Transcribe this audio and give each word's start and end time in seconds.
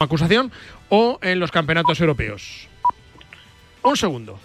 acusación 0.00 0.50
o 0.88 1.18
en 1.22 1.38
los 1.38 1.50
campeonatos 1.50 2.00
europeos. 2.00 2.68
Un 3.82 3.96
segundo. 3.96 4.38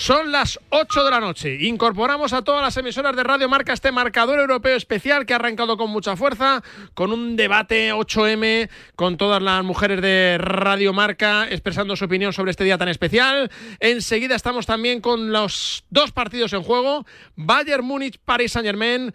Son 0.00 0.30
las 0.30 0.60
8 0.68 1.04
de 1.04 1.10
la 1.10 1.18
noche. 1.18 1.56
Incorporamos 1.60 2.32
a 2.32 2.42
todas 2.42 2.62
las 2.62 2.76
emisoras 2.76 3.16
de 3.16 3.24
Radio 3.24 3.48
Marca 3.48 3.72
este 3.72 3.90
marcador 3.90 4.38
europeo 4.38 4.76
especial 4.76 5.26
que 5.26 5.32
ha 5.32 5.36
arrancado 5.36 5.76
con 5.76 5.90
mucha 5.90 6.14
fuerza, 6.14 6.62
con 6.94 7.10
un 7.10 7.36
debate 7.36 7.92
8M, 7.92 8.68
con 8.94 9.16
todas 9.16 9.42
las 9.42 9.64
mujeres 9.64 10.00
de 10.00 10.36
Radio 10.38 10.92
Marca 10.92 11.48
expresando 11.48 11.96
su 11.96 12.04
opinión 12.04 12.32
sobre 12.32 12.52
este 12.52 12.64
día 12.64 12.78
tan 12.78 12.88
especial. 12.88 13.50
Enseguida 13.80 14.36
estamos 14.36 14.66
también 14.66 15.00
con 15.00 15.32
los 15.32 15.84
dos 15.90 16.12
partidos 16.12 16.52
en 16.52 16.62
juego, 16.62 17.04
Bayern 17.34 17.84
Múnich, 17.84 18.18
Paris 18.24 18.52
Saint 18.52 18.66
Germain. 18.66 19.12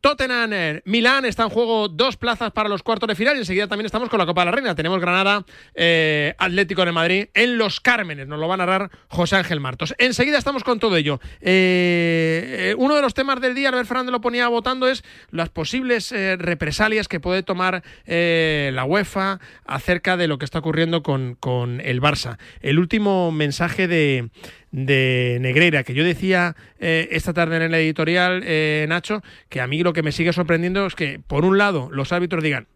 Tottenham, 0.00 0.52
eh, 0.52 0.82
Milán, 0.84 1.24
está 1.24 1.42
en 1.42 1.50
juego 1.50 1.88
dos 1.88 2.16
plazas 2.16 2.52
para 2.52 2.68
los 2.68 2.82
cuartos 2.82 3.06
de 3.08 3.14
final 3.14 3.36
y 3.36 3.40
enseguida 3.40 3.68
también 3.68 3.86
estamos 3.86 4.08
con 4.08 4.18
la 4.18 4.26
Copa 4.26 4.42
de 4.42 4.44
la 4.46 4.52
Reina. 4.52 4.74
Tenemos 4.74 5.00
Granada, 5.00 5.44
eh, 5.74 6.34
Atlético 6.38 6.84
de 6.84 6.92
Madrid 6.92 7.28
en 7.34 7.58
Los 7.58 7.80
Cármenes. 7.80 8.26
Nos 8.26 8.38
lo 8.38 8.48
va 8.48 8.54
a 8.54 8.58
narrar 8.58 8.90
José 9.08 9.36
Ángel 9.36 9.60
Martos. 9.60 9.94
Enseguida 9.98 10.38
estamos 10.38 10.64
con 10.64 10.80
todo 10.80 10.96
ello. 10.96 11.20
Eh, 11.40 12.74
uno 12.78 12.96
de 12.96 13.02
los 13.02 13.14
temas 13.14 13.40
del 13.40 13.54
día, 13.54 13.68
Albert 13.68 13.88
Fernández 13.88 14.12
lo 14.12 14.20
ponía 14.20 14.48
votando, 14.48 14.88
es 14.88 15.04
las 15.30 15.50
posibles 15.50 16.12
represalias 16.38 17.08
que 17.08 17.20
puede 17.20 17.42
tomar 17.42 17.82
la 18.06 18.84
UEFA 18.84 19.40
acerca 19.64 20.16
de 20.16 20.28
lo 20.28 20.38
que 20.38 20.44
está 20.44 20.60
ocurriendo 20.60 21.02
con, 21.02 21.34
con 21.34 21.80
el 21.80 22.00
Barça. 22.00 22.38
El 22.60 22.78
último 22.78 23.32
mensaje 23.32 23.86
de 23.86 24.30
de 24.70 25.38
Negreira, 25.40 25.82
que 25.82 25.94
yo 25.94 26.04
decía 26.04 26.56
eh, 26.78 27.08
esta 27.12 27.32
tarde 27.32 27.64
en 27.64 27.70
la 27.70 27.78
editorial, 27.78 28.42
eh, 28.44 28.86
Nacho, 28.88 29.22
que 29.48 29.60
a 29.60 29.66
mí 29.66 29.82
lo 29.82 29.92
que 29.92 30.02
me 30.02 30.12
sigue 30.12 30.32
sorprendiendo 30.32 30.86
es 30.86 30.94
que, 30.94 31.20
por 31.26 31.44
un 31.44 31.58
lado, 31.58 31.88
los 31.92 32.12
árbitros 32.12 32.42
digan, 32.42 32.66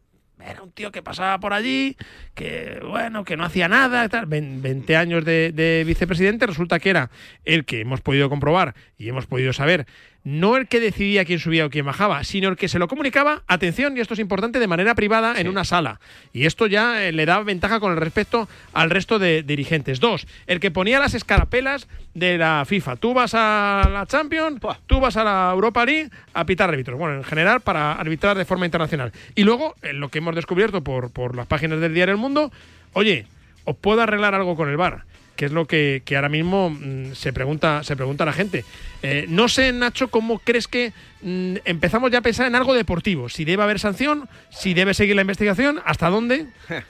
era 0.45 0.63
un 0.63 0.73
tío 0.73 0.93
que 0.93 1.03
pasaba 1.03 1.39
por 1.39 1.53
allí, 1.53 1.97
que 2.35 2.81
bueno, 2.87 3.25
que 3.25 3.37
no 3.37 3.45
hacía 3.45 3.69
nada, 3.69 4.09
tal. 4.09 4.27
20 4.27 4.97
años 4.97 5.25
de, 5.25 5.53
de, 5.53 5.85
vicepresidente, 5.87 6.47
resulta 6.47 6.79
que 6.79 6.91
era 6.91 7.11
el 7.45 7.65
que 7.65 7.81
hemos 7.81 8.01
podido 8.01 8.29
comprobar 8.29 8.75
y 8.99 9.09
hemos 9.09 9.27
podido 9.27 9.53
saber 9.53 9.87
no 10.25 10.57
el 10.57 10.67
que 10.69 10.81
decidía 10.81 11.27
quién 11.27 11.39
subía 11.39 11.67
o 11.67 11.71
quién 11.71 11.85
bajaba, 11.85 12.25
sino 12.25 12.49
el 12.49 12.57
que 12.57 12.69
se 12.69 12.79
lo 12.79 12.89
comunicaba, 12.89 13.43
atención, 13.47 13.97
y 13.97 14.01
esto 14.01 14.15
es 14.15 14.21
importante, 14.21 14.59
de 14.59 14.67
manera 14.67 14.95
privada 14.95 15.39
en 15.39 15.49
una 15.49 15.65
sala. 15.65 16.01
Y 16.33 16.47
esto 16.47 16.67
ya 16.67 17.05
eh, 17.05 17.13
le 17.13 17.27
da 17.27 17.41
ventaja 17.43 17.79
con 17.79 17.95
respecto 17.97 18.49
al 18.73 18.89
resto 18.89 19.19
de 19.19 19.43
dirigentes. 19.43 20.01
Dos, 20.01 20.27
el 20.47 20.61
que 20.61 20.71
ponía 20.71 20.99
las 20.99 21.15
escarapelas 21.15 21.89
de 22.15 22.39
la 22.39 22.65
FIFA. 22.67 22.97
Tú 22.97 23.13
vas 23.13 23.35
a 23.35 23.89
la 23.93 24.07
Champions, 24.07 24.61
tú 24.87 24.99
vas 24.99 25.17
a 25.19 25.25
la 25.25 25.51
Europa 25.53 25.85
League 25.85 26.11
a 26.33 26.47
pitar 26.47 26.71
árbitros. 26.71 26.99
Bueno, 26.99 27.17
en 27.17 27.25
general, 27.25 27.61
para 27.61 27.93
arbitrar 27.93 28.37
de 28.37 28.47
forma 28.47 28.65
internacional. 28.65 29.13
Y 29.35 29.45
luego, 29.45 29.75
en 29.83 30.01
lo 30.01 30.09
que 30.09 30.19
hemos 30.19 30.35
descubierto 30.35 30.83
por, 30.83 31.11
por 31.11 31.37
las 31.37 31.47
páginas 31.47 31.81
del 31.81 31.93
diario 31.93 32.15
El 32.15 32.21
Mundo, 32.21 32.51
oye, 32.95 33.27
¿os 33.65 33.77
puedo 33.77 34.01
arreglar 34.01 34.35
algo 34.35 34.57
con 34.57 34.71
el 34.71 34.79
bar? 34.79 35.05
Que 35.37 35.47
es 35.47 35.53
lo 35.53 35.67
que, 35.67 36.03
ahora 36.15 36.29
mismo 36.29 36.71
mm, 36.71 37.15
se, 37.15 37.33
pregunta, 37.33 37.83
se 37.83 37.97
pregunta 37.97 38.25
la 38.25 38.33
gente. 38.33 38.65
Eh, 39.03 39.27
no 39.29 39.49
sé, 39.49 39.73
Nacho, 39.73 40.09
cómo 40.09 40.39
crees 40.39 40.69
que 40.69 40.93
mm, 41.23 41.57
empezamos 41.65 42.11
ya 42.11 42.19
a 42.19 42.23
pensar 42.23 42.47
en 42.47 42.55
algo 42.55 42.75
deportivo. 42.75 43.29
Si 43.29 43.45
debe 43.45 43.63
haber 43.63 43.79
sanción, 43.79 44.29
si 44.51 44.75
debe 44.75 44.95
seguir 44.95 45.17
la 45.17 45.23
investigación, 45.23 45.81
hasta 45.85 46.09
dónde. 46.09 46.47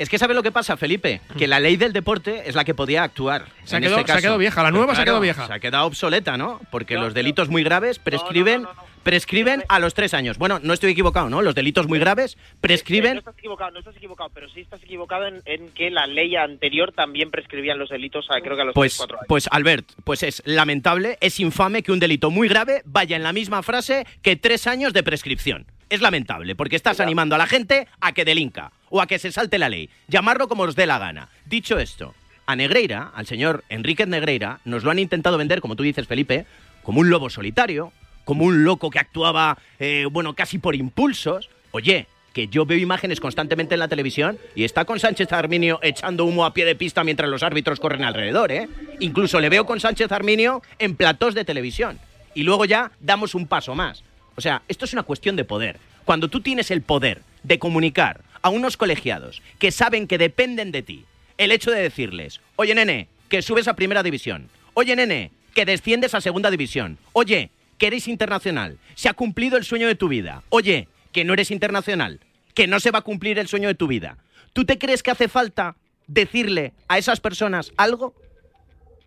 Es 0.00 0.08
que 0.08 0.16
sabe 0.16 0.32
lo 0.32 0.42
que 0.42 0.50
pasa, 0.50 0.78
Felipe, 0.78 1.20
que 1.36 1.46
la 1.46 1.60
ley 1.60 1.76
del 1.76 1.92
deporte 1.92 2.44
es 2.48 2.54
la 2.54 2.64
que 2.64 2.72
podía 2.72 3.02
actuar. 3.02 3.44
Se, 3.64 3.76
ha, 3.76 3.80
quedado, 3.80 4.00
este 4.00 4.38
vieja, 4.38 4.62
la 4.62 4.70
nueva 4.70 4.94
se 4.94 5.02
ha 5.02 5.04
quedado 5.04 5.20
vieja. 5.20 5.46
Se 5.46 5.52
ha 5.52 5.58
quedado 5.58 5.84
obsoleta, 5.84 6.38
¿no? 6.38 6.58
Porque 6.70 6.94
los 6.94 7.12
delitos 7.12 7.50
muy 7.50 7.62
graves 7.62 7.98
prescriben 7.98 8.66
prescriben 9.02 9.64
a 9.68 9.78
los 9.78 9.94
tres 9.94 10.14
años. 10.14 10.38
Bueno, 10.38 10.60
no 10.62 10.72
estoy 10.72 10.92
equivocado, 10.92 11.28
¿no? 11.28 11.42
Los 11.42 11.54
delitos 11.54 11.86
muy 11.88 11.98
graves 11.98 12.36
prescriben. 12.60 13.14
no 13.14 13.18
estás 13.20 13.38
equivocado, 13.38 13.70
no 13.70 13.78
estás 13.78 13.96
equivocado, 13.96 14.30
pero 14.32 14.48
sí 14.48 14.60
estás 14.60 14.82
equivocado 14.82 15.26
en, 15.26 15.70
que 15.70 15.90
la 15.90 16.06
ley 16.06 16.36
anterior 16.36 16.92
también 16.92 17.30
prescribía 17.30 17.74
los 17.74 17.90
delitos, 17.90 18.26
creo 18.42 18.56
que 18.56 18.62
a 18.62 18.64
los 18.66 18.74
pues, 18.74 18.96
cuatro 18.96 19.18
años. 19.18 19.26
Pues, 19.28 19.48
Albert, 19.50 19.86
pues 20.04 20.22
es 20.22 20.42
lamentable, 20.44 21.18
es 21.20 21.40
infame 21.40 21.82
que 21.82 21.92
un 21.92 22.00
delito 22.00 22.30
muy 22.30 22.48
grave 22.48 22.82
vaya 22.84 23.16
en 23.16 23.22
la 23.22 23.32
misma 23.32 23.62
frase 23.62 24.06
que 24.22 24.36
tres 24.36 24.66
años 24.66 24.92
de 24.92 25.02
prescripción. 25.02 25.66
Es 25.88 26.00
lamentable, 26.00 26.54
porque 26.54 26.76
estás 26.76 27.00
animando 27.00 27.34
a 27.34 27.38
la 27.38 27.48
gente 27.48 27.88
a 28.00 28.12
que 28.12 28.24
delinca 28.24 28.70
o 28.90 29.00
a 29.00 29.06
que 29.06 29.18
se 29.18 29.32
salte 29.32 29.58
la 29.58 29.68
ley. 29.68 29.90
Llamarlo 30.06 30.46
como 30.46 30.62
os 30.62 30.76
dé 30.76 30.86
la 30.86 31.00
gana. 31.00 31.28
Dicho 31.46 31.78
esto, 31.78 32.14
a 32.46 32.54
Negreira, 32.54 33.10
al 33.14 33.26
señor 33.26 33.64
Enrique 33.68 34.06
Negreira, 34.06 34.60
nos 34.64 34.84
lo 34.84 34.90
han 34.90 35.00
intentado 35.00 35.36
vender, 35.36 35.60
como 35.60 35.74
tú 35.74 35.82
dices, 35.82 36.06
Felipe, 36.06 36.46
como 36.82 37.00
un 37.00 37.10
lobo 37.10 37.28
solitario, 37.28 37.92
como 38.30 38.44
un 38.44 38.62
loco 38.62 38.90
que 38.90 39.00
actuaba, 39.00 39.58
eh, 39.80 40.06
bueno, 40.08 40.36
casi 40.36 40.58
por 40.58 40.76
impulsos. 40.76 41.50
Oye, 41.72 42.06
que 42.32 42.46
yo 42.46 42.64
veo 42.64 42.78
imágenes 42.78 43.18
constantemente 43.18 43.74
en 43.74 43.80
la 43.80 43.88
televisión 43.88 44.38
y 44.54 44.62
está 44.62 44.84
con 44.84 45.00
Sánchez 45.00 45.32
Arminio 45.32 45.80
echando 45.82 46.24
humo 46.24 46.44
a 46.44 46.54
pie 46.54 46.64
de 46.64 46.76
pista 46.76 47.02
mientras 47.02 47.28
los 47.28 47.42
árbitros 47.42 47.80
corren 47.80 48.04
alrededor, 48.04 48.52
¿eh? 48.52 48.68
Incluso 49.00 49.40
le 49.40 49.48
veo 49.48 49.66
con 49.66 49.80
Sánchez 49.80 50.12
Arminio 50.12 50.62
en 50.78 50.94
platós 50.94 51.34
de 51.34 51.44
televisión. 51.44 51.98
Y 52.32 52.44
luego 52.44 52.66
ya 52.66 52.92
damos 53.00 53.34
un 53.34 53.48
paso 53.48 53.74
más. 53.74 54.04
O 54.36 54.40
sea, 54.40 54.62
esto 54.68 54.84
es 54.84 54.92
una 54.92 55.02
cuestión 55.02 55.34
de 55.34 55.42
poder. 55.42 55.80
Cuando 56.04 56.28
tú 56.28 56.40
tienes 56.40 56.70
el 56.70 56.82
poder 56.82 57.22
de 57.42 57.58
comunicar 57.58 58.20
a 58.42 58.50
unos 58.50 58.76
colegiados 58.76 59.42
que 59.58 59.72
saben 59.72 60.06
que 60.06 60.18
dependen 60.18 60.70
de 60.70 60.82
ti, 60.82 61.04
el 61.36 61.50
hecho 61.50 61.72
de 61.72 61.82
decirles, 61.82 62.40
oye 62.54 62.76
nene, 62.76 63.08
que 63.28 63.42
subes 63.42 63.66
a 63.66 63.74
primera 63.74 64.04
división, 64.04 64.50
oye 64.74 64.94
nene, 64.94 65.32
que 65.52 65.64
desciendes 65.64 66.14
a 66.14 66.20
segunda 66.20 66.48
división, 66.52 66.96
oye, 67.12 67.50
que 67.80 67.86
eres 67.86 68.06
internacional, 68.08 68.78
se 68.94 69.08
ha 69.08 69.14
cumplido 69.14 69.56
el 69.56 69.64
sueño 69.64 69.88
de 69.88 69.94
tu 69.94 70.08
vida. 70.08 70.42
Oye, 70.50 70.86
que 71.12 71.24
no 71.24 71.32
eres 71.32 71.50
internacional, 71.50 72.20
que 72.54 72.66
no 72.66 72.78
se 72.78 72.90
va 72.90 72.98
a 72.98 73.02
cumplir 73.02 73.38
el 73.38 73.48
sueño 73.48 73.68
de 73.68 73.74
tu 73.74 73.88
vida. 73.88 74.18
¿Tú 74.52 74.66
te 74.66 74.78
crees 74.78 75.02
que 75.02 75.10
hace 75.10 75.28
falta 75.28 75.76
decirle 76.06 76.74
a 76.88 76.98
esas 76.98 77.20
personas 77.20 77.72
algo? 77.78 78.14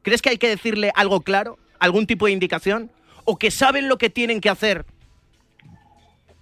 ¿Crees 0.02 0.24
que 0.24 0.32
hay 0.32 0.38
que 0.40 0.50
decirle 0.50 0.92
algo 0.96 1.22
claro? 1.22 1.60
¿Algún 1.78 2.08
tipo 2.08 2.26
de 2.26 2.32
indicación? 2.32 2.92
¿O 3.26 3.38
que 3.38 3.52
saben 3.52 3.88
lo 3.88 4.00
que 4.00 4.10
tienen 4.10 4.42
que 4.42 4.50
hacer 4.50 4.86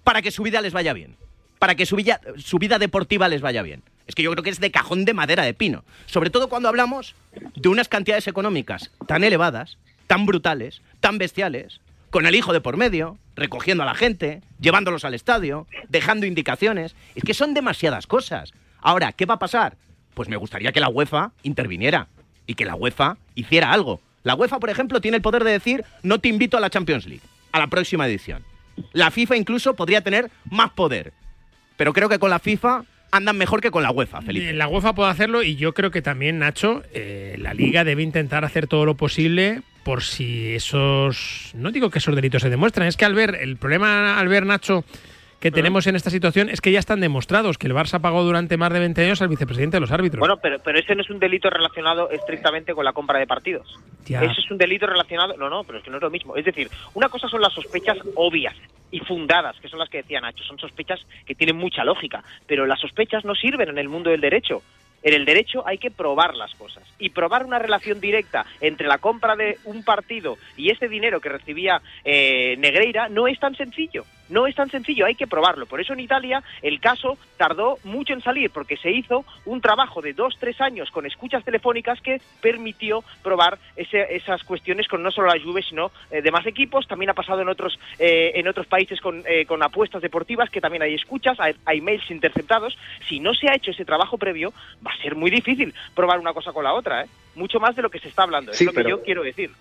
para 0.06 0.22
que 0.22 0.32
su 0.32 0.42
vida 0.42 0.62
les 0.62 0.72
vaya 0.72 0.94
bien? 0.94 1.18
Para 1.60 1.76
que 1.76 1.86
su 1.86 1.98
vida, 1.98 2.22
su 2.38 2.60
vida 2.60 2.80
deportiva 2.80 3.28
les 3.28 3.42
vaya 3.42 3.62
bien. 3.62 3.84
Es 4.08 4.16
que 4.16 4.24
yo 4.24 4.32
creo 4.32 4.44
que 4.44 4.52
es 4.52 4.62
de 4.62 4.72
cajón 4.72 5.04
de 5.04 5.14
madera 5.14 5.44
de 5.44 5.54
pino. 5.54 5.84
Sobre 6.06 6.30
todo 6.30 6.48
cuando 6.48 6.70
hablamos 6.70 7.14
de 7.56 7.68
unas 7.68 7.90
cantidades 7.90 8.28
económicas 8.28 8.90
tan 9.06 9.26
elevadas, 9.26 9.78
tan 10.08 10.26
brutales, 10.26 10.82
tan 11.02 11.18
bestiales, 11.18 11.82
con 12.12 12.28
el 12.28 12.36
hijo 12.36 12.54
de 12.54 12.62
por 12.62 12.78
medio, 12.78 13.18
recogiendo 13.36 13.84
a 13.84 13.86
la 13.88 13.96
gente, 13.96 14.42
llevándolos 14.60 15.06
al 15.06 15.14
estadio, 15.14 15.66
dejando 15.90 16.26
indicaciones. 16.28 16.96
Es 17.16 17.24
que 17.24 17.34
son 17.34 17.54
demasiadas 17.54 18.06
cosas. 18.06 18.54
Ahora, 18.82 19.14
¿qué 19.14 19.26
va 19.26 19.36
a 19.36 19.40
pasar? 19.40 19.78
Pues 20.14 20.30
me 20.30 20.36
gustaría 20.36 20.74
que 20.74 20.82
la 20.82 20.90
UEFA 20.90 21.32
interviniera 21.42 22.10
y 22.46 22.56
que 22.56 22.66
la 22.66 22.76
UEFA 22.76 23.18
hiciera 23.34 23.72
algo. 23.72 24.02
La 24.24 24.36
UEFA, 24.36 24.60
por 24.60 24.70
ejemplo, 24.70 25.02
tiene 25.02 25.18
el 25.18 25.24
poder 25.24 25.44
de 25.44 25.52
decir 25.52 25.86
no 26.04 26.20
te 26.20 26.28
invito 26.28 26.58
a 26.58 26.60
la 26.60 26.70
Champions 26.70 27.08
League, 27.08 27.24
a 27.54 27.60
la 27.60 27.68
próxima 27.68 28.06
edición. 28.06 28.44
La 28.92 29.10
FIFA 29.10 29.38
incluso 29.38 29.74
podría 29.76 30.02
tener 30.02 30.30
más 30.50 30.72
poder. 30.72 31.14
Pero 31.78 31.94
creo 31.94 32.10
que 32.10 32.20
con 32.20 32.30
la 32.30 32.40
FIFA 32.40 32.84
andan 33.12 33.38
mejor 33.38 33.62
que 33.62 33.72
con 33.72 33.84
la 33.84 33.92
UEFA, 33.92 34.22
Felipe. 34.22 34.54
La 34.54 34.68
UEFA 34.68 34.94
puede 34.94 35.10
hacerlo 35.10 35.44
y 35.44 35.56
yo 35.56 35.74
creo 35.74 35.92
que 35.92 36.02
también, 36.02 36.40
Nacho, 36.40 36.84
eh, 36.94 37.36
la 37.40 37.54
liga 37.54 37.84
debe 37.84 38.04
intentar 38.04 38.44
hacer 38.44 38.68
todo 38.68 38.86
lo 38.86 38.96
posible 38.96 39.62
por 39.84 40.04
si 40.04 40.56
esos, 40.56 41.52
no 41.56 41.72
digo 41.72 41.90
que 41.90 42.00
esos 42.00 42.16
delitos 42.16 42.42
se 42.42 42.50
demuestran, 42.50 42.88
es 42.88 42.98
que 42.98 43.06
al 43.06 43.16
ver, 43.16 43.36
el 43.36 43.58
problema 43.58 44.20
al 44.20 44.28
ver 44.28 44.46
Nacho 44.46 44.84
que 45.42 45.52
tenemos 45.52 45.88
en 45.88 45.96
esta 45.96 46.12
situación 46.12 46.50
es 46.50 46.62
que 46.62 46.72
ya 46.72 46.78
están 46.78 47.02
demostrados 47.02 47.58
que 47.58 47.66
el 47.66 47.74
Barça 47.74 48.00
pagó 48.00 48.24
durante 48.24 48.58
más 48.58 48.72
de 48.72 48.80
20 48.80 49.04
años 49.04 49.22
al 49.24 49.28
vicepresidente 49.28 49.78
de 49.78 49.82
los 49.82 49.92
árbitros. 49.92 50.20
Bueno, 50.20 50.38
pero, 50.38 50.60
pero 50.64 50.80
ese 50.80 50.94
no 50.94 51.02
es 51.02 51.10
un 51.10 51.18
delito 51.18 51.50
relacionado 51.50 52.12
estrictamente 52.12 52.76
con 52.76 52.86
la 52.86 52.94
compra 52.94 53.18
de 53.18 53.26
partidos. 53.26 53.80
Ese 54.06 54.26
es 54.26 54.52
un 54.52 54.60
delito 54.60 54.86
relacionado... 54.86 55.36
No, 55.38 55.50
no, 55.50 55.64
pero 55.64 55.80
es 55.80 55.84
que 55.84 55.90
no 55.90 55.98
es 55.98 56.04
lo 56.04 56.12
mismo. 56.12 56.36
Es 56.36 56.46
decir, 56.46 56.70
una 56.94 57.10
cosa 57.10 57.28
son 57.28 57.42
las 57.42 57.54
sospechas 57.54 57.98
obvias 58.14 58.56
y 58.92 59.00
fundadas, 59.00 59.60
que 59.60 59.68
son 59.68 59.80
las 59.80 59.90
que 59.90 59.98
decía 59.98 60.22
Nacho. 60.22 60.44
Son 60.44 60.60
sospechas 60.60 61.00
que 61.26 61.34
tienen 61.34 61.58
mucha 61.58 61.84
lógica, 61.84 62.24
pero 62.46 62.68
las 62.68 62.80
sospechas 62.80 63.26
no 63.26 63.34
sirven 63.34 63.70
en 63.70 63.80
el 63.80 63.90
mundo 63.90 64.12
del 64.12 64.22
derecho. 64.22 64.62
En 65.04 65.14
el 65.14 65.26
derecho 65.26 65.68
hay 65.68 65.78
que 65.78 65.92
probar 65.92 66.36
las 66.36 66.54
cosas. 66.56 66.84
Y 67.00 67.10
probar 67.10 67.46
una 67.46 67.60
relación 67.60 68.00
directa 68.00 68.46
entre 68.60 68.88
la 68.88 68.98
compra 68.98 69.36
de 69.36 69.58
un 69.66 69.84
partido 69.84 70.38
y 70.58 70.70
ese 70.70 70.88
dinero 70.88 71.20
que 71.20 71.30
recibía 71.30 71.82
eh, 72.04 72.56
Negreira 72.58 73.10
no 73.10 73.28
es 73.28 73.40
tan 73.40 73.56
sencillo. 73.56 74.06
No 74.32 74.48
es 74.48 74.56
tan 74.56 74.72
sencillo, 74.72 75.06
hay 75.06 75.16
que 75.16 75.28
probarlo. 75.28 75.66
Por 75.66 75.82
eso 75.82 75.94
en 75.94 76.00
Italia 76.00 76.42
el 76.62 76.80
caso 76.80 77.18
tardó 77.38 77.78
mucho 77.84 78.14
en 78.14 78.22
salir, 78.22 78.50
porque 78.50 78.78
se 78.78 78.90
hizo 78.90 79.26
un 79.46 79.60
trabajo 79.62 80.02
de 80.02 80.14
dos, 80.14 80.38
tres 80.40 80.60
años 80.62 80.90
con 80.90 81.06
escuchas 81.06 81.44
telefónicas 81.44 82.00
que 82.02 82.22
permitió 82.42 83.04
probar 83.22 83.60
esas 83.76 84.44
cuestiones 84.44 84.88
con 84.88 85.04
no 85.04 85.12
solo 85.12 85.28
la 85.28 85.42
Juve, 85.42 85.62
sino 85.62 85.92
eh, 86.10 86.22
demás 86.22 86.46
equipos. 86.46 86.88
También 86.88 87.10
ha 87.10 87.14
pasado 87.14 87.42
en 87.42 87.50
otros, 87.50 87.78
eh, 88.00 88.32
en 88.36 88.48
otros 88.48 88.68
países 88.68 89.02
con, 89.02 89.24
eh, 89.28 89.46
con, 89.46 89.62
apuestas 89.62 90.02
deportivas, 90.02 90.50
que 90.50 90.62
también 90.62 90.82
hay 90.84 90.94
escuchas, 90.94 91.38
hay, 91.40 91.54
hay, 91.66 91.82
mails 91.82 92.10
interceptados. 92.10 92.78
Si 93.10 93.20
no 93.20 93.34
se 93.34 93.50
ha 93.50 93.56
hecho 93.56 93.72
ese 93.72 93.84
trabajo 93.84 94.18
previo, 94.18 94.54
va 94.86 94.92
a 94.92 95.02
ser 95.02 95.16
muy 95.16 95.30
difícil 95.30 95.74
probar 95.94 96.20
una 96.20 96.34
cosa 96.34 96.54
con 96.54 96.64
la 96.64 96.74
otra, 96.74 97.06
mucho 97.36 97.60
más 97.60 97.76
de 97.76 97.82
lo 97.82 97.90
que 97.90 98.00
se 98.00 98.08
está 98.08 98.24
hablando. 98.24 98.54
es 98.54 98.62
lo 98.62 98.72
que 98.72 98.90
yo 98.90 99.04
quiero 99.04 99.24
decir. 99.24 99.52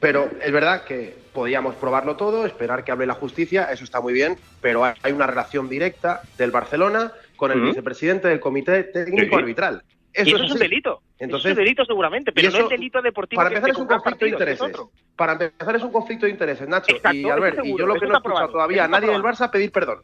Pero 0.00 0.30
es 0.40 0.52
verdad 0.52 0.84
que 0.84 1.16
podíamos 1.32 1.74
probarlo 1.76 2.16
todo, 2.16 2.46
esperar 2.46 2.84
que 2.84 2.92
hable 2.92 3.06
la 3.06 3.14
justicia, 3.14 3.70
eso 3.72 3.84
está 3.84 4.00
muy 4.00 4.12
bien, 4.12 4.36
pero 4.60 4.84
hay 4.84 5.12
una 5.12 5.26
relación 5.26 5.68
directa 5.68 6.22
del 6.36 6.50
Barcelona 6.50 7.12
con 7.36 7.52
el 7.52 7.60
vicepresidente 7.60 8.28
del 8.28 8.40
comité 8.40 8.84
técnico 8.84 9.36
arbitral. 9.36 9.82
Eso, 10.12 10.36
es, 10.36 10.50
un 10.50 10.58
delito. 10.58 11.02
Entonces, 11.18 11.52
es 11.52 11.58
un 11.58 11.64
delito 11.64 11.84
seguramente, 11.84 12.32
pero 12.32 12.50
no 12.50 12.58
es 12.58 12.68
delito 12.68 13.00
deportivo. 13.00 13.38
Para 13.38 13.50
empezar 13.50 13.70
es 13.70 13.76
un 13.76 13.86
conflicto 13.86 14.24
de 14.24 14.30
intereses. 14.30 14.72
Para 15.14 15.32
empezar 15.32 15.76
es 15.76 15.82
un 15.82 15.92
conflicto 15.92 16.26
de 16.26 16.32
intereses, 16.32 16.68
Nacho. 16.68 16.96
y 17.12 17.28
Albert, 17.28 17.64
y 17.64 17.76
yo 17.76 17.86
lo 17.86 17.94
que 17.94 18.06
no 18.06 18.14
he 18.14 18.16
escuchado 18.16 18.48
todavía 18.48 18.84
a 18.84 18.88
nadie 18.88 19.10
del 19.10 19.22
Barça 19.22 19.50
pedir 19.50 19.70
perdón. 19.70 19.98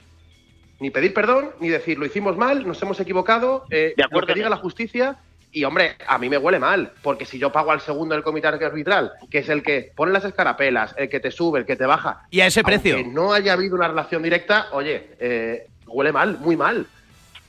Ni 0.81 0.91
pedir 0.91 1.15
perdón, 1.15 1.51
ni 1.61 1.69
decir 1.69 1.99
lo 1.99 2.07
hicimos 2.07 2.37
mal, 2.37 2.67
nos 2.67 2.83
hemos 2.83 2.99
equivocado, 3.01 3.65
eh, 3.71 3.95
de 3.97 4.05
acuerdo, 4.05 4.29
lo 4.29 4.35
que 4.35 4.35
diga 4.35 4.51
la 4.51 4.57
justicia. 4.57 5.19
Y 5.55 5.63
hombre, 5.63 5.95
a 6.09 6.19
mí 6.19 6.29
me 6.29 6.37
huele 6.37 6.59
mal, 6.59 6.91
porque 7.01 7.25
si 7.25 7.39
yo 7.39 7.53
pago 7.53 7.71
al 7.71 7.81
segundo 7.81 8.17
del 8.17 8.25
comité 8.25 8.49
arbitral, 8.49 9.13
que 9.31 9.39
es 9.39 9.49
el 9.49 9.63
que 9.63 9.93
pone 9.95 10.11
las 10.11 10.25
escarapelas, 10.25 10.97
el 10.99 11.09
que 11.09 11.21
te 11.21 11.31
sube, 11.31 11.61
el 11.61 11.65
que 11.65 11.77
te 11.77 11.87
baja. 11.87 12.23
Y 12.33 12.41
a 12.41 12.47
ese 12.47 12.65
precio. 12.65 12.97
Que 12.97 13.05
no 13.05 13.33
haya 13.33 13.53
habido 13.53 13.77
una 13.77 13.87
relación 13.87 14.21
directa, 14.25 14.67
oye, 14.73 15.11
eh, 15.21 15.69
huele 15.87 16.11
mal, 16.11 16.39
muy 16.41 16.57
mal. 16.57 16.89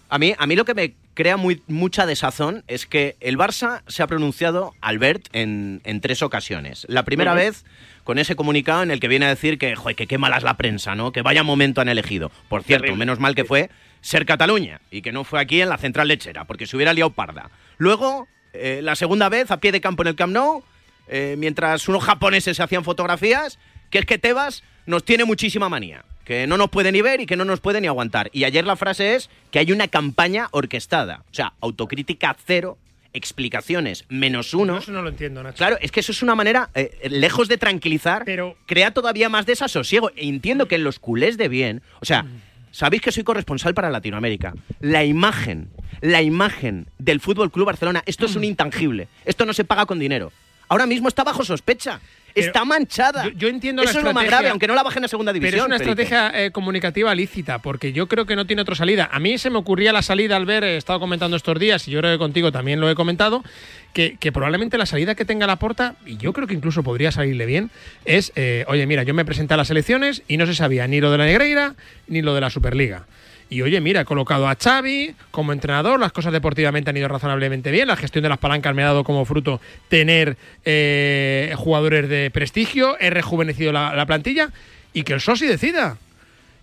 A 0.10 0.19
mí, 0.19 0.36
a 0.38 0.46
mí 0.46 0.56
lo 0.56 0.66
que 0.66 0.75
me 0.75 0.94
crea 1.16 1.36
muy, 1.36 1.63
mucha 1.66 2.06
desazón 2.06 2.63
es 2.68 2.86
que 2.86 3.16
el 3.22 3.40
Barça 3.40 3.81
se 3.88 4.04
ha 4.04 4.07
pronunciado, 4.07 4.75
Albert, 4.81 5.25
en, 5.34 5.81
en 5.84 6.00
tres 6.00 6.22
ocasiones. 6.22 6.86
La 6.88 7.06
primera 7.06 7.34
vez 7.34 7.66
con 8.04 8.19
ese 8.19 8.36
comunicado 8.36 8.84
en 8.84 8.92
el 8.92 9.00
que 9.00 9.07
viene 9.07 9.25
a 9.25 9.30
decir 9.30 9.57
que, 9.57 9.75
joder, 9.75 9.96
que 9.96 10.06
qué 10.06 10.19
mala 10.19 10.38
es 10.38 10.44
la 10.44 10.57
prensa, 10.57 10.94
¿no? 10.94 11.12
Que 11.12 11.24
vaya 11.24 11.42
momento 11.42 11.81
han 11.81 11.90
elegido. 11.90 12.30
Por 12.50 12.62
cierto, 12.62 12.96
menos 12.96 13.19
mal 13.19 13.34
que 13.34 13.46
fue 13.46 13.72
ser 14.02 14.28
Cataluña 14.28 14.80
y 14.92 15.02
que 15.02 15.12
no 15.12 15.24
fue 15.24 15.42
aquí 15.42 15.60
en 15.60 15.69
la 15.69 15.80
central 15.80 16.07
lechera, 16.07 16.46
porque 16.46 16.68
se 16.68 16.75
hubiera 16.75 16.94
liado 16.94 17.10
parda. 17.10 17.50
Luego, 17.77 18.27
eh, 18.54 18.80
la 18.81 18.95
segunda 18.95 19.30
vez, 19.30 19.51
a 19.51 19.60
pie 19.60 19.72
de 19.72 19.81
campo 19.81 20.04
en 20.04 20.07
el 20.10 20.16
Camp 20.16 20.33
Nou, 20.33 20.63
eh, 21.07 21.36
mientras 21.38 21.88
unos 21.88 22.04
japoneses 22.04 22.57
se 22.57 22.63
hacían 22.63 22.83
fotografías, 22.83 23.60
que 23.89 24.00
es 24.00 24.06
que 24.06 24.18
Tebas 24.18 24.63
nos 24.86 25.04
tiene 25.04 25.25
muchísima 25.25 25.69
manía 25.69 26.04
que 26.25 26.48
no 26.48 26.57
nos 26.57 26.69
puede 26.69 26.92
ni 26.92 27.01
ver 27.01 27.22
y 27.22 27.27
que 27.27 27.38
no 27.38 27.45
nos 27.45 27.62
puede 27.62 27.80
ni 27.80 27.88
aguantar. 27.88 28.30
Y 28.33 28.44
ayer 28.44 28.66
la 28.66 28.75
frase 28.75 29.16
es 29.16 29.30
que 29.51 29.60
hay 29.60 29.72
una 29.72 29.88
campaña 29.88 30.50
orquestada. 30.51 31.24
O 31.31 31.33
sea, 31.33 31.54
autocrítica 31.62 32.36
cero, 32.45 32.77
explicaciones 33.13 34.06
menos 34.10 34.54
uno. 34.54 34.80
eso 34.80 34.92
no 34.92 35.01
lo 35.01 35.10
entiendo, 35.10 35.42
Nacho. 35.42 35.57
Claro, 35.57 35.78
es 35.80 35.92
que 35.92 36.01
eso 36.01 36.12
es 36.12 36.21
una 36.21 36.36
manera, 36.36 36.69
eh, 36.74 37.07
lejos 37.10 37.48
de 37.48 37.57
tranquilizar, 37.57 38.24
pero... 38.25 38.57
crea 38.66 38.92
todavía 38.92 39.30
más 39.30 39.45
desasosiego. 39.45 40.10
E 40.16 40.28
entiendo 40.28 40.68
que 40.68 40.75
en 40.75 40.83
los 40.83 41.00
culés 41.00 41.38
de 41.38 41.48
bien, 41.48 41.81
o 42.01 42.06
sea, 42.06 42.25
sabéis 42.75 43.01
que 43.01 43.12
soy 43.12 43.24
corresponsal 43.24 43.74
para 43.74 43.89
Latinoamérica. 43.89 44.54
La 44.81 45.06
imagen, 45.06 45.69
la 46.01 46.22
imagen 46.22 46.88
del 47.00 47.22
Fútbol 47.22 47.50
Club 47.50 47.68
Barcelona, 47.68 48.04
esto 48.06 48.25
es 48.25 48.36
un 48.36 48.44
intangible. 48.44 49.07
Esto 49.24 49.45
no 49.45 49.54
se 49.54 49.63
paga 49.63 49.86
con 49.86 49.98
dinero. 49.98 50.33
Ahora 50.68 50.86
mismo 50.86 51.07
está 51.07 51.24
bajo 51.24 51.45
sospecha 51.45 52.01
está 52.36 52.66
manchada. 52.66 53.30
Yo, 53.36 53.48
entiendo 53.48 53.82
Eso 53.82 54.00
es 54.00 54.04
lo 54.04 54.14
más 54.14 54.26
grave, 54.26 54.50
aunque 54.50 54.68
no 54.68 54.76
la 54.76 54.84
bajen 54.84 55.04
a 55.04 55.08
segunda 55.08 55.34
división. 55.34 55.52
Pero 55.52 55.64
es 55.64 55.68
una 55.68 55.76
estrategia 55.78 56.32
eh, 56.34 56.52
comunicativa 56.52 57.16
lícita, 57.16 57.60
porque 57.60 57.94
yo 57.94 58.08
creo 58.08 58.26
que 58.26 58.36
no 58.36 58.46
tiene 58.46 58.62
otra 58.62 58.76
salida. 58.76 59.10
A 59.12 59.20
mí 59.20 59.38
se 59.38 59.50
me 59.50 59.58
ocurría 59.58 59.94
la 59.94 60.02
salida 60.02 60.36
al 60.36 60.46
ver, 60.46 60.64
he 60.64 60.78
estado 60.78 61.00
comentando 61.00 61.38
estos 61.38 61.58
días, 61.60 61.88
y 61.88 61.92
yo 61.92 62.00
creo 62.00 62.12
que 62.12 62.18
contigo 62.20 62.52
también 62.52 62.80
lo 62.80 62.90
he 62.90 62.96
comentado, 62.96 63.44
que, 63.94 64.18
probablemente 64.34 64.78
la 64.78 64.86
salida 64.86 65.16
que 65.16 65.24
tenga 65.24 65.48
la 65.48 65.56
porta, 65.56 65.96
y 66.06 66.18
yo 66.18 66.34
creo 66.34 66.48
que 66.48 66.54
incluso 66.54 66.84
podría 66.84 67.12
salirle 67.12 67.46
bien, 67.46 67.72
es, 68.04 68.34
eh, 68.36 68.66
oye, 68.68 68.86
mira, 68.86 69.04
yo 69.04 69.14
me 69.14 69.24
presenté 69.24 69.54
a 69.54 69.58
las 69.58 69.70
elecciones 69.70 70.24
y 70.28 70.38
no 70.38 70.46
se 70.46 70.54
sabía 70.54 70.88
ni 70.88 71.00
lo 71.00 71.12
de 71.12 71.18
la 71.18 71.26
Negreira 71.26 71.76
ni 72.08 72.22
lo 72.22 72.36
de 72.36 72.42
la 72.42 72.50
Superliga. 72.50 73.06
Y 73.50 73.62
oye, 73.62 73.80
mira, 73.80 74.01
he 74.01 74.06
colocado 74.06 74.47
a 74.47 74.56
Xavi 74.56 75.15
como 75.31 75.53
entrenador, 75.53 76.00
las 76.00 76.12
cosas 76.12 76.33
deportivamente 76.33 76.89
han 76.89 76.97
ido 76.97 77.07
razonablemente 77.07 77.69
bien, 77.71 77.88
la 77.88 77.95
gestión 77.95 78.24
de 78.24 78.30
las 78.30 78.39
palancas 78.39 78.74
me 78.74 78.81
ha 78.81 78.88
dado 78.88 79.03
como 79.03 79.24
fruto 79.25 79.62
tener 79.88 80.38
eh, 80.63 81.53
jugadores 81.56 82.09
de 82.09 82.31
prestigio, 82.31 82.97
he 83.00 83.12
rejuvenecido 83.12 83.71
la, 83.71 84.06
plantilla 84.07 84.50
y 84.94 85.03
que 85.03 85.13
el 85.13 85.21
Sosi 85.21 85.45
decida. 85.45 85.97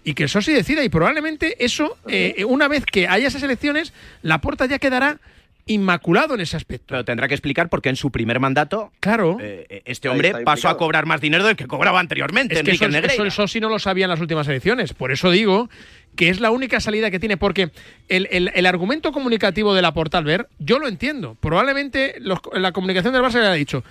Y 0.04 0.14
que 0.14 0.24
el 0.24 0.28
Sosi 0.28 0.52
decida. 0.52 0.82
Y 0.82 0.88
probablemente 0.88 1.64
eso, 1.64 1.96
eh, 2.08 2.44
una 2.48 2.66
vez 2.66 2.84
que 2.84 3.06
haya 3.06 3.28
esas 3.28 3.44
elecciones, 3.44 3.92
la 4.22 4.40
puerta 4.40 4.66
ya 4.66 4.80
quedará 4.80 5.18
inmaculado 5.66 6.34
en 6.34 6.40
ese 6.40 6.56
aspecto. 6.56 6.86
Pero 6.88 7.04
tendrá 7.04 7.28
que 7.28 7.34
explicar 7.34 7.68
por 7.68 7.82
qué 7.82 7.88
en 7.88 7.96
su 7.96 8.10
primer 8.10 8.40
mandato 8.40 8.92
claro. 9.00 9.38
Eh, 9.40 9.82
este 9.84 10.08
hombre 10.08 10.44
pasó 10.44 10.68
a 10.68 10.76
cobrar 10.76 11.06
más 11.06 11.20
dinero 11.20 11.44
del 11.44 11.56
que 11.56 11.66
cobraba 11.66 12.00
anteriormente. 12.00 12.54
Es 12.54 12.62
que 12.62 12.72
eso, 12.72 12.86
eso, 12.86 13.24
el 13.24 13.30
Sosi 13.30 13.60
no 13.60 13.68
lo 13.68 13.78
sabía 13.78 14.06
en 14.06 14.10
las 14.10 14.20
últimas 14.20 14.48
elecciones. 14.48 14.92
Por 14.92 15.12
eso 15.12 15.30
digo 15.30 15.68
que 16.16 16.28
es 16.28 16.40
la 16.40 16.50
única 16.50 16.80
salida 16.80 17.10
que 17.10 17.18
tiene, 17.18 17.36
porque 17.36 17.70
el, 18.08 18.66
argumento 18.66 19.12
comunicativo 19.12 19.74
de 19.74 19.82
la 19.82 19.94
Portal 19.94 20.24
Ver, 20.24 20.48
yo 20.58 20.78
lo 20.78 20.88
entiendo. 20.88 21.36
Probablemente 21.40 22.16
la 22.20 22.72
comunicación 22.72 23.14
del 23.14 23.22
Barça 23.22 23.40
le 23.40 23.46
ha 23.46 23.52
dicho, 23.52 23.82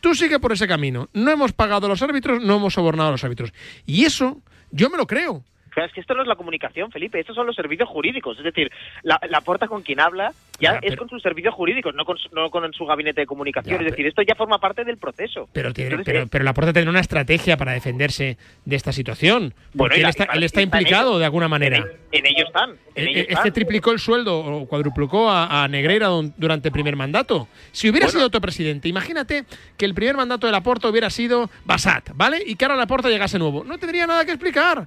tú 0.00 0.14
sigue 0.14 0.38
por 0.38 0.52
ese 0.52 0.66
camino, 0.66 1.08
no 1.12 1.30
hemos 1.30 1.52
pagado 1.52 1.86
a 1.86 1.88
los 1.90 2.02
árbitros, 2.02 2.42
no 2.42 2.56
hemos 2.56 2.74
sobornado 2.74 3.10
a 3.10 3.12
los 3.12 3.24
árbitros. 3.24 3.52
Y 3.84 4.04
eso 4.04 4.40
yo 4.70 4.88
me 4.88 4.96
lo 4.96 5.06
creo 5.06 5.44
es 5.84 5.92
que 5.92 6.00
esto 6.00 6.14
no 6.14 6.22
es 6.22 6.28
la 6.28 6.36
comunicación, 6.36 6.90
Felipe, 6.90 7.20
estos 7.20 7.36
son 7.36 7.46
los 7.46 7.56
servicios 7.56 7.88
jurídicos. 7.88 8.38
Es 8.38 8.44
decir, 8.44 8.70
la, 9.02 9.20
la 9.28 9.40
porta 9.42 9.68
con 9.68 9.82
quien 9.82 10.00
habla 10.00 10.32
ya 10.60 10.78
es 10.82 10.96
con 10.96 11.08
sus 11.08 11.22
servicios 11.22 11.54
jurídicos, 11.54 11.94
no 11.94 12.04
con, 12.04 12.16
no 12.32 12.50
con 12.50 12.72
su 12.72 12.84
gabinete 12.86 13.22
de 13.22 13.26
comunicación. 13.26 13.80
es 13.80 13.90
decir, 13.90 14.06
esto 14.06 14.22
ya 14.22 14.34
forma 14.34 14.58
parte 14.58 14.84
del 14.84 14.98
proceso. 14.98 15.48
Pero, 15.52 15.72
pero, 15.74 16.26
pero, 16.28 16.44
la 16.44 16.54
porta 16.54 16.72
tiene 16.72 16.90
una 16.90 17.00
estrategia 17.00 17.56
para 17.56 17.72
defenderse 17.72 18.36
de 18.64 18.76
esta 18.76 18.92
situación. 18.92 19.54
Porque 19.76 20.00
él, 20.00 20.06
está, 20.06 20.62
implicado 20.62 21.18
de 21.18 21.24
alguna 21.24 21.48
manera. 21.48 21.84
En, 22.12 22.26
ello 22.26 22.44
están. 22.46 22.76
En 22.94 23.08
e, 23.08 23.26
este 23.28 23.50
triplicó 23.50 23.92
el 23.92 23.98
sueldo 23.98 24.38
o 24.38 24.66
cuadruplicó 24.66 25.30
a, 25.30 25.66
Negreira 25.68 26.08
durante 26.36 26.68
el 26.68 26.72
primer 26.72 26.96
mandato. 26.96 27.48
Si 27.72 27.88
hubiera 27.88 28.08
sido 28.08 28.26
otro 28.26 28.40
presidente, 28.40 28.88
imagínate 28.88 29.44
que 29.76 29.84
el 29.84 29.94
primer 29.94 30.16
mandato 30.16 30.46
de 30.46 30.52
la 30.52 30.62
porta 30.62 30.88
hubiera 30.88 31.10
sido 31.10 31.50
Basat, 31.64 32.10
¿vale? 32.14 32.42
Y 32.44 32.56
que 32.56 32.64
ahora 32.64 32.76
la 32.76 32.86
porta 32.86 33.08
llegase 33.08 33.38
nuevo. 33.38 33.64
No 33.64 33.78
tendría 33.78 34.06
nada 34.06 34.24
que 34.24 34.32
explicar. 34.32 34.86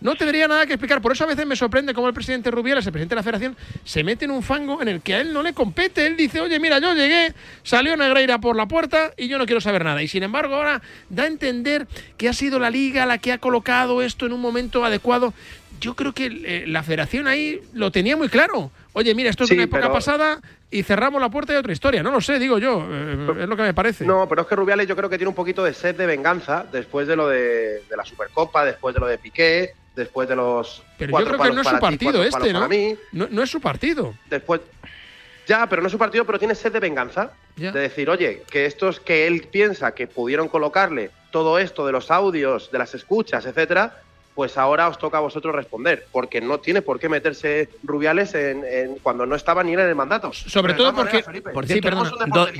No 0.00 0.14
tendría 0.14 0.48
nada 0.48 0.66
que 0.66 0.72
explicar. 0.72 1.02
Por 1.02 1.12
eso 1.12 1.24
a 1.24 1.26
veces 1.26 1.46
me 1.46 1.56
sorprende 1.56 1.92
cómo 1.92 2.08
el 2.08 2.14
presidente 2.14 2.50
Rubiales, 2.50 2.86
el 2.86 2.92
presidente 2.92 3.14
de 3.14 3.16
la 3.16 3.22
federación, 3.22 3.56
se 3.84 4.02
mete 4.02 4.24
en 4.24 4.30
un 4.30 4.42
fango 4.42 4.80
en 4.80 4.88
el 4.88 5.02
que 5.02 5.14
a 5.14 5.20
él 5.20 5.32
no 5.32 5.42
le 5.42 5.52
compete. 5.52 6.06
Él 6.06 6.16
dice, 6.16 6.40
oye, 6.40 6.58
mira, 6.58 6.78
yo 6.78 6.94
llegué, 6.94 7.34
salió 7.62 7.96
Negreira 7.96 8.38
por 8.38 8.56
la 8.56 8.66
puerta 8.66 9.12
y 9.16 9.28
yo 9.28 9.38
no 9.38 9.44
quiero 9.44 9.60
saber 9.60 9.84
nada. 9.84 10.02
Y 10.02 10.08
sin 10.08 10.22
embargo 10.22 10.54
ahora 10.54 10.80
da 11.10 11.24
a 11.24 11.26
entender 11.26 11.86
que 12.16 12.28
ha 12.28 12.32
sido 12.32 12.58
la 12.58 12.70
liga 12.70 13.04
la 13.04 13.18
que 13.18 13.32
ha 13.32 13.38
colocado 13.38 14.02
esto 14.02 14.26
en 14.26 14.32
un 14.32 14.40
momento 14.40 14.84
adecuado. 14.84 15.34
Yo 15.80 15.94
creo 15.94 16.12
que 16.12 16.26
eh, 16.26 16.64
la 16.66 16.82
federación 16.82 17.26
ahí 17.26 17.60
lo 17.72 17.90
tenía 17.90 18.16
muy 18.16 18.28
claro. 18.28 18.70
Oye, 18.92 19.14
mira, 19.14 19.30
esto 19.30 19.44
es 19.44 19.50
una 19.50 19.62
época 19.62 19.90
pasada 19.92 20.40
y 20.70 20.82
cerramos 20.82 21.20
la 21.20 21.30
puerta 21.30 21.52
de 21.52 21.58
otra 21.58 21.72
historia. 21.72 22.02
No 22.02 22.10
lo 22.10 22.20
sé, 22.20 22.38
digo 22.38 22.58
yo. 22.58 22.86
Eh, 22.90 23.42
es 23.42 23.48
lo 23.48 23.56
que 23.56 23.62
me 23.62 23.72
parece. 23.72 24.04
No, 24.04 24.28
pero 24.28 24.42
es 24.42 24.48
que 24.48 24.56
Rubiales 24.56 24.86
yo 24.86 24.96
creo 24.96 25.08
que 25.08 25.16
tiene 25.16 25.28
un 25.28 25.34
poquito 25.34 25.64
de 25.64 25.72
sed 25.72 25.94
de 25.94 26.06
venganza 26.06 26.66
después 26.70 27.06
de 27.06 27.16
lo 27.16 27.28
de, 27.28 27.82
de 27.88 27.96
la 27.96 28.04
Supercopa, 28.04 28.64
después 28.64 28.94
de 28.94 29.00
lo 29.00 29.06
de 29.06 29.18
Piqué 29.18 29.74
después 30.00 30.28
de 30.28 30.36
los. 30.36 30.82
Pero 30.98 31.18
yo 31.18 31.26
creo 31.26 31.38
que 31.38 31.52
no 31.52 31.60
es 31.60 31.68
su 31.68 31.78
partido 31.78 32.24
este, 32.24 32.52
¿no? 32.52 32.68
¿no? 33.12 33.42
es 33.42 33.50
su 33.50 33.60
partido. 33.60 34.14
Después. 34.28 34.60
Ya, 35.46 35.68
pero 35.68 35.82
no 35.82 35.86
es 35.86 35.92
su 35.92 35.98
partido, 35.98 36.24
pero 36.24 36.38
tiene 36.38 36.54
sed 36.54 36.72
de 36.72 36.80
venganza. 36.80 37.32
De 37.56 37.72
decir, 37.72 38.08
oye, 38.08 38.42
que 38.50 38.64
estos 38.64 39.00
que 39.00 39.26
él 39.26 39.46
piensa 39.50 39.92
que 39.92 40.06
pudieron 40.06 40.48
colocarle 40.48 41.10
todo 41.30 41.58
esto 41.58 41.84
de 41.84 41.92
los 41.92 42.10
audios, 42.10 42.70
de 42.70 42.78
las 42.78 42.94
escuchas, 42.94 43.44
etcétera, 43.44 44.02
pues 44.40 44.56
ahora 44.56 44.88
os 44.88 44.96
toca 44.96 45.18
a 45.18 45.20
vosotros 45.20 45.54
responder, 45.54 46.06
porque 46.12 46.40
no 46.40 46.60
tiene 46.60 46.80
por 46.80 46.98
qué 46.98 47.10
meterse 47.10 47.68
Rubiales 47.82 48.34
en, 48.34 48.96
cuando 49.02 49.26
no 49.26 49.36
estaba 49.36 49.62
ni 49.62 49.74
en 49.74 49.80
el 49.80 49.94
mandato. 49.94 50.32
Sobre 50.32 50.72
todo 50.72 50.94
porque, 50.94 51.22
por 51.52 51.66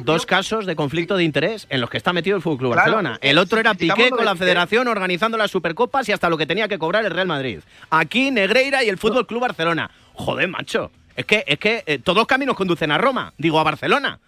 dos 0.04 0.26
casos 0.26 0.66
de 0.66 0.76
conflicto 0.76 1.16
de 1.16 1.24
interés 1.24 1.66
en 1.70 1.80
los 1.80 1.88
que 1.88 1.96
está 1.96 2.12
metido 2.12 2.36
el 2.36 2.42
Fútbol 2.42 2.58
Club 2.58 2.74
Barcelona. 2.74 3.18
El 3.22 3.38
otro 3.38 3.58
era 3.58 3.72
Piqué 3.72 4.10
con 4.10 4.26
la 4.26 4.36
Federación 4.36 4.88
organizando 4.88 5.38
las 5.38 5.50
Supercopas 5.50 6.06
y 6.10 6.12
hasta 6.12 6.28
lo 6.28 6.36
que 6.36 6.44
tenía 6.44 6.68
que 6.68 6.78
cobrar 6.78 7.02
el 7.06 7.12
Real 7.12 7.26
Madrid. 7.28 7.60
Aquí 7.88 8.30
Negreira 8.30 8.84
y 8.84 8.90
el 8.90 8.98
Fútbol 8.98 9.26
Club 9.26 9.40
Barcelona. 9.40 9.90
Joder, 10.12 10.48
macho. 10.48 10.90
Es 11.16 11.24
que, 11.24 11.44
es 11.46 11.58
que 11.58 11.82
eh, 11.86 11.98
todos 11.98 12.18
los 12.18 12.26
caminos 12.26 12.56
conducen 12.56 12.92
a 12.92 12.98
Roma, 12.98 13.32
digo 13.38 13.58
a 13.58 13.62
Barcelona. 13.62 14.20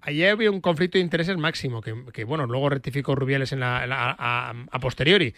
Ayer 0.00 0.30
había 0.30 0.50
un 0.50 0.62
conflicto 0.62 0.96
de 0.96 1.02
intereses 1.02 1.36
máximo, 1.36 1.82
que, 1.82 2.24
bueno, 2.24 2.46
luego 2.46 2.70
rectificó 2.70 3.14
Rubiales 3.16 3.52
en 3.52 3.60
la, 3.60 4.16
a 4.70 4.78
posteriori 4.78 5.34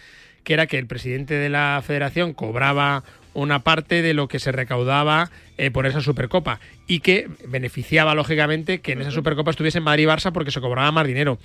que 0.48 0.54
era 0.54 0.66
que 0.66 0.78
el 0.78 0.86
presidente 0.86 1.34
de 1.34 1.50
la 1.50 1.82
federación 1.86 2.32
cobraba 2.32 3.04
una 3.34 3.58
parte 3.58 4.00
de 4.00 4.14
lo 4.14 4.28
que 4.28 4.38
se 4.38 4.50
recaudaba 4.50 5.30
eh, 5.58 5.70
por 5.70 5.84
esa 5.84 6.00
Supercopa 6.00 6.58
y 6.86 7.00
que 7.00 7.28
beneficiaba, 7.46 8.14
lógicamente, 8.14 8.80
que 8.80 8.92
en 8.92 9.02
esa 9.02 9.10
Supercopa 9.10 9.50
estuviese 9.50 9.80
Madrid 9.80 10.04
y 10.04 10.06
Barça 10.06 10.32
porque 10.32 10.50
se 10.50 10.62
cobraba 10.62 10.90
más 10.90 11.06
dinero. 11.06 11.38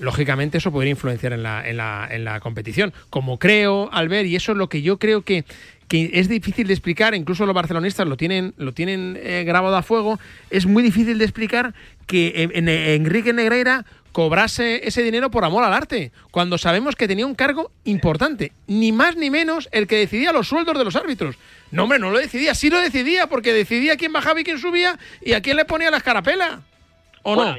Lógicamente 0.00 0.58
eso 0.58 0.70
podría 0.70 0.90
influenciar 0.90 1.32
en 1.32 1.42
la, 1.42 1.66
en 1.66 1.78
la, 1.78 2.06
en 2.10 2.24
la 2.24 2.40
competición. 2.40 2.92
Como 3.08 3.38
creo, 3.38 3.88
al 3.90 4.10
ver, 4.10 4.26
y 4.26 4.36
eso 4.36 4.52
es 4.52 4.58
lo 4.58 4.68
que 4.68 4.82
yo 4.82 4.98
creo 4.98 5.22
que, 5.22 5.46
que 5.88 6.10
es 6.12 6.28
difícil 6.28 6.66
de 6.66 6.74
explicar, 6.74 7.14
incluso 7.14 7.46
los 7.46 7.54
barcelonistas 7.54 8.06
lo 8.06 8.18
tienen, 8.18 8.52
lo 8.58 8.72
tienen 8.72 9.18
eh, 9.22 9.44
grabado 9.46 9.76
a 9.76 9.82
fuego, 9.82 10.20
es 10.50 10.66
muy 10.66 10.82
difícil 10.82 11.16
de 11.16 11.24
explicar 11.24 11.72
que 12.06 12.50
en, 12.52 12.68
Enrique 12.68 13.32
Negreira 13.32 13.86
cobrase 14.12 14.86
ese 14.86 15.02
dinero 15.02 15.30
por 15.30 15.44
amor 15.44 15.64
al 15.64 15.72
arte, 15.72 16.12
cuando 16.30 16.58
sabemos 16.58 16.94
que 16.94 17.08
tenía 17.08 17.26
un 17.26 17.34
cargo 17.34 17.72
importante, 17.84 18.52
ni 18.66 18.92
más 18.92 19.16
ni 19.16 19.30
menos 19.30 19.68
el 19.72 19.86
que 19.86 19.96
decidía 19.96 20.32
los 20.32 20.48
sueldos 20.48 20.78
de 20.78 20.84
los 20.84 20.96
árbitros. 20.96 21.36
No, 21.70 21.84
hombre, 21.84 21.98
no 21.98 22.10
lo 22.10 22.18
decidía, 22.18 22.54
sí 22.54 22.70
lo 22.70 22.78
decidía, 22.78 23.26
porque 23.26 23.52
decidía 23.52 23.96
quién 23.96 24.12
bajaba 24.12 24.40
y 24.40 24.44
quién 24.44 24.58
subía 24.58 24.98
y 25.22 25.32
a 25.32 25.40
quién 25.40 25.56
le 25.56 25.64
ponía 25.64 25.90
la 25.90 25.96
escarapela. 25.96 26.60
¿O 27.22 27.34
no? 27.34 27.56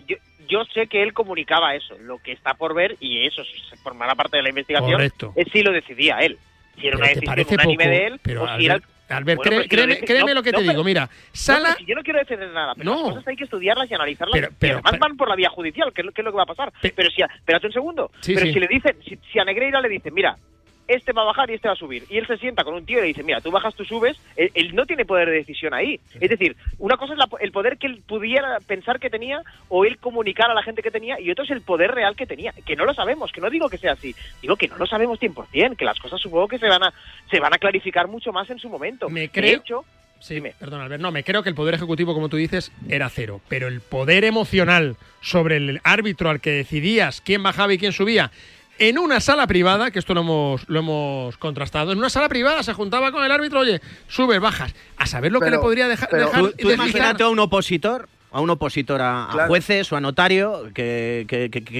Yo, 0.48 0.63
sé 0.74 0.88
que 0.88 1.01
él 1.01 1.13
comunicaba 1.13 1.74
eso, 1.74 1.98
lo 2.00 2.19
que 2.19 2.31
está 2.31 2.53
por 2.53 2.75
ver, 2.75 2.95
y 3.00 3.25
eso 3.25 3.41
formará 3.81 4.13
parte 4.13 4.38
de 4.38 4.43
la 4.43 4.50
investigación, 4.50 5.01
es 5.01 5.13
si 5.51 5.63
lo 5.63 5.72
decidía 5.72 6.19
él. 6.19 6.38
Si 6.79 6.88
era 6.88 6.98
una 6.98 7.07
decisión 7.07 7.39
unánime 7.53 7.88
de 7.88 8.07
él, 8.07 8.38
o 8.38 8.57
si 8.57 8.65
era 8.65 8.79
Albert, 9.10 9.41
créeme, 9.41 10.33
lo 10.33 10.43
que 10.43 10.51
te 10.51 10.62
digo, 10.62 10.83
mira, 10.83 11.10
Sala... 11.31 11.75
yo 11.86 11.95
no 11.95 12.01
quiero 12.03 12.19
decir 12.19 12.39
nada, 12.39 12.74
pero 12.75 12.93
las 12.93 13.01
cosas 13.01 13.27
hay 13.27 13.36
que 13.36 13.43
estudiarlas 13.43 13.89
y 13.89 13.93
analizarlas, 13.93 14.50
pero, 14.57 14.81
además 14.83 15.00
van 15.00 15.17
por 15.17 15.29
la 15.29 15.36
vía 15.36 15.50
judicial, 15.50 15.91
que 15.93 16.01
es 16.01 16.05
lo, 16.05 16.13
que 16.13 16.24
va 16.24 16.43
a 16.43 16.48
pasar. 16.48 16.72
pero 16.81 17.10
si, 17.12 17.22
espérate 17.22 17.67
un 17.67 17.74
segundo, 17.74 18.12
pero 18.25 18.41
si 18.41 18.60
le 18.60 18.67
dicen, 18.67 18.98
si, 19.07 19.19
si 19.31 19.39
a 19.39 19.45
Negreira 19.45 19.81
le 19.81 19.89
dicen, 19.89 20.13
mira, 20.13 20.38
este 20.87 21.13
va 21.13 21.21
a 21.23 21.25
bajar 21.25 21.49
y 21.49 21.55
este 21.55 21.67
va 21.67 21.73
a 21.73 21.77
subir. 21.77 22.05
Y 22.09 22.17
él 22.17 22.27
se 22.27 22.37
sienta 22.37 22.63
con 22.63 22.73
un 22.73 22.85
tío 22.85 22.99
y 22.99 23.01
le 23.01 23.07
dice, 23.07 23.23
mira, 23.23 23.41
tú 23.41 23.51
bajas, 23.51 23.75
tú 23.75 23.85
subes. 23.85 24.17
Él, 24.35 24.75
no 24.75 24.85
tiene 24.85 25.05
poder 25.05 25.29
de 25.29 25.37
decisión 25.37 25.73
ahí. 25.73 25.99
Es 26.19 26.29
decir, 26.29 26.55
una 26.79 26.97
cosa 26.97 27.13
es 27.13 27.19
el 27.39 27.51
poder 27.51 27.77
que 27.77 27.87
él 27.87 28.01
pudiera 28.05 28.59
pensar 28.59 28.99
que 28.99 29.09
tenía 29.09 29.41
o 29.69 29.85
él 29.85 29.97
comunicar 29.97 30.51
a 30.51 30.53
la 30.53 30.63
gente 30.63 30.81
que 30.81 30.91
tenía 30.91 31.19
y 31.19 31.31
otro 31.31 31.45
es 31.45 31.51
el 31.51 31.61
poder 31.61 31.91
real 31.91 32.15
que 32.15 32.25
tenía. 32.25 32.53
Que 32.65 32.75
no 32.75 32.85
lo 32.85 32.93
sabemos, 32.93 33.31
que 33.31 33.41
no 33.41 33.49
digo 33.49 33.69
que 33.69 33.77
sea 33.77 33.93
así. 33.93 34.15
Digo 34.41 34.55
que 34.55 34.67
no 34.67 34.77
lo 34.77 34.85
sabemos 34.85 35.19
100%, 35.19 35.75
que 35.75 35.85
las 35.85 35.99
cosas 35.99 36.19
supongo 36.21 36.47
que 36.47 36.59
se 36.59 36.67
van 36.67 36.83
a, 36.83 36.93
se 37.29 37.39
van 37.39 37.53
a 37.53 37.57
clarificar 37.57 38.07
mucho 38.07 38.31
más 38.31 38.49
en 38.49 38.59
su 38.59 38.69
momento. 38.69 39.09
Me 39.09 39.29
creo... 39.29 39.57
hecho, 39.57 39.85
Sí, 40.23 40.41
perdón, 40.57 40.79
Albert. 40.79 41.01
No, 41.01 41.11
me 41.11 41.25
creo 41.25 41.43
que 41.43 41.49
el 41.49 41.55
poder 41.55 41.73
ejecutivo, 41.75 42.13
como 42.13 42.29
tú 42.29 42.37
dices, 42.37 42.71
era 42.87 43.09
cero. 43.09 43.41
Pero 43.49 43.67
el 43.67 43.81
poder 43.81 44.23
emocional 44.23 44.95
sobre 45.19 45.57
el 45.57 45.81
árbitro 45.83 46.29
al 46.29 46.39
que 46.39 46.51
decidías 46.51 47.19
quién 47.19 47.43
bajaba 47.43 47.73
y 47.73 47.77
quién 47.77 47.91
subía 47.91 48.31
en 48.80 48.98
una 48.98 49.20
sala 49.20 49.48
privada, 49.48 49.92
que 49.92 50.00
esto 50.00 50.13
lo 50.13 50.22
hemos, 50.22 50.68
lo 50.68 50.80
hemos 50.80 51.38
contrastado, 51.38 51.92
en 51.92 51.98
una 51.98 52.10
sala 52.10 52.30
privada 52.30 52.63
se 52.63 52.74
juntaba 52.74 53.12
con 53.12 53.24
el 53.24 53.32
árbitro, 53.32 53.60
oye, 53.60 53.82
subes, 54.08 54.39
bajas, 54.39 54.74
a 54.98 55.06
saber 55.06 55.32
lo 55.32 55.39
que 55.39 55.51
le 55.51 55.60
podría 55.60 55.88
dejar. 55.88 56.10
tú, 56.58 56.72
imagínate 56.72 57.24
a 57.24 57.30
un 57.30 57.39
opositor, 57.39 58.10
a 58.32 58.42
un 58.42 58.50
opositor 58.50 59.01
a, 59.01 59.46
jueces 59.48 59.92
o 59.92 59.96
a 59.96 60.01
notario, 60.01 60.72
que, 60.74 61.25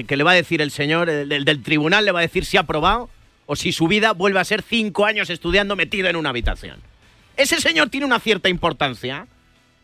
que, 0.06 0.16
le 0.16 0.24
va 0.24 0.32
a 0.32 0.34
decir 0.34 0.62
el 0.62 0.70
señor, 0.70 1.10
el, 1.10 1.44
del 1.44 1.62
tribunal 1.62 2.04
le 2.04 2.12
va 2.12 2.20
a 2.20 2.22
decir 2.22 2.44
si 2.44 2.56
ha 2.56 2.60
aprobado 2.60 3.10
o 3.46 3.56
si 3.56 3.72
su 3.72 3.88
vida 3.88 4.12
vuelve 4.12 4.40
a 4.40 4.44
ser 4.44 4.62
cinco 4.62 5.04
años 5.04 5.30
estudiando 5.30 5.76
metido 5.76 6.08
en 6.08 6.16
una 6.16 6.30
habitación. 6.30 6.80
Ese 7.36 7.60
señor 7.60 7.88
tiene 7.88 8.06
una 8.06 8.20
cierta 8.20 8.48
importancia. 8.48 9.26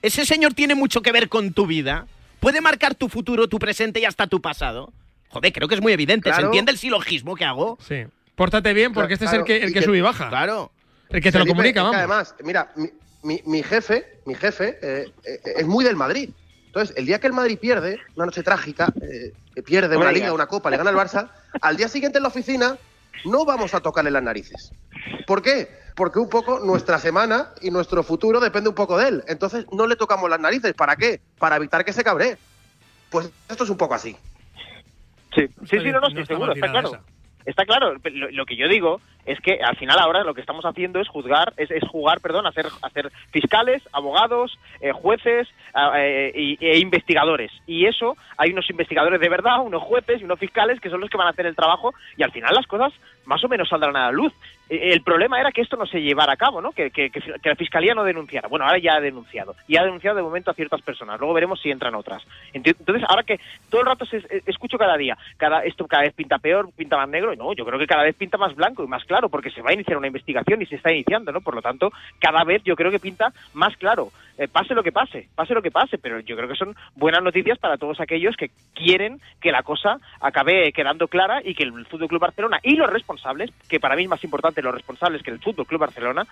Ese 0.02 0.25
señor 0.25 0.55
tiene 0.55 0.75
mucho 0.75 1.02
que 1.02 1.12
ver 1.12 1.29
con 1.29 1.52
tu 1.52 1.67
vida. 1.67 2.07
Puede 2.38 2.61
marcar 2.61 2.95
tu 2.95 3.09
futuro, 3.09 3.49
tu 3.49 3.59
presente 3.59 4.00
y 4.00 4.05
hasta 4.05 4.29
tu 4.29 4.40
pasado. 4.40 4.93
Joder, 5.30 5.52
creo 5.52 5.68
que 5.68 5.76
es 5.76 5.80
muy 5.80 5.92
evidente. 5.92 6.32
¿Se 6.32 6.40
entiende 6.40 6.72
el 6.72 6.78
silogismo 6.78 7.37
que 7.37 7.44
hago? 7.44 7.78
Sí. 7.87 8.04
Pórtate 8.34 8.72
bien 8.72 8.92
porque 8.92 9.14
este 9.14 9.26
es 9.26 9.32
el 9.32 9.44
que, 9.44 9.58
el 9.58 9.72
que, 9.72 9.82
sube 9.82 9.99
y 9.99 10.00
baja. 10.00 10.28
Claro. 10.28 10.72
El 11.08 11.22
que 11.22 11.32
te 11.32 11.38
lo 11.38 11.46
comunica, 11.46 11.82
vamos. 11.82 11.96
Además, 11.96 12.34
mira, 12.42 12.72
mi, 13.22 13.62
jefe, 13.62 14.20
mi 14.26 14.34
jefe 14.34 14.78
eh, 14.82 15.12
eh, 15.25 15.40
es 15.56 15.66
muy 15.66 15.84
del 15.84 15.96
Madrid. 15.96 16.30
Entonces, 16.66 16.96
el 16.96 17.04
día 17.04 17.18
que 17.18 17.26
el 17.26 17.32
Madrid 17.32 17.58
pierde, 17.58 17.99
una 18.14 18.26
noche 18.26 18.42
trágica, 18.42 18.92
eh, 19.02 19.32
que 19.54 19.62
pierde 19.62 19.96
una 19.96 20.12
liga, 20.12 20.32
una 20.32 20.46
copa, 20.46 20.70
le 20.70 20.76
gana 20.76 20.90
el 20.90 20.96
Barça, 20.96 21.28
al 21.60 21.76
día 21.76 21.88
siguiente 21.88 22.18
en 22.18 22.22
la 22.22 22.28
oficina 22.28 22.78
no 23.25 23.44
vamos 23.44 23.75
a 23.75 23.80
tocarle 23.80 24.10
las 24.10 24.22
narices. 24.22 24.72
¿Por 25.26 25.42
qué? 25.42 25.68
Porque 25.94 26.18
un 26.18 26.28
poco 26.28 26.60
nuestra 26.60 26.99
semana 26.99 27.52
y 27.60 27.70
nuestro 27.70 28.02
futuro 28.02 28.40
depende 28.40 28.68
un 28.68 28.75
poco 28.75 28.96
de 28.96 29.08
él. 29.08 29.25
Entonces 29.26 29.66
no 29.72 29.87
le 29.87 29.96
tocamos 29.96 30.30
las 30.30 30.40
narices. 30.40 30.72
¿Para 30.75 30.96
qué? 30.96 31.20
Para 31.38 31.56
evitar 31.56 31.84
que 31.84 31.92
se 31.92 32.04
cabree. 32.04 32.38
Pues 33.10 33.28
esto 33.49 33.64
es 33.64 33.70
un 33.70 33.76
poco 33.76 33.94
así. 33.94 34.16
Sí, 35.34 35.46
sí, 35.64 35.78
sí, 35.80 35.92
no, 35.92 36.00
no, 36.00 36.08
estoy 36.08 36.26
seguro, 36.26 36.52
está 36.52 36.70
claro. 36.70 36.92
Está 37.46 37.64
claro, 37.64 37.94
lo, 37.94 38.44
que 38.44 38.56
yo 38.56 38.68
digo 38.68 39.00
es 39.25 39.40
que 39.40 39.60
al 39.62 39.76
final 39.76 39.99
ahora 39.99 40.25
lo 40.25 40.34
que 40.34 40.42
estamos 40.42 40.64
haciendo 40.64 41.00
es 41.00 41.08
juzgar, 41.08 41.54
es, 41.56 41.70
jugar, 41.88 42.20
perdón, 42.20 42.46
hacer, 42.46 42.66
hacer 42.82 43.10
fiscales, 43.30 43.82
abogados, 43.92 44.58
eh, 44.80 44.92
jueces 44.92 45.49
eh, 45.96 46.56
e 46.60 46.78
investigadores. 46.78 47.50
Y 47.66 47.87
eso, 47.87 48.16
hay 48.37 48.52
unos 48.52 48.68
investigadores 48.68 49.20
de 49.20 49.28
verdad, 49.28 49.62
unos 49.62 49.82
jueces 49.82 50.20
y 50.20 50.25
unos 50.25 50.38
fiscales 50.38 50.80
que 50.80 50.90
son 50.90 51.00
los 51.00 51.08
que 51.08 51.16
van 51.16 51.28
a 51.28 51.30
hacer 51.30 51.46
el 51.46 51.56
trabajo 51.56 51.94
y 52.16 52.22
al 52.22 52.30
final 52.30 52.54
las 52.54 52.66
cosas 52.66 52.92
más 53.30 53.44
o 53.44 53.49
menos 53.49 53.68
saldrán 53.68 53.96
a 53.96 54.06
la 54.06 54.10
luz. 54.10 54.32
Eh, 54.68 54.92
el 54.92 55.02
problema 55.02 55.38
era 55.40 55.52
que 55.52 55.60
esto 55.60 55.76
no 55.76 55.87
se 55.87 56.02
llevara 56.02 56.32
a 56.32 56.37
cabo, 56.37 56.60
¿no? 56.60 56.72
Que, 56.72 56.90
la 57.44 57.54
fiscalía 57.54 57.94
no 57.94 58.02
denunciara. 58.02 58.49
Bueno, 58.49 58.64
ahora 58.64 58.78
ya 58.78 58.94
ha 58.94 59.00
denunciado. 59.00 59.54
Y 59.68 59.76
ha 59.76 59.84
denunciado 59.84 60.16
de 60.16 60.22
momento 60.22 60.50
a 60.50 60.54
ciertas 60.54 60.82
personas. 60.82 61.20
Luego 61.20 61.32
veremos 61.32 61.60
si 61.60 61.70
entran 61.70 61.94
otras. 61.94 62.25
Entonces, 62.52 63.04
ahora 63.08 63.22
que 63.22 63.38
todo 63.68 63.82
el 63.82 63.87
rato 63.87 64.04
se, 64.04 64.16
eh, 64.16 64.42
escucho 64.46 64.78
cada 64.78 64.96
día, 64.96 65.16
cada 65.37 65.62
esto 65.64 65.87
cada 65.87 66.02
vez 66.02 66.12
pinta 66.12 66.38
peor, 66.38 66.70
pinta 66.76 66.96
más 66.96 67.08
negro. 67.08 67.37
No, 67.37 67.52
yo 67.52 67.64
creo 67.64 67.78
que 67.78 67.87
cada 67.87 68.02
vez 68.02 68.16
pinta 68.16 68.37
más 68.37 68.56
blanco 68.56 68.82
y 68.82 68.88
más 68.88 69.04
claro, 69.04 69.28
porque 69.28 69.50
se 69.50 69.62
va 69.62 69.70
a 69.70 69.75
iniciar 69.75 69.96
una 69.96 70.08
investigación 70.08 70.60
y 70.60 70.66
se 70.66 70.75
está 70.75 70.92
iniciando, 70.92 71.30
¿no? 71.30 71.40
Por 71.40 71.54
lo 71.54 71.62
tanto, 71.62 71.92
cada 72.18 72.42
vez 72.42 72.64
yo 72.64 72.75
creo 72.75 72.90
que 72.90 72.99
pinta 72.99 73.32
más 73.54 73.76
claro. 73.76 74.10
Eh, 74.40 74.49
pase 74.49 74.75
lo 74.75 74.82
que 74.82 74.90
pase, 74.90 75.28
pase 75.34 75.52
lo 75.52 75.60
que 75.60 75.70
pase, 75.70 75.99
pero 75.99 76.18
yo 76.20 76.34
creo 76.34 76.49
que 76.49 76.54
son 76.54 76.75
buenas 76.94 77.22
noticias 77.22 77.58
para 77.58 77.76
todos 77.76 78.00
aquellos 78.00 78.37
que 78.38 78.50
quieren 78.75 79.20
que 79.38 79.52
la 79.52 79.62
cosa 79.62 79.99
acabe 80.18 80.72
quedando 80.72 81.08
clara 81.08 81.42
y 81.44 81.54
que 81.54 81.64
el 81.64 81.84
Fútbol 81.84 82.08
Club 82.08 82.22
Barcelona 82.22 82.58
y 82.62 82.75
los 82.76 82.88
responsables, 82.88 83.19
que 83.68 83.80
para 83.80 83.96
mí 83.96 84.04
es 84.04 84.08
más 84.08 84.22
importante 84.24 84.62
los 84.62 84.74
responsables 84.74 85.22
que 85.22 85.30
el 85.30 85.40
Fútbol 85.40 85.66
Club 85.66 85.80
Barcelona, 85.80 86.26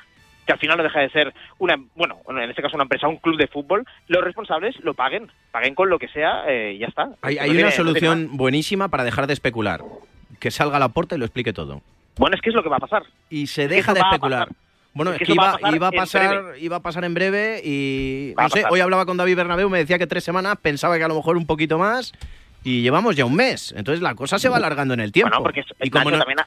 que 0.48 0.52
al 0.52 0.58
final 0.58 0.78
no 0.78 0.82
deja 0.82 1.00
de 1.00 1.10
ser 1.10 1.34
una, 1.58 1.76
bueno, 1.94 2.20
en 2.28 2.50
este 2.50 2.62
caso 2.62 2.76
una 2.76 2.84
empresa, 2.84 3.06
un 3.06 3.18
club 3.18 3.36
de 3.36 3.48
fútbol, 3.48 3.84
los 4.08 4.24
responsables 4.24 4.74
lo 4.82 4.94
paguen, 4.94 5.30
paguen 5.50 5.74
con 5.74 5.90
lo 5.90 5.98
que 5.98 6.08
sea 6.08 6.44
eh, 6.48 6.72
y 6.74 6.78
ya 6.78 6.86
está. 6.86 7.10
Hay, 7.20 7.50
una 7.50 7.70
solución 7.70 8.36
buenísima 8.36 8.88
para 8.88 9.04
dejar 9.04 9.26
de 9.26 9.34
especular, 9.34 9.82
que 10.40 10.50
salga 10.50 10.78
a 10.78 10.80
la 10.80 10.88
puerta 10.88 11.16
y 11.16 11.18
lo 11.18 11.26
explique 11.26 11.52
todo. 11.52 11.82
Bueno, 12.16 12.34
es 12.34 12.40
que 12.40 12.48
es 12.48 12.56
lo 12.56 12.62
que 12.62 12.70
va 12.70 12.76
a 12.76 12.80
pasar. 12.80 13.02
Y 13.28 13.48
se 13.48 13.68
deja 13.68 13.92
de 13.92 14.00
especular. 14.00 14.48
Bueno, 14.94 15.12
es 15.12 15.18
que, 15.18 15.32
iba, 15.32 15.58
a 15.62 15.74
iba, 15.76 15.88
a 15.88 15.92
pasar, 15.92 16.54
iba 16.58 16.76
a 16.76 16.80
pasar 16.80 17.04
en 17.04 17.12
breve 17.12 17.60
y 17.62 18.34
no 18.36 18.48
sé, 18.48 18.64
hoy 18.70 18.80
hablaba 18.80 19.04
con 19.04 19.18
David 19.18 19.36
Bernabeu, 19.36 19.68
me 19.68 19.78
decía 19.78 19.98
que 19.98 20.06
tres 20.06 20.24
semanas, 20.24 20.56
pensaba 20.60 20.96
que 20.96 21.04
a 21.04 21.08
lo 21.08 21.14
mejor 21.14 21.36
un 21.36 21.46
poquito 21.46 21.78
más 21.78 22.12
y 22.64 22.82
llevamos 22.82 23.16
ya 23.16 23.24
un 23.24 23.34
mes. 23.34 23.72
Entonces 23.76 24.02
la 24.02 24.14
cosa 24.14 24.38
se 24.38 24.48
va 24.48 24.56
alargando 24.56 24.94
en 24.94 25.00
el 25.00 25.12
tiempo. 25.12 25.30
Bueno, 25.30 25.44
porque 25.44 25.62
y 25.80 25.90
como 25.90 26.10
también, 26.10 26.38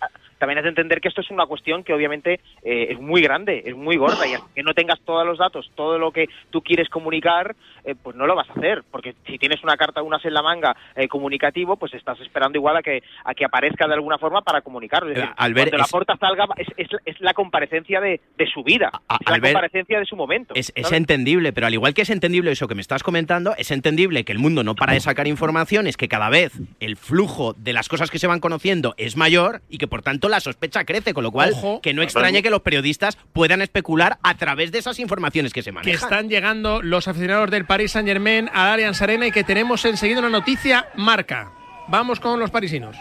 también 0.41 0.57
es 0.57 0.63
de 0.63 0.69
entender 0.69 1.01
que 1.01 1.07
esto 1.07 1.21
es 1.21 1.29
una 1.29 1.45
cuestión 1.45 1.83
que 1.83 1.93
obviamente 1.93 2.39
eh, 2.63 2.87
es 2.89 2.99
muy 2.99 3.21
grande, 3.21 3.61
es 3.63 3.75
muy 3.75 3.95
gorda 3.95 4.25
y 4.25 4.33
que 4.55 4.63
no 4.63 4.73
tengas 4.73 4.99
todos 5.01 5.23
los 5.23 5.37
datos, 5.37 5.69
todo 5.75 5.99
lo 5.99 6.11
que 6.11 6.29
tú 6.49 6.63
quieres 6.63 6.89
comunicar, 6.89 7.55
eh, 7.85 7.93
pues 7.93 8.15
no 8.15 8.25
lo 8.25 8.35
vas 8.35 8.49
a 8.49 8.53
hacer, 8.53 8.81
porque 8.89 9.13
si 9.27 9.37
tienes 9.37 9.63
una 9.63 9.77
carta, 9.77 10.01
unas 10.01 10.25
en 10.25 10.33
la 10.33 10.41
manga 10.41 10.75
eh, 10.95 11.07
comunicativo, 11.07 11.75
pues 11.75 11.93
estás 11.93 12.19
esperando 12.21 12.57
igual 12.57 12.75
a 12.75 12.81
que 12.81 13.03
a 13.23 13.35
que 13.35 13.45
aparezca 13.45 13.87
de 13.87 13.93
alguna 13.93 14.17
forma 14.17 14.41
para 14.41 14.61
comunicarlo. 14.61 15.13
al 15.37 15.53
ver, 15.53 15.69
cuando 15.69 15.77
la 15.77 15.85
porta 15.91 16.17
salga 16.17 16.47
es, 16.57 16.89
es, 17.05 17.21
la 17.21 17.35
comparecencia 17.35 18.01
de, 18.01 18.19
de 18.35 18.47
su 18.47 18.63
vida, 18.63 18.89
es 19.19 19.29
la 19.29 19.39
comparecencia 19.39 19.99
de 19.99 20.05
su 20.05 20.15
momento. 20.15 20.55
Es, 20.55 20.73
es 20.73 20.91
entendible, 20.91 21.53
pero 21.53 21.67
al 21.67 21.73
igual 21.75 21.93
que 21.93 22.01
es 22.01 22.09
entendible 22.09 22.49
eso 22.49 22.67
que 22.67 22.73
me 22.73 22.81
estás 22.81 23.03
comentando, 23.03 23.53
es 23.59 23.69
entendible 23.69 24.23
que 24.23 24.31
el 24.31 24.39
mundo 24.39 24.63
no 24.63 24.73
para 24.73 24.93
de 24.93 25.01
sacar 25.01 25.27
información, 25.27 25.85
es 25.85 25.97
que 25.97 26.07
cada 26.07 26.29
vez 26.29 26.51
el 26.79 26.97
flujo 26.97 27.53
de 27.53 27.73
las 27.73 27.89
cosas 27.89 28.09
que 28.09 28.17
se 28.17 28.25
van 28.25 28.39
conociendo 28.39 28.95
es 28.97 29.17
mayor 29.17 29.61
y 29.69 29.77
que 29.77 29.85
por 29.85 30.01
tanto 30.01 30.30
la 30.31 30.39
sospecha 30.39 30.83
crece, 30.85 31.13
con 31.13 31.23
lo 31.23 31.31
cual 31.31 31.53
que 31.81 31.93
no 31.93 32.01
extrañe 32.01 32.41
que 32.41 32.49
los 32.49 32.61
periodistas 32.61 33.17
puedan 33.33 33.61
especular 33.61 34.17
a 34.23 34.35
través 34.35 34.71
de 34.71 34.79
esas 34.79 34.99
informaciones 34.99 35.53
que 35.53 35.61
se 35.61 35.71
manejan. 35.71 35.91
Que 35.91 36.03
están 36.03 36.29
llegando 36.29 36.81
los 36.81 37.07
aficionados 37.07 37.51
del 37.51 37.65
Paris 37.65 37.91
Saint 37.91 38.07
Germain 38.07 38.49
a 38.53 38.73
Allianz 38.73 39.01
Arena 39.01 39.27
y 39.27 39.31
que 39.31 39.43
tenemos 39.43 39.85
enseguida 39.85 40.19
una 40.19 40.29
noticia 40.29 40.87
marca. 40.95 41.51
Vamos 41.87 42.19
con 42.19 42.39
los 42.39 42.49
parisinos. 42.49 42.95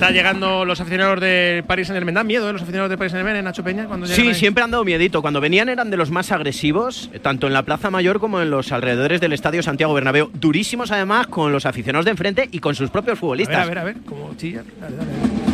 Está 0.00 0.12
llegando 0.12 0.64
los 0.64 0.80
aficionados 0.80 1.20
del 1.20 1.62
Paris 1.62 1.88
Saint 1.88 1.98
Germain. 1.98 2.14
¿Dan 2.14 2.26
miedo 2.26 2.48
eh, 2.48 2.54
los 2.54 2.62
aficionados 2.62 2.88
del 2.88 2.96
Paris 2.96 3.12
Saint 3.12 3.26
Germain, 3.26 3.44
Nacho 3.44 3.62
Peña? 3.62 3.84
Cuando 3.84 4.06
sí, 4.06 4.32
siempre 4.32 4.64
han 4.64 4.70
dado 4.70 4.82
miedito. 4.82 5.20
Cuando 5.20 5.42
venían 5.42 5.68
eran 5.68 5.90
de 5.90 5.98
los 5.98 6.10
más 6.10 6.32
agresivos, 6.32 7.10
tanto 7.20 7.46
en 7.46 7.52
la 7.52 7.64
Plaza 7.64 7.90
Mayor 7.90 8.18
como 8.18 8.40
en 8.40 8.48
los 8.48 8.72
alrededores 8.72 9.20
del 9.20 9.34
Estadio 9.34 9.62
Santiago 9.62 9.92
Bernabéu. 9.92 10.30
Durísimos 10.32 10.90
además 10.90 11.26
con 11.26 11.52
los 11.52 11.66
aficionados 11.66 12.06
de 12.06 12.12
enfrente 12.12 12.48
y 12.50 12.60
con 12.60 12.74
sus 12.74 12.88
propios 12.88 13.18
futbolistas. 13.18 13.58
A 13.58 13.66
ver, 13.66 13.78
a 13.78 13.84
ver, 13.84 13.94
a 13.94 13.98
ver, 13.98 14.04
como 14.06 14.34
chillan. 14.38 14.64
Dale, 14.80 14.96
dale. 14.96 15.49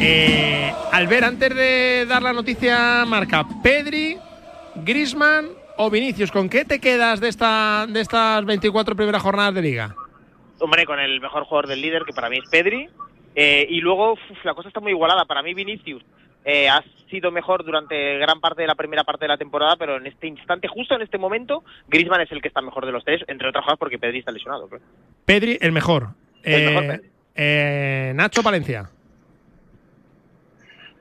Eh, 0.00 0.72
Albert, 0.92 1.24
antes 1.24 1.54
de 1.56 2.06
dar 2.06 2.22
la 2.22 2.32
noticia 2.32 3.04
marca, 3.04 3.44
Pedri, 3.62 4.16
Grisman 4.76 5.48
o 5.76 5.90
Vinicius, 5.90 6.30
¿con 6.30 6.48
qué 6.48 6.64
te 6.64 6.78
quedas 6.78 7.20
de, 7.20 7.28
esta, 7.28 7.86
de 7.88 8.00
estas 8.00 8.44
24 8.44 8.94
primeras 8.94 9.22
jornadas 9.22 9.54
de 9.54 9.62
liga? 9.62 9.96
Hombre, 10.60 10.86
con 10.86 11.00
el 11.00 11.20
mejor 11.20 11.44
jugador 11.44 11.66
del 11.66 11.82
líder, 11.82 12.04
que 12.04 12.12
para 12.12 12.30
mí 12.30 12.38
es 12.38 12.48
Pedri. 12.48 12.88
Eh, 13.34 13.66
y 13.68 13.80
luego 13.80 14.16
la 14.44 14.54
cosa 14.54 14.68
está 14.68 14.80
muy 14.80 14.92
igualada. 14.92 15.24
Para 15.24 15.42
mí 15.42 15.54
Vinicius 15.54 16.04
eh, 16.44 16.68
ha 16.68 16.82
sido 17.10 17.30
mejor 17.30 17.64
durante 17.64 18.18
gran 18.18 18.40
parte 18.40 18.62
de 18.62 18.68
la 18.68 18.74
primera 18.74 19.04
parte 19.04 19.24
de 19.24 19.28
la 19.28 19.36
temporada, 19.36 19.76
pero 19.76 19.96
en 19.96 20.06
este 20.06 20.26
instante, 20.26 20.68
justo 20.68 20.94
en 20.94 21.02
este 21.02 21.18
momento, 21.18 21.64
Grisman 21.88 22.20
es 22.20 22.30
el 22.32 22.40
que 22.40 22.48
está 22.48 22.62
mejor 22.62 22.86
de 22.86 22.92
los 22.92 23.04
tres, 23.04 23.22
entre 23.26 23.48
otras 23.48 23.64
cosas 23.64 23.78
porque 23.78 23.98
Pedri 23.98 24.20
está 24.20 24.32
lesionado. 24.32 24.68
Pedri, 25.24 25.58
el 25.60 25.72
mejor. 25.72 26.10
El 26.42 26.72
mejor 26.72 27.02
eh, 27.34 28.12
Nacho 28.14 28.42
Valencia. 28.42 28.90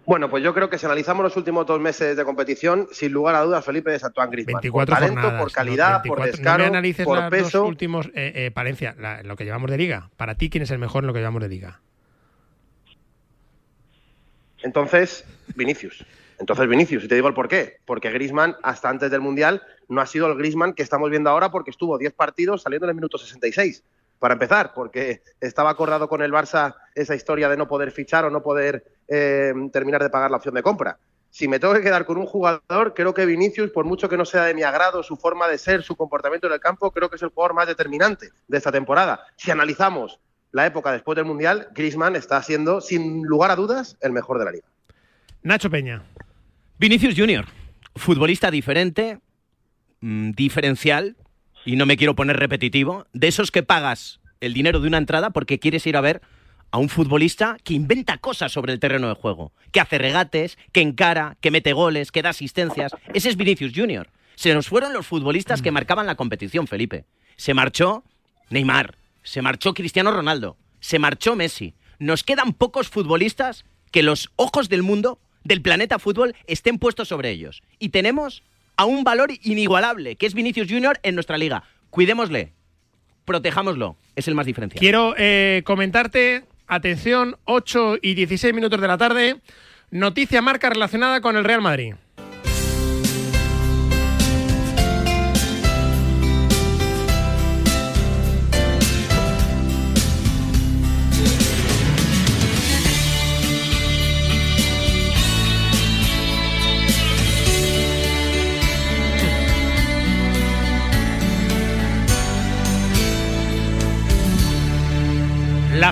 Bueno, 0.08 0.30
pues 0.30 0.42
yo 0.42 0.54
creo 0.54 0.70
que 0.70 0.78
si 0.78 0.86
analizamos 0.86 1.22
los 1.22 1.36
últimos 1.36 1.66
dos 1.66 1.82
meses 1.82 2.16
de 2.16 2.24
competición, 2.24 2.88
sin 2.94 3.12
lugar 3.12 3.36
a 3.36 3.42
dudas, 3.42 3.66
Felipe 3.66 3.94
es 3.94 4.02
Antoine 4.06 4.32
Griezmann. 4.32 4.62
24 4.62 4.96
por 4.96 5.02
talento, 5.02 5.38
por 5.38 5.52
calidad, 5.52 6.02
por 6.02 6.24
descaro, 6.24 6.70
no 6.70 6.82
por 7.04 7.30
peso. 7.30 7.60
Los 7.60 7.68
últimos, 7.68 8.06
eh, 8.16 8.32
eh, 8.34 8.52
Palencia, 8.52 8.96
lo 9.26 9.36
que 9.36 9.44
llevamos 9.44 9.70
de 9.70 9.78
liga. 9.78 10.10
Para 10.16 10.36
ti, 10.36 10.50
¿quién 10.50 10.62
es 10.64 10.72
el 10.72 10.80
mejor 10.80 11.04
en 11.04 11.08
lo 11.08 11.14
que 11.14 11.20
llevamos 11.20 11.42
de 11.42 11.50
liga? 11.50 11.82
Entonces, 14.64 15.26
Vinicius. 15.58 16.06
Entonces, 16.40 16.70
Vinicius, 16.70 17.04
y 17.04 17.10
te 17.10 17.16
digo 17.16 17.28
el 17.28 17.34
por 17.34 17.50
qué. 17.50 17.80
Porque 17.84 18.10
Grisman, 18.10 18.56
hasta 18.64 18.88
antes 18.88 19.12
del 19.12 19.20
Mundial, 19.20 19.62
no 19.90 20.00
ha 20.00 20.06
sido 20.06 20.28
el 20.28 20.38
Grisman 20.38 20.72
que 20.72 20.84
estamos 20.84 21.10
viendo 21.10 21.30
ahora 21.30 21.52
porque 21.52 21.72
estuvo 21.72 21.98
10 21.98 22.14
partidos 22.14 22.62
saliendo 22.62 22.86
en 22.86 22.92
el 22.92 22.96
minuto 22.96 23.18
66. 23.18 23.84
Para 24.20 24.34
empezar, 24.34 24.74
porque 24.74 25.22
estaba 25.40 25.70
acordado 25.70 26.10
con 26.10 26.22
el 26.22 26.32
Barça 26.32 26.76
esa 26.96 27.16
historia 27.16 27.50
de 27.50 27.58
no 27.58 27.68
poder 27.68 27.92
fichar 27.92 28.26
o 28.26 28.30
no 28.30 28.42
poder 28.42 28.84
eh, 29.08 29.54
terminar 29.72 30.02
de 30.02 30.10
pagar 30.10 30.32
la 30.32 30.38
opción 30.38 30.56
de 30.56 30.64
compra. 30.64 30.98
Si 31.30 31.48
me 31.48 31.60
tengo 31.60 31.74
que 31.74 31.82
quedar 31.82 32.06
con 32.06 32.18
un 32.18 32.26
jugador, 32.26 32.94
creo 32.96 33.14
que 33.14 33.26
Vinicius, 33.26 33.70
por 33.70 33.86
mucho 33.86 34.10
que 34.10 34.18
no 34.18 34.26
sea 34.26 34.46
de 34.46 34.54
mi 34.54 34.64
agrado 34.64 35.04
su 35.04 35.18
forma 35.18 35.48
de 35.48 35.58
ser, 35.58 35.84
su 35.84 35.96
comportamiento 35.96 36.48
en 36.48 36.54
el 36.54 36.60
campo, 36.60 36.90
creo 36.92 37.10
que 37.10 37.18
es 37.18 37.22
el 37.22 37.30
jugador 37.30 37.54
más 37.54 37.68
determinante 37.68 38.30
de 38.48 38.58
esta 38.58 38.72
temporada. 38.72 39.24
Si 39.36 39.52
analizamos 39.52 40.20
la 40.52 40.66
época 40.66 40.92
después 40.92 41.16
del 41.16 41.26
Mundial, 41.26 41.68
Griezmann 41.76 42.16
está 42.16 42.42
siendo, 42.42 42.82
sin 42.82 43.24
lugar 43.24 43.52
a 43.52 43.56
dudas, 43.56 43.98
el 44.02 44.14
mejor 44.14 44.40
de 44.40 44.46
la 44.46 44.52
liga. 44.52 44.66
Nacho 45.44 45.70
Peña. 45.70 46.04
Vinicius 46.80 47.16
Junior, 47.16 47.46
futbolista 47.96 48.50
diferente, 48.50 49.20
mm, 50.02 50.32
diferencial, 50.32 51.16
y 51.68 51.76
no 51.76 51.86
me 51.86 51.98
quiero 51.98 52.16
poner 52.16 52.38
repetitivo, 52.38 53.06
de 53.12 53.28
esos 53.28 53.52
que 53.52 53.62
pagas 53.62 54.22
el 54.40 54.54
dinero 54.54 54.80
de 54.80 54.88
una 54.88 54.98
entrada 54.98 55.32
porque 55.32 55.60
quieres 55.60 55.86
ir 55.86 55.98
a 55.98 56.02
ver 56.02 56.22
a 56.72 56.78
un 56.78 56.88
futbolista 56.88 57.58
que 57.66 57.74
inventa 57.74 58.18
cosas 58.20 58.54
sobre 58.54 58.72
el 58.72 58.80
terreno 58.80 59.10
de 59.10 59.16
juego, 59.16 59.52
que 59.74 59.82
hace 59.82 59.98
regates, 59.98 60.58
que 60.72 60.80
encara, 60.80 61.36
que 61.42 61.52
mete 61.52 61.74
goles, 61.74 62.14
que 62.14 62.22
da 62.22 62.30
asistencias. 62.30 62.94
Ese 63.14 63.28
es 63.28 63.36
Vinicius 63.36 63.74
Junior. 63.76 64.10
Se 64.36 64.54
nos 64.54 64.70
fueron 64.70 64.94
los 64.94 65.06
futbolistas 65.06 65.62
que 65.62 65.72
marcaban 65.72 66.08
la 66.08 66.16
competición, 66.16 66.68
Felipe. 66.68 67.04
Se 67.36 67.54
marchó 67.54 68.06
Neymar, 68.50 68.98
se 69.22 69.42
marchó 69.42 69.74
Cristiano 69.74 70.12
Ronaldo, 70.12 70.56
se 70.80 71.00
marchó 71.00 71.36
Messi. 71.36 71.74
Nos 72.00 72.24
quedan 72.24 72.54
pocos 72.54 72.88
futbolistas 72.88 73.66
que 73.92 74.04
los 74.04 74.30
ojos 74.38 74.70
del 74.70 74.84
mundo 74.84 75.20
del 75.44 75.62
planeta 75.62 76.00
fútbol 76.00 76.34
estén 76.46 76.80
puestos 76.80 77.10
sobre 77.10 77.30
ellos. 77.30 77.62
Y 77.78 77.90
tenemos 77.90 78.44
a 78.78 78.86
un 78.86 79.04
valor 79.04 79.32
inigualable, 79.44 80.16
que 80.16 80.26
es 80.26 80.34
Vinicius 80.34 80.68
Junior 80.70 81.00
en 81.04 81.16
nuestra 81.16 81.38
liga. 81.38 81.64
Cuidémosle, 81.90 82.54
protejámoslo, 83.26 83.98
es 84.16 84.28
el 84.28 84.36
más 84.36 84.46
diferencial. 84.46 84.80
Quiero 84.80 85.16
eh, 85.18 85.64
comentarte, 85.66 86.46
atención, 86.68 87.38
8 87.46 87.98
y 88.02 88.14
16 88.14 88.54
minutos 88.54 88.80
de 88.80 88.88
la 88.88 88.98
tarde, 88.98 89.42
noticia 89.92 90.42
marca 90.42 90.70
relacionada 90.70 91.22
con 91.22 91.36
el 91.36 91.44
Real 91.44 91.62
Madrid. 91.62 91.96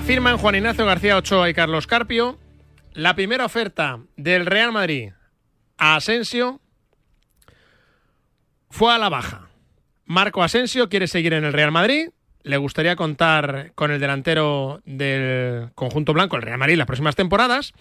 Firman 0.06 0.38
Juan 0.38 0.54
Ignacio 0.54 0.86
García 0.86 1.16
Ochoa 1.16 1.50
y 1.50 1.54
Carlos 1.54 1.88
Carpio. 1.88 2.38
La 2.92 3.16
primera 3.16 3.44
oferta 3.44 3.98
del 4.16 4.46
Real 4.46 4.70
Madrid 4.70 5.10
a 5.78 5.96
Asensio 5.96 6.60
fue 8.70 8.94
a 8.94 8.98
la 8.98 9.08
baja. 9.08 9.48
Marco 10.04 10.44
Asensio 10.44 10.88
quiere 10.88 11.08
seguir 11.08 11.32
en 11.32 11.44
el 11.44 11.52
Real 11.52 11.72
Madrid. 11.72 12.10
Le 12.44 12.56
gustaría 12.56 12.94
contar 12.94 13.72
con 13.74 13.90
el 13.90 13.98
delantero 13.98 14.80
del 14.84 15.72
conjunto 15.74 16.12
blanco, 16.12 16.36
el 16.36 16.42
Real 16.42 16.58
Madrid, 16.58 16.76
las 16.76 16.86
próximas 16.86 17.16
temporadas. 17.16 17.72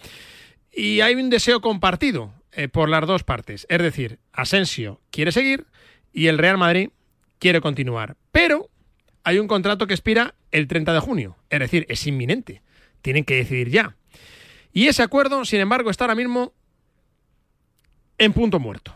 Y 0.71 1.01
hay 1.01 1.13
un 1.13 1.29
deseo 1.29 1.61
compartido 1.61 2.33
eh, 2.53 2.67
por 2.69 2.89
las 2.89 3.05
dos 3.05 3.23
partes. 3.23 3.67
Es 3.69 3.79
decir, 3.79 4.17
Asensio 4.33 4.99
quiere 5.11 5.31
seguir 5.31 5.67
y 6.11 6.25
el 6.25 6.39
Real 6.39 6.57
Madrid 6.57 6.89
quiere 7.37 7.61
continuar. 7.61 8.17
Pero 8.31 8.71
hay 9.25 9.39
un 9.39 9.47
contrato 9.47 9.87
que 9.87 9.95
expira 9.95 10.35
el 10.51 10.67
30 10.67 10.93
de 10.93 10.99
junio. 10.99 11.35
Es 11.49 11.59
decir, 11.59 11.85
es 11.89 12.05
inminente. 12.05 12.61
Tienen 13.01 13.25
que 13.25 13.35
decidir 13.35 13.69
ya. 13.69 13.97
Y 14.71 14.87
ese 14.87 15.01
acuerdo, 15.01 15.43
sin 15.45 15.59
embargo, 15.59 15.89
está 15.89 16.05
ahora 16.05 16.15
mismo 16.15 16.53
en 18.19 18.33
punto 18.33 18.59
muerto. 18.59 18.95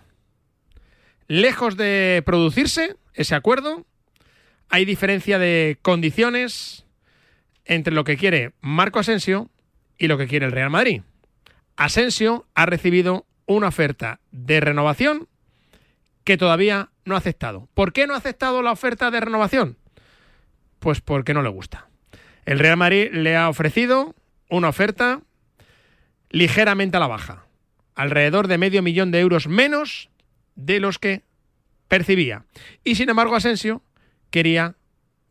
Lejos 1.27 1.77
de 1.77 2.21
producirse 2.25 2.95
ese 3.15 3.33
acuerdo, 3.33 3.87
hay 4.69 4.85
diferencia 4.85 5.39
de 5.39 5.79
condiciones 5.81 6.85
entre 7.65 7.93
lo 7.93 8.03
que 8.03 8.17
quiere 8.17 8.53
Marco 8.61 8.99
Asensio 8.99 9.49
y 9.97 10.07
lo 10.07 10.17
que 10.19 10.27
quiere 10.27 10.45
el 10.45 10.51
Real 10.51 10.69
Madrid. 10.69 11.01
Asensio 11.75 12.45
ha 12.53 12.67
recibido 12.67 13.25
una 13.47 13.69
oferta 13.69 14.19
de 14.31 14.59
renovación 14.59 15.27
que 16.23 16.37
todavía 16.37 16.91
no 17.05 17.15
ha 17.15 17.17
aceptado. 17.17 17.67
¿Por 17.73 17.93
qué 17.93 18.05
no 18.05 18.13
ha 18.13 18.17
aceptado 18.17 18.61
la 18.61 18.71
oferta 18.71 19.09
de 19.09 19.21
renovación? 19.21 19.78
Pues 20.79 21.01
porque 21.01 21.33
no 21.33 21.41
le 21.41 21.49
gusta. 21.49 21.87
El 22.45 22.59
Real 22.59 22.77
Madrid 22.77 23.09
le 23.11 23.35
ha 23.35 23.49
ofrecido 23.49 24.15
una 24.49 24.69
oferta 24.69 25.21
ligeramente 26.29 26.97
a 26.97 26.99
la 26.99 27.07
baja, 27.07 27.45
alrededor 27.95 28.47
de 28.47 28.57
medio 28.57 28.81
millón 28.81 29.11
de 29.11 29.19
euros 29.19 29.47
menos 29.47 30.09
de 30.55 30.79
los 30.79 30.99
que 30.99 31.23
percibía. 31.87 32.45
Y 32.83 32.95
sin 32.95 33.09
embargo, 33.09 33.35
Asensio 33.35 33.81
quería 34.29 34.75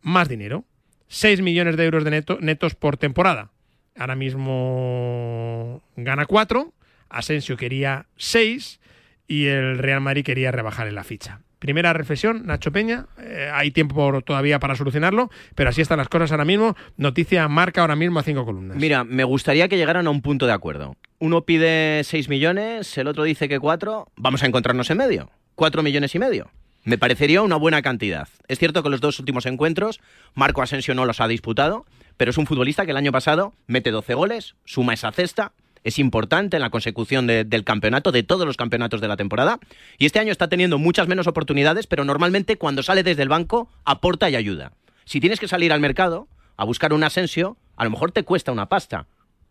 más 0.03 0.29
dinero, 0.29 0.65
6 1.09 1.41
millones 1.41 1.77
de 1.77 1.85
euros 1.85 2.05
de 2.05 2.11
neto, 2.11 2.39
netos 2.41 2.75
por 2.75 2.97
temporada. 2.97 3.51
Ahora 3.97 4.15
mismo 4.15 5.83
gana 5.97 6.27
4, 6.27 6.73
Asensio 7.09 7.57
quería 7.57 8.07
6 8.17 8.81
y 9.27 9.47
el 9.47 9.79
Real 9.79 10.01
Madrid 10.01 10.25
quería 10.25 10.53
rebajarle 10.53 10.93
la 10.93 11.05
ficha. 11.05 11.41
Primera 11.59 11.93
reflexión, 11.93 12.47
Nacho 12.47 12.71
Peña. 12.71 13.07
Eh, 13.19 13.51
hay 13.53 13.71
tiempo 13.71 14.23
todavía 14.23 14.61
para 14.61 14.77
solucionarlo, 14.77 15.31
pero 15.55 15.71
así 15.71 15.81
están 15.81 15.99
las 15.99 16.09
cosas 16.09 16.31
ahora 16.31 16.45
mismo. 16.45 16.77
Noticia 16.97 17.49
marca 17.49 17.81
ahora 17.81 17.97
mismo 17.97 18.21
a 18.21 18.23
cinco 18.23 18.45
columnas. 18.45 18.77
Mira, 18.77 19.05
me 19.05 19.25
gustaría 19.25 19.69
que 19.69 19.77
llegaran 19.77 20.07
a 20.07 20.11
un 20.11 20.23
punto 20.23 20.47
de 20.47 20.53
acuerdo. 20.53 20.97
Uno 21.19 21.43
pide 21.43 22.05
6 22.05 22.29
millones, 22.29 22.97
el 22.97 23.09
otro 23.09 23.25
dice 23.25 23.49
que 23.49 23.59
4. 23.59 24.13
Vamos 24.17 24.43
a 24.43 24.47
encontrarnos 24.47 24.89
en 24.91 24.99
medio. 24.99 25.31
4 25.57 25.83
millones 25.83 26.15
y 26.15 26.21
medio. 26.21 26.51
Me 26.85 26.97
parecería 26.97 27.43
una 27.43 27.57
buena 27.57 27.83
cantidad. 27.83 28.29
Es 28.47 28.59
cierto 28.59 28.83
que 28.83 28.89
los 28.89 29.01
dos 29.01 29.19
últimos 29.19 29.45
encuentros, 29.47 30.01
Marco 30.35 30.63
Asensio 30.63 30.95
no 30.95 31.05
los 31.05 31.21
ha 31.21 31.27
disputado, 31.27 31.87
pero 32.17 32.31
es 32.31 32.39
un 32.39 32.47
futbolista 32.47 32.85
que 32.85 32.93
el 32.93 32.97
año 32.97 33.13
pasado 33.13 33.53
mete 33.67 33.91
12 33.91 34.15
goles, 34.15 34.55
suma 34.65 34.95
esa 34.95 35.11
cesta, 35.11 35.53
es 35.85 35.99
importante 35.99 36.57
en 36.57 36.63
la 36.63 36.71
consecución 36.71 37.27
del 37.27 37.65
campeonato, 37.65 38.13
de 38.13 38.23
todos 38.23 38.47
los 38.47 38.57
campeonatos 38.57 39.01
de 39.01 39.09
la 39.09 39.17
temporada. 39.17 39.59
Y 39.99 40.07
este 40.07 40.19
año 40.19 40.33
está 40.33 40.49
teniendo 40.49 40.79
muchas 40.79 41.09
menos 41.09 41.27
oportunidades, 41.27 41.87
pero 41.87 42.05
normalmente 42.05 42.57
cuando 42.57 42.83
sale 42.83 43.03
desde 43.03 43.23
el 43.23 43.29
banco 43.29 43.71
aporta 43.85 44.31
y 44.31 44.37
ayuda. 44.37 44.73
Si 45.05 45.21
tienes 45.21 45.41
que 45.41 45.49
salir 45.49 45.73
al 45.73 45.81
mercado 45.81 46.29
a 46.57 46.65
buscar 46.65 46.93
un 46.93 47.05
Asensio, 47.05 47.57
a 47.77 47.85
lo 47.85 47.91
mejor 47.91 48.13
te 48.13 48.25
cuesta 48.25 48.53
una 48.53 48.69
pasta. 48.69 49.07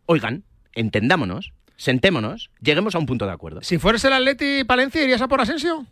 Oigan, 0.06 0.44
entendámonos, 0.74 1.54
sentémonos, 1.76 2.52
lleguemos 2.62 2.96
a 2.96 3.00
un 3.00 3.06
punto 3.06 3.26
de 3.26 3.32
acuerdo. 3.32 3.62
Si 3.62 3.78
fueres 3.78 4.04
el 4.06 4.14
Atleti 4.14 4.64
Palencia, 4.64 5.04
¿irías 5.04 5.22
a 5.22 5.28
por 5.28 5.42
Asensio? 5.42 5.86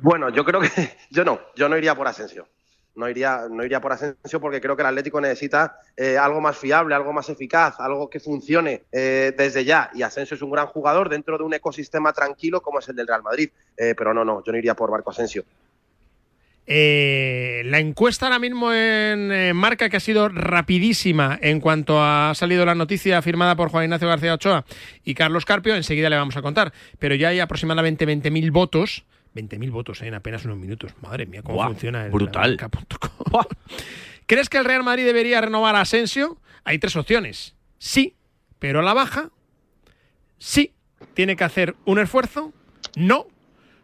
Bueno, 0.00 0.30
yo 0.30 0.44
creo 0.44 0.60
que 0.60 0.68
yo 1.10 1.24
no, 1.24 1.40
yo 1.54 1.68
no 1.68 1.76
iría 1.76 1.94
por 1.94 2.08
Asensio 2.08 2.48
no 2.96 3.08
iría, 3.08 3.42
no 3.50 3.64
iría 3.64 3.80
por 3.80 3.92
Asensio 3.92 4.40
porque 4.40 4.60
creo 4.60 4.74
que 4.74 4.82
el 4.82 4.88
Atlético 4.88 5.20
necesita 5.20 5.78
eh, 5.96 6.16
algo 6.16 6.40
más 6.40 6.56
fiable, 6.56 6.94
algo 6.94 7.12
más 7.12 7.28
eficaz, 7.28 7.78
algo 7.78 8.08
que 8.08 8.20
funcione 8.20 8.84
eh, 8.90 9.32
desde 9.36 9.64
ya. 9.64 9.90
Y 9.94 10.02
Asensio 10.02 10.34
es 10.34 10.42
un 10.42 10.50
gran 10.50 10.66
jugador 10.66 11.08
dentro 11.08 11.36
de 11.36 11.44
un 11.44 11.54
ecosistema 11.54 12.12
tranquilo 12.12 12.62
como 12.62 12.78
es 12.78 12.88
el 12.88 12.96
del 12.96 13.06
Real 13.06 13.22
Madrid. 13.22 13.50
Eh, 13.76 13.94
pero 13.96 14.14
no, 14.14 14.24
no, 14.24 14.42
yo 14.42 14.50
no 14.50 14.58
iría 14.58 14.74
por 14.74 14.90
Marco 14.90 15.10
Asensio. 15.10 15.44
la 16.66 17.78
encuesta 17.78 18.26
ahora 18.26 18.38
mismo 18.38 18.72
en 18.72 19.54
marca 19.54 19.88
que 19.88 19.98
ha 19.98 20.00
sido 20.00 20.28
rapidísima 20.28 21.38
en 21.40 21.60
cuanto 21.60 22.02
ha 22.02 22.32
salido 22.34 22.64
la 22.64 22.74
noticia 22.74 23.20
firmada 23.22 23.54
por 23.54 23.68
Juan 23.68 23.84
Ignacio 23.84 24.08
García 24.08 24.34
Ochoa 24.34 24.64
y 25.04 25.14
Carlos 25.14 25.44
Carpio, 25.44 25.76
enseguida 25.76 26.10
le 26.10 26.16
vamos 26.16 26.36
a 26.36 26.42
contar, 26.42 26.72
pero 26.98 27.14
ya 27.14 27.28
hay 27.28 27.40
aproximadamente 27.40 28.06
20.000 28.06 28.50
votos 28.50 29.04
20.000 29.36 29.70
votos 29.70 30.02
¿eh? 30.02 30.06
en 30.06 30.14
apenas 30.14 30.44
unos 30.44 30.58
minutos. 30.58 30.92
Madre 31.02 31.26
mía, 31.26 31.42
cómo 31.42 31.62
funciona 31.64 32.06
el 32.06 32.10
brutal. 32.10 32.56
¿Crees 34.26 34.48
que 34.48 34.58
el 34.58 34.64
Real 34.64 34.82
Madrid 34.82 35.04
debería 35.04 35.40
renovar 35.40 35.76
a 35.76 35.82
Asensio? 35.82 36.38
Hay 36.64 36.78
tres 36.78 36.96
opciones. 36.96 37.54
Sí, 37.78 38.14
pero 38.58 38.80
a 38.80 38.82
la 38.82 38.94
baja. 38.94 39.30
Sí, 40.38 40.72
tiene 41.14 41.36
que 41.36 41.44
hacer 41.44 41.76
un 41.84 41.98
esfuerzo. 41.98 42.52
No, 42.96 43.26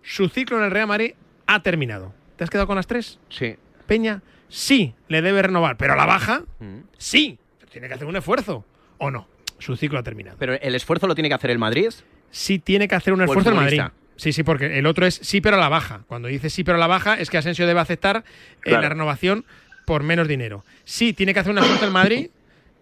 su 0.03 0.29
ciclo 0.29 0.59
en 0.59 0.65
el 0.65 0.71
Real 0.71 0.89
Madrid 0.89 1.15
ha 1.47 1.63
terminado. 1.63 2.13
¿Te 2.37 2.45
has 2.45 2.51
quedado 2.51 2.67
con 2.67 2.77
las 2.77 2.87
tres? 2.87 3.21
Sí. 3.29 3.57
Peña, 3.87 4.23
sí, 4.49 4.95
le 5.09 5.23
debe 5.23 5.43
renovar, 5.43 5.77
pero 5.77 5.93
a 5.93 5.97
la 5.97 6.07
baja, 6.07 6.45
mm. 6.59 6.79
sí, 6.97 7.39
tiene 7.71 7.89
que 7.89 7.95
hacer 7.95 8.07
un 8.07 8.17
esfuerzo. 8.17 8.65
¿O 8.99 9.11
no? 9.11 9.29
su 9.63 9.77
ciclo 9.77 9.99
ha 9.99 10.03
terminado. 10.03 10.37
¿Pero 10.39 10.55
el 10.55 10.75
esfuerzo 10.75 11.07
lo 11.07 11.15
tiene 11.15 11.29
que 11.29 11.35
hacer 11.35 11.51
el 11.51 11.59
Madrid? 11.59 11.91
Sí, 12.31 12.59
tiene 12.59 12.89
que 12.89 12.95
hacer 12.95 13.13
un 13.13 13.23
esfuerzo 13.23 13.51
el 13.51 13.55
Madrid. 13.55 13.81
Sí, 14.23 14.33
sí, 14.33 14.45
porque 14.45 14.79
el 14.79 14.87
otro 14.87 15.05
es 15.05 15.17
sí, 15.21 15.41
pero 15.41 15.57
a 15.57 15.59
la 15.59 15.69
baja. 15.69 16.05
Cuando 16.07 16.29
dice 16.29 16.49
sí, 16.49 16.63
pero 16.63 16.77
a 16.77 16.79
la 16.79 16.87
baja, 16.87 17.15
es 17.15 17.29
que 17.29 17.39
Asensio 17.39 17.67
debe 17.67 17.81
aceptar 17.81 18.23
eh, 18.65 18.71
la 18.71 18.89
renovación 18.89 19.45
por 19.85 20.05
menos 20.05 20.29
dinero. 20.29 20.65
Sí, 20.85 21.13
tiene 21.13 21.35
que 21.35 21.41
hacer 21.41 21.51
un 21.51 21.59
esfuerzo 21.59 21.87
el 21.87 21.91
Madrid 21.91 22.31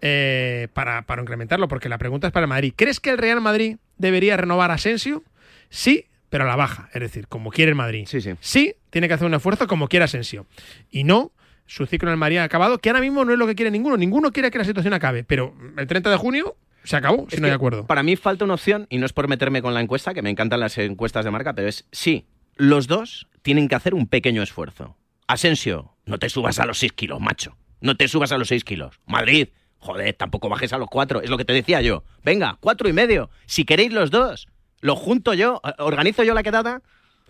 eh, 0.03 0.67
para, 0.73 1.01
para 1.01 1.23
incrementarlo, 1.23 1.67
porque 1.67 1.89
la 1.89 1.97
pregunta 1.97 2.27
es 2.27 2.31
para 2.31 2.43
el 2.43 2.47
Madrid. 2.47 2.73
¿Crees 2.75 2.99
que 2.99 3.09
el 3.09 3.17
Real 3.17 3.41
Madrid 3.41 3.77
debería 3.97 4.37
renovar 4.37 4.69
a 4.69 4.75
Asensio? 4.75 5.23
Sí, 5.71 6.05
pero 6.29 6.43
a 6.43 6.47
la 6.47 6.55
baja, 6.55 6.89
es 6.93 7.01
decir, 7.01 7.25
como 7.27 7.49
quiere 7.49 7.69
el 7.69 7.75
Madrid. 7.75 8.05
Sí, 8.07 8.21
sí. 8.21 8.35
Sí, 8.39 8.75
tiene 8.91 9.07
que 9.07 9.15
hacer 9.15 9.25
un 9.25 9.33
esfuerzo 9.33 9.65
como 9.65 9.87
quiera 9.87 10.05
Asensio. 10.05 10.45
Y 10.91 11.05
no, 11.05 11.31
su 11.65 11.87
ciclo 11.87 12.09
en 12.09 12.13
el 12.13 12.19
Madrid 12.19 12.37
ha 12.37 12.43
acabado, 12.43 12.77
que 12.77 12.89
ahora 12.89 13.01
mismo 13.01 13.25
no 13.25 13.33
es 13.33 13.39
lo 13.39 13.47
que 13.47 13.55
quiere 13.55 13.71
ninguno. 13.71 13.97
Ninguno 13.97 14.31
quiere 14.31 14.51
que 14.51 14.59
la 14.59 14.63
situación 14.63 14.93
acabe, 14.93 15.23
pero 15.23 15.55
el 15.75 15.87
30 15.87 16.11
de 16.11 16.17
junio 16.17 16.55
se 16.83 16.95
acabó, 16.95 17.27
si 17.29 17.39
no 17.39 17.47
hay 17.47 17.53
acuerdo. 17.53 17.85
Para 17.85 18.03
mí 18.03 18.15
falta 18.15 18.45
una 18.45 18.55
opción, 18.55 18.87
y 18.89 18.97
no 18.97 19.05
es 19.05 19.13
por 19.13 19.27
meterme 19.27 19.61
con 19.61 19.73
la 19.73 19.81
encuesta, 19.81 20.13
que 20.13 20.21
me 20.21 20.29
encantan 20.29 20.59
las 20.59 20.77
encuestas 20.77 21.25
de 21.25 21.31
marca, 21.31 21.53
pero 21.53 21.67
es 21.67 21.87
sí, 21.91 22.25
los 22.55 22.87
dos 22.87 23.27
tienen 23.41 23.67
que 23.67 23.75
hacer 23.75 23.93
un 23.93 24.07
pequeño 24.07 24.43
esfuerzo. 24.43 24.97
Asensio, 25.27 25.95
no 26.05 26.19
te 26.19 26.29
subas 26.29 26.59
a 26.59 26.65
los 26.65 26.79
6 26.79 26.93
kilos, 26.93 27.19
macho. 27.19 27.57
No 27.79 27.95
te 27.95 28.07
subas 28.07 28.31
a 28.31 28.37
los 28.37 28.49
6 28.49 28.63
kilos. 28.63 28.99
Madrid, 29.05 29.49
joder, 29.79 30.13
tampoco 30.13 30.49
bajes 30.49 30.73
a 30.73 30.77
los 30.77 30.89
4. 30.89 31.21
Es 31.21 31.29
lo 31.29 31.37
que 31.37 31.45
te 31.45 31.53
decía 31.53 31.81
yo. 31.81 32.03
Venga, 32.23 32.57
cuatro 32.59 32.89
y 32.89 32.93
medio. 32.93 33.29
Si 33.45 33.65
queréis 33.65 33.93
los 33.93 34.11
dos, 34.11 34.47
lo 34.81 34.95
junto 34.95 35.33
yo, 35.33 35.61
organizo 35.79 36.23
yo 36.23 36.33
la 36.33 36.43
quedada. 36.43 36.81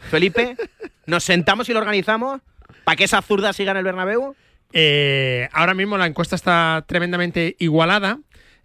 Felipe, 0.09 0.57
nos 1.05 1.23
sentamos 1.23 1.69
y 1.69 1.73
lo 1.73 1.79
organizamos 1.79 2.41
para 2.83 2.95
que 2.95 3.03
esa 3.03 3.21
zurda 3.21 3.53
siga 3.53 3.71
en 3.71 3.77
el 3.77 3.83
Bernabéu. 3.83 4.35
Eh, 4.73 5.49
ahora 5.53 5.73
mismo 5.73 5.97
la 5.97 6.07
encuesta 6.07 6.35
está 6.35 6.83
tremendamente 6.87 7.55
igualada. 7.59 8.19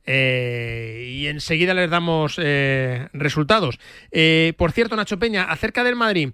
Eh, 0.07 1.09
y 1.11 1.27
enseguida 1.27 1.75
les 1.75 1.91
damos 1.91 2.39
eh, 2.41 3.09
resultados. 3.13 3.79
por 4.57 4.73
cierto, 4.73 4.97
Nacho 4.97 5.19
Peña, 5.19 5.45
acerca 5.45 5.83
del 5.85 5.97
Madrid, 5.97 6.31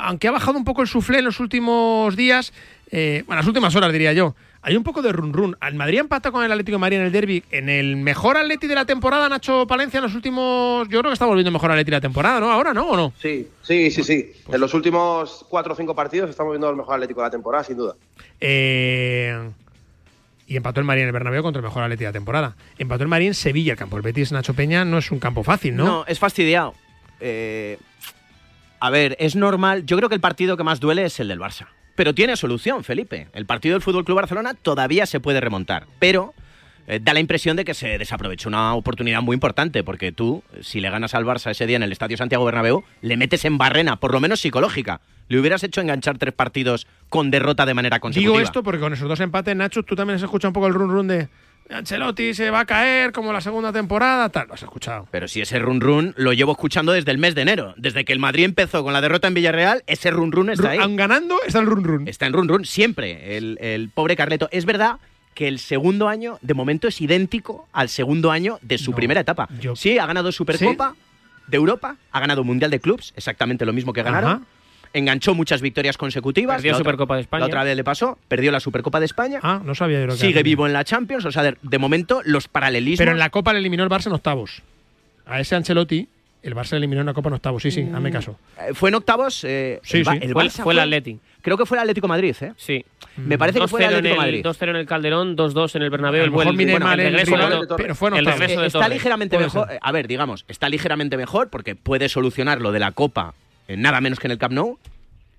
aunque 0.00 0.28
ha 0.28 0.32
bajado 0.32 0.58
un 0.58 0.64
poco 0.64 0.82
el 0.82 0.88
suflé 0.88 1.18
en 1.18 1.24
los 1.24 1.40
últimos 1.40 2.16
días, 2.16 2.52
bueno, 2.90 3.36
las 3.36 3.46
últimas 3.46 3.74
horas 3.76 3.92
diría 3.92 4.12
yo, 4.12 4.34
hay 4.62 4.76
un 4.76 4.82
poco 4.82 5.00
de 5.00 5.12
run 5.12 5.32
run. 5.32 5.56
Al 5.60 5.74
Madrid 5.74 6.00
empata 6.00 6.30
con 6.30 6.44
el 6.44 6.52
Atlético 6.52 6.74
de 6.76 6.80
Madrid 6.80 6.98
en 6.98 7.04
el 7.04 7.12
derby. 7.12 7.42
En 7.50 7.68
el 7.68 7.96
mejor 7.96 8.36
Atleti 8.36 8.66
de 8.66 8.74
la 8.74 8.84
temporada, 8.84 9.28
Nacho 9.28 9.66
Palencia, 9.66 9.98
en 9.98 10.04
los 10.04 10.14
últimos. 10.14 10.86
Yo 10.88 11.00
creo 11.00 11.10
que 11.10 11.14
está 11.14 11.24
volviendo 11.24 11.50
mejor 11.50 11.70
Atleti 11.70 11.90
de 11.90 11.96
la 11.96 12.00
temporada, 12.00 12.40
¿no? 12.40 12.50
Ahora, 12.50 12.74
¿no? 12.74 12.88
¿O 12.88 12.96
no? 12.96 13.12
Sí, 13.20 13.48
sí, 13.62 13.90
sí, 13.90 14.04
sí. 14.04 14.32
Pues 14.44 14.54
en 14.54 14.60
los 14.60 14.74
últimos 14.74 15.46
cuatro 15.48 15.72
o 15.72 15.76
cinco 15.76 15.94
partidos 15.94 16.28
estamos 16.28 16.52
viendo 16.52 16.68
el 16.68 16.76
mejor 16.76 16.94
Atlético 16.94 17.20
de 17.20 17.26
la 17.26 17.30
temporada, 17.30 17.64
sin 17.64 17.78
duda. 17.78 17.96
Eh. 18.40 19.50
Y 20.50 20.56
empató 20.56 20.80
el 20.80 20.84
Madrid 20.84 21.02
en 21.02 21.06
el 21.06 21.12
Bernabéu 21.12 21.44
contra 21.44 21.60
el 21.60 21.64
mejor 21.64 21.84
Atleti 21.84 22.00
de 22.00 22.08
la 22.08 22.12
temporada. 22.12 22.56
Empató 22.76 23.04
el 23.04 23.08
Madrid 23.08 23.28
en 23.28 23.34
Sevilla, 23.34 23.74
el 23.74 23.78
campo. 23.78 23.96
El 23.96 24.02
Betis 24.02 24.32
Nacho 24.32 24.52
Peña 24.52 24.84
no 24.84 24.98
es 24.98 25.12
un 25.12 25.20
campo 25.20 25.44
fácil, 25.44 25.76
¿no? 25.76 25.84
No, 25.84 26.04
es 26.08 26.18
fastidiado. 26.18 26.74
Eh, 27.20 27.78
a 28.80 28.90
ver, 28.90 29.16
es 29.20 29.36
normal. 29.36 29.86
Yo 29.86 29.96
creo 29.96 30.08
que 30.08 30.16
el 30.16 30.20
partido 30.20 30.56
que 30.56 30.64
más 30.64 30.80
duele 30.80 31.04
es 31.04 31.20
el 31.20 31.28
del 31.28 31.38
Barça. 31.38 31.68
Pero 31.94 32.16
tiene 32.16 32.34
solución, 32.34 32.82
Felipe. 32.82 33.28
El 33.32 33.46
partido 33.46 33.74
del 33.74 33.82
Fútbol 33.82 34.04
Club 34.04 34.16
Barcelona 34.16 34.54
todavía 34.54 35.06
se 35.06 35.20
puede 35.20 35.40
remontar, 35.40 35.86
pero 36.00 36.34
eh, 36.90 36.98
da 37.00 37.14
la 37.14 37.20
impresión 37.20 37.56
de 37.56 37.64
que 37.64 37.72
se 37.72 37.98
desaprovechó 37.98 38.48
una 38.48 38.74
oportunidad 38.74 39.22
muy 39.22 39.34
importante, 39.34 39.84
porque 39.84 40.12
tú, 40.12 40.42
si 40.60 40.80
le 40.80 40.90
ganas 40.90 41.14
al 41.14 41.24
Barça 41.24 41.50
ese 41.50 41.66
día 41.66 41.76
en 41.76 41.82
el 41.82 41.92
Estadio 41.92 42.16
Santiago 42.16 42.44
Bernabéu, 42.44 42.82
le 43.00 43.16
metes 43.16 43.44
en 43.44 43.58
barrena, 43.58 43.96
por 43.96 44.12
lo 44.12 44.20
menos 44.20 44.40
psicológica. 44.40 45.00
Le 45.28 45.38
hubieras 45.38 45.62
hecho 45.62 45.80
enganchar 45.80 46.18
tres 46.18 46.34
partidos 46.34 46.88
con 47.08 47.30
derrota 47.30 47.64
de 47.64 47.74
manera 47.74 48.00
consecutiva. 48.00 48.32
Digo 48.32 48.44
esto 48.44 48.62
porque 48.64 48.80
con 48.80 48.92
esos 48.92 49.08
dos 49.08 49.20
empates, 49.20 49.54
Nacho, 49.54 49.84
tú 49.84 49.94
también 49.94 50.16
has 50.16 50.22
escuchado 50.22 50.50
un 50.50 50.54
poco 50.54 50.66
el 50.66 50.74
run 50.74 50.90
run 50.90 51.06
de 51.06 51.28
Ancelotti 51.70 52.34
se 52.34 52.50
va 52.50 52.60
a 52.60 52.64
caer 52.64 53.12
como 53.12 53.32
la 53.32 53.40
segunda 53.40 53.72
temporada, 53.72 54.28
tal, 54.28 54.48
lo 54.48 54.54
has 54.54 54.62
escuchado. 54.62 55.06
Pero 55.10 55.28
si 55.28 55.40
ese 55.40 55.58
run 55.58 55.80
run 55.80 56.14
lo 56.16 56.32
llevo 56.32 56.52
escuchando 56.52 56.92
desde 56.92 57.12
el 57.12 57.18
mes 57.18 57.34
de 57.34 57.42
enero. 57.42 57.74
Desde 57.76 58.04
que 58.04 58.12
el 58.12 58.18
Madrid 58.18 58.44
empezó 58.44 58.82
con 58.82 58.92
la 58.92 59.00
derrota 59.00 59.28
en 59.28 59.34
Villarreal, 59.34 59.84
ese 59.86 60.10
run 60.10 60.32
run 60.32 60.50
está 60.50 60.70
ahí. 60.70 60.78
Aun 60.78 60.96
ganando, 60.96 61.36
está 61.46 61.60
el 61.60 61.66
run 61.66 61.84
run. 61.84 62.08
Está 62.08 62.26
en 62.26 62.32
run 62.32 62.48
run 62.48 62.64
siempre, 62.64 63.36
el, 63.36 63.90
pobre 63.94 64.16
Carleto. 64.16 64.48
Es 64.50 64.64
verdad 64.64 64.96
que 65.34 65.48
el 65.48 65.58
segundo 65.58 66.08
año, 66.08 66.38
de 66.42 66.54
momento, 66.54 66.88
es 66.88 67.00
idéntico 67.00 67.68
al 67.72 67.88
segundo 67.88 68.30
año 68.30 68.58
de 68.62 68.78
su 68.78 68.92
primera 68.92 69.20
etapa. 69.20 69.48
Sí, 69.74 69.98
ha 69.98 70.06
ganado 70.06 70.32
Supercopa 70.32 70.94
de 71.46 71.56
Europa, 71.56 71.96
ha 72.12 72.20
ganado 72.20 72.44
Mundial 72.44 72.70
de 72.70 72.80
Clubs, 72.80 73.12
exactamente 73.16 73.64
lo 73.64 73.72
mismo 73.72 73.92
que 73.92 74.02
ganaron 74.02 74.46
enganchó 74.92 75.34
muchas 75.34 75.60
victorias 75.60 75.96
consecutivas. 75.96 76.56
Perdió 76.56 76.72
la 76.72 76.78
Supercopa 76.78 77.16
de 77.16 77.22
España. 77.22 77.40
La 77.40 77.46
otra 77.46 77.64
vez 77.64 77.76
le 77.76 77.84
pasó, 77.84 78.18
perdió 78.28 78.52
la 78.52 78.60
Supercopa 78.60 79.00
de 79.00 79.06
España. 79.06 79.40
Ah, 79.42 79.60
no 79.64 79.74
sabía 79.74 80.04
yo 80.04 80.12
Sigue 80.12 80.42
vivo 80.42 80.66
en 80.66 80.72
la 80.72 80.84
Champions, 80.84 81.24
o 81.24 81.32
sea, 81.32 81.54
de, 81.60 81.78
momento 81.78 82.22
los 82.24 82.48
paralelismos. 82.48 82.98
Pero 82.98 83.12
en 83.12 83.18
la 83.18 83.30
Copa 83.30 83.52
le 83.52 83.60
eliminó 83.60 83.84
el 83.84 83.90
Barça 83.90 84.06
en 84.06 84.12
octavos. 84.12 84.62
A 85.26 85.40
ese 85.40 85.54
Ancelotti 85.54 86.08
el 86.42 86.54
Barça 86.54 86.72
le 86.72 86.78
eliminó 86.78 87.00
en 87.00 87.06
la 87.06 87.14
Copa 87.14 87.28
en 87.28 87.34
octavos, 87.34 87.62
sí, 87.62 87.70
sí, 87.70 87.82
hazme 87.82 88.10
mm. 88.10 88.12
caso. 88.12 88.38
Eh, 88.58 88.74
¿Fue 88.74 88.88
en 88.88 88.94
octavos? 88.96 89.44
Eh, 89.44 89.80
sí, 89.82 89.98
el, 89.98 90.04
sí. 90.04 90.28
fue, 90.32 90.50
fue, 90.50 90.72
el 90.74 90.80
Atlético. 90.80 91.20
Creo 91.42 91.56
que 91.56 91.66
fue 91.66 91.76
el 91.76 91.82
Atlético 91.82 92.08
Madrid, 92.08 92.36
¿eh? 92.40 92.52
Sí. 92.56 92.84
Me 93.16 93.38
parece 93.38 93.60
que 93.60 93.68
fue 93.68 93.84
el 93.84 93.94
Atlético 93.94 94.16
Madrid. 94.16 94.44
2-0 94.44 94.70
en 94.70 94.76
el 94.76 94.86
Calderón, 94.86 95.36
2-2 95.36 95.76
en 95.76 95.82
el 95.82 95.90
Bernabéu. 95.90 96.24
El, 96.24 96.30
bueno, 96.30 96.50
el, 96.50 96.56
regreso, 96.96 97.76
pero 97.76 97.94
fue 97.94 98.10
en 98.10 98.16
el 98.16 98.26
regreso 98.26 98.60
de 98.60 98.66
Está 98.66 98.88
ligeramente 98.88 99.38
mejor. 99.38 99.68
A 99.80 99.92
ver, 99.92 100.06
digamos, 100.08 100.44
está 100.48 100.68
ligeramente 100.68 101.16
mejor 101.16 101.48
porque 101.50 101.74
puede 101.74 102.08
solucionar 102.08 102.60
lo 102.60 102.72
de 102.72 102.80
la 102.80 102.92
Copa 102.92 103.34
nada 103.76 104.00
menos 104.00 104.18
que 104.18 104.26
en 104.26 104.32
el 104.32 104.38
Camp 104.38 104.54
Nou 104.54 104.78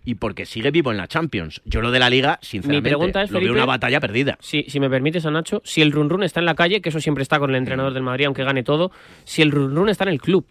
y 0.03 0.15
porque 0.15 0.45
sigue 0.45 0.71
vivo 0.71 0.91
en 0.91 0.97
la 0.97 1.07
Champions. 1.07 1.61
Yo 1.65 1.81
lo 1.81 1.91
de 1.91 1.99
la 1.99 2.09
Liga, 2.09 2.39
sinceramente, 2.41 2.89
Mi 2.89 2.95
pregunta 2.95 3.21
es, 3.21 3.31
lo 3.31 3.39
veo 3.39 3.53
una 3.53 3.65
batalla 3.65 3.99
perdida. 3.99 4.37
Si, 4.41 4.63
si 4.63 4.79
me 4.79 4.89
permites, 4.89 5.25
a 5.25 5.31
Nacho, 5.31 5.61
si 5.63 5.81
el 5.81 5.91
run 5.91 6.09
run 6.09 6.23
está 6.23 6.39
en 6.39 6.47
la 6.47 6.55
calle, 6.55 6.81
que 6.81 6.89
eso 6.89 6.99
siempre 6.99 7.21
está 7.21 7.37
con 7.39 7.51
el 7.51 7.55
entrenador 7.57 7.93
del 7.93 8.03
Madrid, 8.03 8.25
aunque 8.25 8.43
gane 8.43 8.63
todo, 8.63 8.91
si 9.25 9.41
el 9.41 9.51
run 9.51 9.75
run 9.75 9.89
está 9.89 10.05
en 10.05 10.09
el 10.09 10.21
club. 10.21 10.45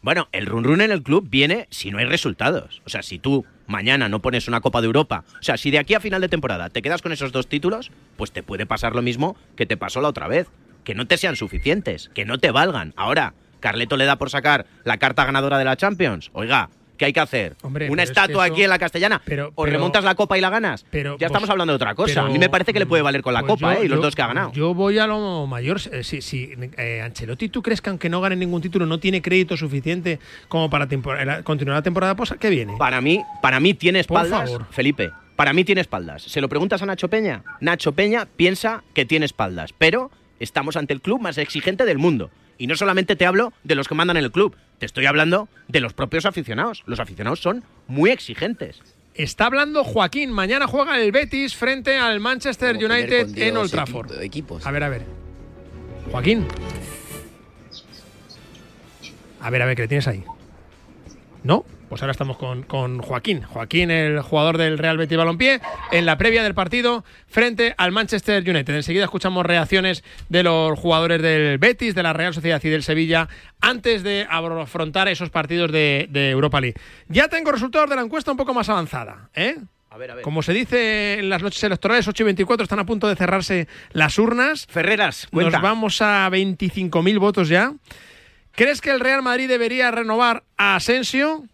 Bueno, 0.00 0.28
el 0.32 0.46
run 0.46 0.64
run 0.64 0.80
en 0.80 0.92
el 0.92 1.02
club 1.02 1.26
viene 1.28 1.66
si 1.70 1.90
no 1.90 1.98
hay 1.98 2.04
resultados. 2.04 2.82
O 2.86 2.88
sea, 2.88 3.02
si 3.02 3.18
tú 3.18 3.44
mañana 3.66 4.08
no 4.08 4.22
pones 4.22 4.46
una 4.46 4.60
Copa 4.60 4.80
de 4.80 4.86
Europa, 4.86 5.24
o 5.40 5.42
sea, 5.42 5.56
si 5.56 5.70
de 5.70 5.78
aquí 5.78 5.94
a 5.94 6.00
final 6.00 6.20
de 6.20 6.28
temporada 6.28 6.70
te 6.70 6.82
quedas 6.82 7.02
con 7.02 7.12
esos 7.12 7.32
dos 7.32 7.48
títulos, 7.48 7.90
pues 8.16 8.30
te 8.30 8.42
puede 8.42 8.64
pasar 8.64 8.94
lo 8.94 9.02
mismo 9.02 9.36
que 9.56 9.66
te 9.66 9.76
pasó 9.76 10.00
la 10.00 10.08
otra 10.08 10.28
vez. 10.28 10.48
Que 10.84 10.94
no 10.94 11.06
te 11.06 11.18
sean 11.18 11.36
suficientes, 11.36 12.10
que 12.14 12.24
no 12.24 12.38
te 12.38 12.50
valgan. 12.50 12.94
Ahora, 12.96 13.34
Carleto 13.60 13.96
le 13.96 14.04
da 14.04 14.16
por 14.16 14.30
sacar 14.30 14.66
la 14.84 14.98
carta 14.98 15.24
ganadora 15.24 15.58
de 15.58 15.64
la 15.64 15.76
Champions. 15.76 16.30
Oiga, 16.32 16.70
¿Qué 16.98 17.04
hay 17.04 17.12
que 17.12 17.20
hacer? 17.20 17.56
¿Una 17.62 18.02
estatua 18.02 18.44
aquí 18.44 18.64
en 18.64 18.70
la 18.70 18.78
castellana? 18.78 19.22
¿O 19.54 19.64
remontas 19.64 20.04
la 20.04 20.14
copa 20.16 20.36
y 20.36 20.40
la 20.40 20.50
ganas? 20.50 20.84
ya 20.92 21.14
pues, 21.16 21.22
estamos 21.22 21.48
hablando 21.48 21.72
de 21.72 21.76
otra 21.76 21.94
cosa. 21.94 22.22
a 22.22 22.28
mí 22.28 22.38
me 22.38 22.50
parece 22.50 22.72
que 22.72 22.80
le 22.80 22.86
puede 22.86 23.02
valer 23.02 23.22
con 23.22 23.32
la 23.32 23.40
pues 23.40 23.52
copa 23.52 23.76
¿eh? 23.76 23.84
y 23.84 23.88
los 23.88 24.02
dos 24.02 24.14
que 24.14 24.22
ha 24.22 24.26
ganado. 24.26 24.52
Yo 24.52 24.74
voy 24.74 24.98
a 24.98 25.06
lo 25.06 25.46
mayor. 25.46 25.80
Eh, 25.92 26.02
si, 26.02 26.20
si 26.20 26.52
eh, 26.76 27.00
Ancelotti, 27.02 27.48
¿tú 27.48 27.62
crees 27.62 27.80
que 27.80 27.90
aunque 27.90 28.08
no 28.08 28.20
gane 28.20 28.34
ningún 28.34 28.60
título 28.60 28.84
no 28.84 28.98
tiene 28.98 29.22
crédito 29.22 29.56
suficiente 29.56 30.18
como 30.48 30.68
para 30.68 30.88
continuar 31.44 31.78
la 31.78 31.82
temporada? 31.82 32.16
Pues, 32.16 32.34
¿Qué 32.40 32.50
viene? 32.50 32.76
Para 32.76 33.00
mí, 33.00 33.22
para 33.40 33.60
mí 33.60 33.74
tiene 33.74 34.00
espaldas, 34.00 34.50
Felipe. 34.70 35.12
Para 35.36 35.52
mí 35.52 35.62
tiene 35.62 35.80
espaldas. 35.80 36.22
¿Se 36.22 36.40
lo 36.40 36.48
preguntas 36.48 36.82
a 36.82 36.86
Nacho 36.86 37.08
Peña? 37.08 37.44
Nacho 37.60 37.92
Peña 37.92 38.26
piensa 38.26 38.82
que 38.92 39.04
tiene 39.04 39.24
espaldas, 39.24 39.72
pero 39.78 40.10
estamos 40.40 40.76
ante 40.76 40.94
el 40.94 41.00
club 41.00 41.20
más 41.20 41.38
exigente 41.38 41.84
del 41.84 41.98
mundo. 41.98 42.30
Y 42.58 42.66
no 42.66 42.74
solamente 42.74 43.14
te 43.14 43.24
hablo 43.24 43.52
de 43.62 43.76
los 43.76 43.86
que 43.86 43.94
mandan 43.94 44.16
en 44.16 44.24
el 44.24 44.32
club, 44.32 44.56
te 44.78 44.86
estoy 44.86 45.06
hablando 45.06 45.48
de 45.68 45.80
los 45.80 45.92
propios 45.92 46.26
aficionados. 46.26 46.82
Los 46.86 47.00
aficionados 47.00 47.40
son 47.40 47.64
muy 47.86 48.10
exigentes. 48.10 48.80
Está 49.14 49.46
hablando 49.46 49.82
Joaquín. 49.82 50.30
Mañana 50.30 50.66
juega 50.66 51.00
el 51.00 51.10
Betis 51.10 51.56
frente 51.56 51.96
al 51.96 52.20
Manchester 52.20 52.76
United 52.76 53.36
en 53.36 53.56
Old 53.56 53.70
Trafford. 53.70 54.12
A 54.64 54.70
ver, 54.70 54.84
a 54.84 54.88
ver. 54.88 55.02
Joaquín. 56.10 56.46
A 59.40 59.50
ver, 59.50 59.62
a 59.62 59.66
ver, 59.66 59.76
¿qué 59.76 59.82
le 59.82 59.88
tienes 59.88 60.08
ahí? 60.08 60.24
¿No? 61.42 61.64
Pues 61.88 62.02
ahora 62.02 62.12
estamos 62.12 62.36
con, 62.36 63.00
Joaquín. 63.00 63.42
Joaquín, 63.42 63.90
el 63.90 64.20
jugador 64.20 64.58
del 64.58 64.76
Real 64.76 64.98
Betis 64.98 65.16
Balompié, 65.16 65.60
en 65.90 66.04
la 66.04 66.18
previa 66.18 66.42
del 66.42 66.54
partido 66.54 67.02
frente 67.26 67.74
al 67.78 67.92
Manchester 67.92 68.48
United. 68.48 68.74
Enseguida 68.74 69.04
escuchamos 69.04 69.46
reacciones 69.46 70.04
de 70.28 70.42
los 70.42 70.78
jugadores 70.78 71.22
del 71.22 71.56
Betis, 71.58 71.94
de 71.94 72.02
la 72.02 72.12
Real 72.12 72.34
Sociedad 72.34 72.60
y 72.62 72.68
del 72.68 72.82
Sevilla 72.82 73.28
antes 73.60 74.02
de 74.02 74.26
afrontar 74.28 75.08
esos 75.08 75.30
partidos 75.30 75.72
de, 75.72 76.08
Europa 76.30 76.60
League. 76.60 76.78
Ya 77.08 77.28
tengo 77.28 77.52
resultados 77.52 77.88
de 77.88 77.96
la 77.96 78.02
encuesta 78.02 78.30
un 78.30 78.36
poco 78.36 78.52
más 78.52 78.68
avanzada. 78.68 79.30
¿eh? 79.34 79.56
A 79.90 79.96
ver, 79.96 80.10
a 80.10 80.14
ver. 80.16 80.24
Como 80.24 80.42
se 80.42 80.52
dice 80.52 81.18
en 81.18 81.30
las 81.30 81.42
noches 81.42 81.62
electorales, 81.64 82.06
8 82.06 82.22
y 82.22 82.26
24 82.26 82.64
están 82.64 82.80
a 82.80 82.86
punto 82.86 83.08
de 83.08 83.16
cerrarse 83.16 83.66
las 83.92 84.18
urnas. 84.18 84.66
Ferreras, 84.66 85.26
cuenta. 85.32 85.52
Nos 85.52 85.62
vamos 85.62 86.02
a 86.02 86.28
25.000 86.28 87.18
votos 87.18 87.48
ya. 87.48 87.72
¿Crees 88.52 88.80
que 88.80 88.90
el 88.90 89.00
Real 89.00 89.22
Madrid 89.22 89.48
debería 89.48 89.90
renovar 89.90 90.44
a 90.56 90.76
Asensio? 90.76 91.44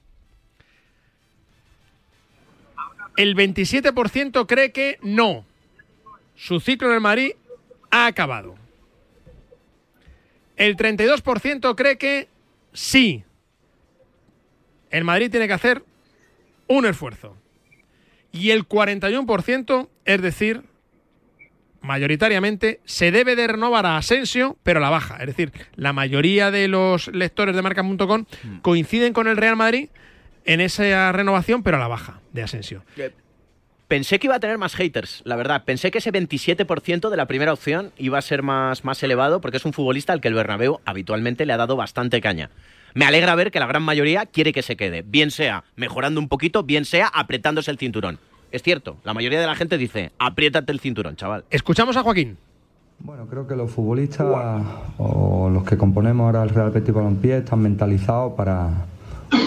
El 3.17 3.37
27% 3.37 4.47
cree 4.47 4.73
que 4.73 4.99
no. 5.03 5.45
Su 6.37 6.61
ciclo 6.61 6.89
en 6.89 6.95
el 6.95 7.01
Madrid 7.01 7.33
ha 7.91 8.07
acabado. 8.07 8.57
El 10.57 10.77
32% 10.77 11.75
cree 11.75 11.99
que 11.99 12.29
sí. 12.73 13.25
El 14.91 15.05
Madrid 15.05 15.31
tiene 15.31 15.47
que 15.47 15.53
hacer 15.53 15.85
un 16.67 16.87
esfuerzo. 16.87 17.37
Y 18.33 18.51
el 18.51 18.69
41%, 18.69 19.89
es 20.05 20.23
decir, 20.23 20.63
mayoritariamente, 21.81 22.81
se 22.85 23.13
debe 23.13 23.37
de 23.37 23.47
renovar 23.47 23.87
a 23.87 23.97
Asensio, 23.97 24.57
pero 24.63 24.79
a 24.79 24.83
la 24.83 24.91
baja. 24.91 25.17
Es 25.19 25.27
decir, 25.27 25.53
la 25.77 25.93
mayoría 25.93 26.51
de 26.51 26.67
los 26.67 27.09
lectores 27.09 27.55
de 27.55 27.63
marca.com 27.63 28.25
mm. 28.43 28.59
coinciden 28.59 29.13
con 29.13 29.29
el 29.29 29.37
Real 29.37 29.57
Madrid 29.57 29.89
en 30.45 30.61
esa 30.61 31.13
renovación, 31.13 31.63
pero 31.63 31.77
a 31.77 31.81
la 31.81 31.89
baja 31.89 32.21
de 32.33 32.43
Asensio. 32.43 32.83
Pensé 33.89 34.19
que 34.19 34.27
iba 34.27 34.37
a 34.37 34.41
tener 34.41 34.59
más 34.59 34.75
haters, 34.75 35.23
la 35.25 35.37
verdad. 35.37 35.65
Pensé 35.65 35.91
que 35.91 35.99
ese 35.99 36.13
27% 36.13 37.11
de 37.11 37.17
la 37.17 37.27
primera 37.27 37.53
opción 37.53 37.93
iba 37.99 38.19
a 38.19 38.23
ser 38.23 38.43
más, 38.43 38.85
más 38.85 39.03
elevado 39.03 39.41
porque 39.41 39.59
es 39.59 39.65
un 39.65 39.73
futbolista 39.73 40.13
al 40.13 40.21
que 40.21 40.29
el 40.29 40.35
Bernabéu 40.35 40.81
habitualmente 40.85 41.45
le 41.45 41.53
ha 41.53 41.59
dado 41.59 41.77
bastante 41.77 42.21
caña. 42.21 42.51
Me 42.95 43.05
alegra 43.05 43.35
ver 43.35 43.51
que 43.51 43.61
la 43.61 43.67
gran 43.67 43.83
mayoría 43.83 44.25
quiere 44.25 44.53
que 44.53 44.63
se 44.63 44.77
quede, 44.77 45.03
bien 45.03 45.31
sea 45.31 45.65
mejorando 45.77 46.21
un 46.21 46.29
poquito, 46.29 46.63
bien 46.63 46.85
sea 46.85 47.09
apretándose 47.09 47.71
el 47.71 47.79
cinturón. 47.79 48.19
Es 48.53 48.63
cierto, 48.63 48.97
la 49.05 49.15
mayoría 49.15 49.41
de 49.41 49.47
la 49.47 49.57
gente 49.57 49.77
dice, 49.77 50.13
apriétate 50.19 50.73
el 50.73 50.81
cinturón, 50.81 51.17
chaval. 51.17 51.45
Escuchamos 51.51 51.97
a 51.97 52.03
Joaquín. 52.03 52.39
Bueno, 53.01 53.27
creo 53.27 53.47
que 53.47 53.57
los 53.57 53.71
futbolistas 53.71 54.27
o 54.97 55.51
los 55.51 55.65
que 55.65 55.77
componemos 55.77 56.25
ahora 56.25 56.45
el 56.45 56.51
Real 56.51 56.71
Betis 56.71 56.95
Balompié 56.95 57.39
están 57.39 57.61
mentalizados 57.61 58.35
para, 58.35 58.87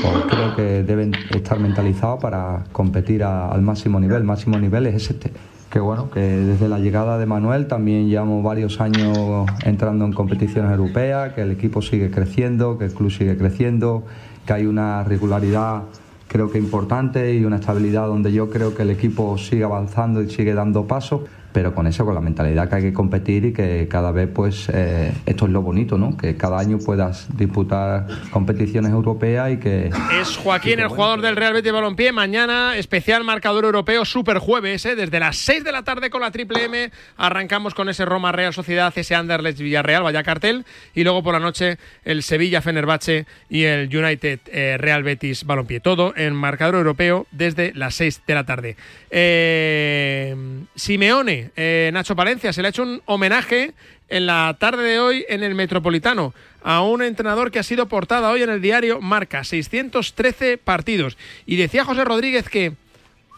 pues 0.01 0.25
creo 0.29 0.55
que 0.55 0.83
deben 0.83 1.13
estar 1.31 1.59
mentalizados 1.59 2.19
para 2.19 2.63
competir 2.71 3.23
al 3.23 3.61
máximo 3.61 3.99
nivel. 3.99 4.17
El 4.17 4.23
máximo 4.23 4.57
nivel 4.59 4.87
es 4.87 5.09
este. 5.09 5.31
Que 5.69 5.79
bueno, 5.79 6.09
que 6.09 6.21
desde 6.21 6.69
la 6.69 6.79
llegada 6.79 7.17
de 7.17 7.25
Manuel 7.25 7.67
también 7.67 8.07
llevamos 8.07 8.43
varios 8.43 8.79
años 8.79 9.45
entrando 9.65 10.05
en 10.05 10.13
competiciones 10.13 10.71
europeas, 10.71 11.33
que 11.33 11.41
el 11.41 11.51
equipo 11.51 11.81
sigue 11.81 12.09
creciendo, 12.09 12.77
que 12.77 12.85
el 12.85 12.93
club 12.93 13.11
sigue 13.11 13.37
creciendo, 13.37 14.03
que 14.45 14.53
hay 14.53 14.65
una 14.65 15.03
regularidad 15.03 15.83
creo 16.27 16.51
que 16.51 16.57
importante 16.57 17.33
y 17.33 17.45
una 17.45 17.57
estabilidad 17.57 18.07
donde 18.07 18.31
yo 18.33 18.49
creo 18.49 18.75
que 18.75 18.83
el 18.83 18.89
equipo 18.89 19.37
sigue 19.37 19.63
avanzando 19.63 20.21
y 20.21 20.29
sigue 20.29 20.53
dando 20.53 20.85
pasos 20.85 21.21
pero 21.57 21.73
con 21.73 21.87
eso, 21.87 22.05
con 22.05 22.13
la 22.13 22.21
mentalidad 22.21 22.69
que 22.69 22.75
hay 22.75 22.81
que 22.83 22.93
competir 22.93 23.45
y 23.45 23.51
que 23.51 23.87
cada 23.89 24.11
vez, 24.11 24.29
pues, 24.31 24.69
eh, 24.71 25.11
esto 25.25 25.45
es 25.47 25.51
lo 25.51 25.63
bonito, 25.63 25.97
¿no? 25.97 26.15
Que 26.15 26.37
cada 26.37 26.59
año 26.59 26.77
puedas 26.77 27.35
disputar 27.35 28.05
competiciones 28.29 28.91
europeas 28.91 29.53
y 29.53 29.57
que... 29.57 29.89
Es 30.21 30.37
Joaquín, 30.37 30.79
el 30.79 30.87
jugador 30.87 31.21
del 31.21 31.35
Real 31.35 31.53
Betis 31.53 31.71
Balompié. 31.71 32.11
Mañana, 32.11 32.77
especial 32.77 33.23
marcador 33.23 33.65
europeo, 33.65 34.05
super 34.05 34.37
jueves, 34.37 34.85
¿eh? 34.85 34.95
Desde 34.95 35.19
las 35.19 35.35
6 35.37 35.63
de 35.63 35.71
la 35.71 35.81
tarde 35.81 36.11
con 36.11 36.21
la 36.21 36.29
Triple 36.29 36.65
M 36.65 36.91
arrancamos 37.17 37.73
con 37.73 37.89
ese 37.89 38.05
Roma 38.05 38.31
Real 38.31 38.53
Sociedad, 38.53 38.93
ese 38.95 39.15
Anderlecht 39.15 39.57
Villarreal, 39.57 40.03
vaya 40.03 40.21
cartel. 40.21 40.63
Y 40.93 41.03
luego 41.05 41.23
por 41.23 41.33
la 41.33 41.39
noche 41.39 41.79
el 42.05 42.21
Sevilla 42.21 42.61
Fenerbahce 42.61 43.25
y 43.49 43.63
el 43.63 43.89
United 43.97 44.41
eh, 44.45 44.77
Real 44.77 45.01
Betis 45.01 45.43
Balompié. 45.43 45.79
Todo 45.79 46.13
en 46.15 46.35
marcador 46.35 46.75
europeo 46.75 47.25
desde 47.31 47.73
las 47.73 47.95
6 47.95 48.21
de 48.27 48.35
la 48.35 48.45
tarde. 48.45 48.77
Eh, 49.09 50.35
Simeone 50.75 51.46
eh, 51.55 51.89
Nacho 51.93 52.15
Palencia, 52.15 52.53
se 52.53 52.61
le 52.61 52.67
ha 52.67 52.69
hecho 52.69 52.83
un 52.83 53.01
homenaje 53.05 53.73
en 54.09 54.25
la 54.25 54.55
tarde 54.59 54.83
de 54.83 54.99
hoy 54.99 55.25
en 55.29 55.43
el 55.43 55.55
Metropolitano 55.55 56.33
a 56.63 56.81
un 56.81 57.01
entrenador 57.01 57.51
que 57.51 57.59
ha 57.59 57.63
sido 57.63 57.87
portada 57.87 58.29
hoy 58.29 58.41
en 58.41 58.49
el 58.49 58.61
diario 58.61 59.01
Marca, 59.01 59.43
613 59.43 60.57
partidos. 60.57 61.17
Y 61.45 61.55
decía 61.55 61.85
José 61.85 62.03
Rodríguez 62.03 62.49
que 62.49 62.73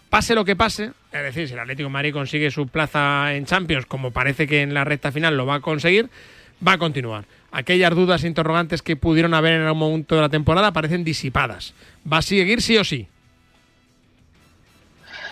pase 0.09 0.35
lo 0.35 0.45
que 0.45 0.55
pase, 0.55 0.91
es 1.11 1.23
decir, 1.23 1.47
si 1.47 1.53
el 1.53 1.59
Atlético 1.59 1.87
de 1.87 1.93
Madrid 1.93 2.13
consigue 2.13 2.51
su 2.51 2.67
plaza 2.67 3.33
en 3.33 3.45
Champions, 3.45 3.85
como 3.85 4.11
parece 4.11 4.47
que 4.47 4.61
en 4.61 4.73
la 4.73 4.83
recta 4.83 5.11
final 5.11 5.37
lo 5.37 5.45
va 5.45 5.55
a 5.55 5.59
conseguir, 5.59 6.09
va 6.65 6.73
a 6.73 6.77
continuar. 6.77 7.25
Aquellas 7.51 7.95
dudas 7.95 8.23
e 8.23 8.27
interrogantes 8.27 8.81
que 8.81 8.95
pudieron 8.95 9.33
haber 9.33 9.53
en 9.53 9.61
algún 9.61 9.79
momento 9.79 10.15
de 10.15 10.21
la 10.21 10.29
temporada 10.29 10.71
parecen 10.71 11.03
disipadas. 11.03 11.73
Va 12.11 12.17
a 12.17 12.21
seguir 12.21 12.61
sí 12.61 12.77
o 12.77 12.83
sí. 12.83 13.07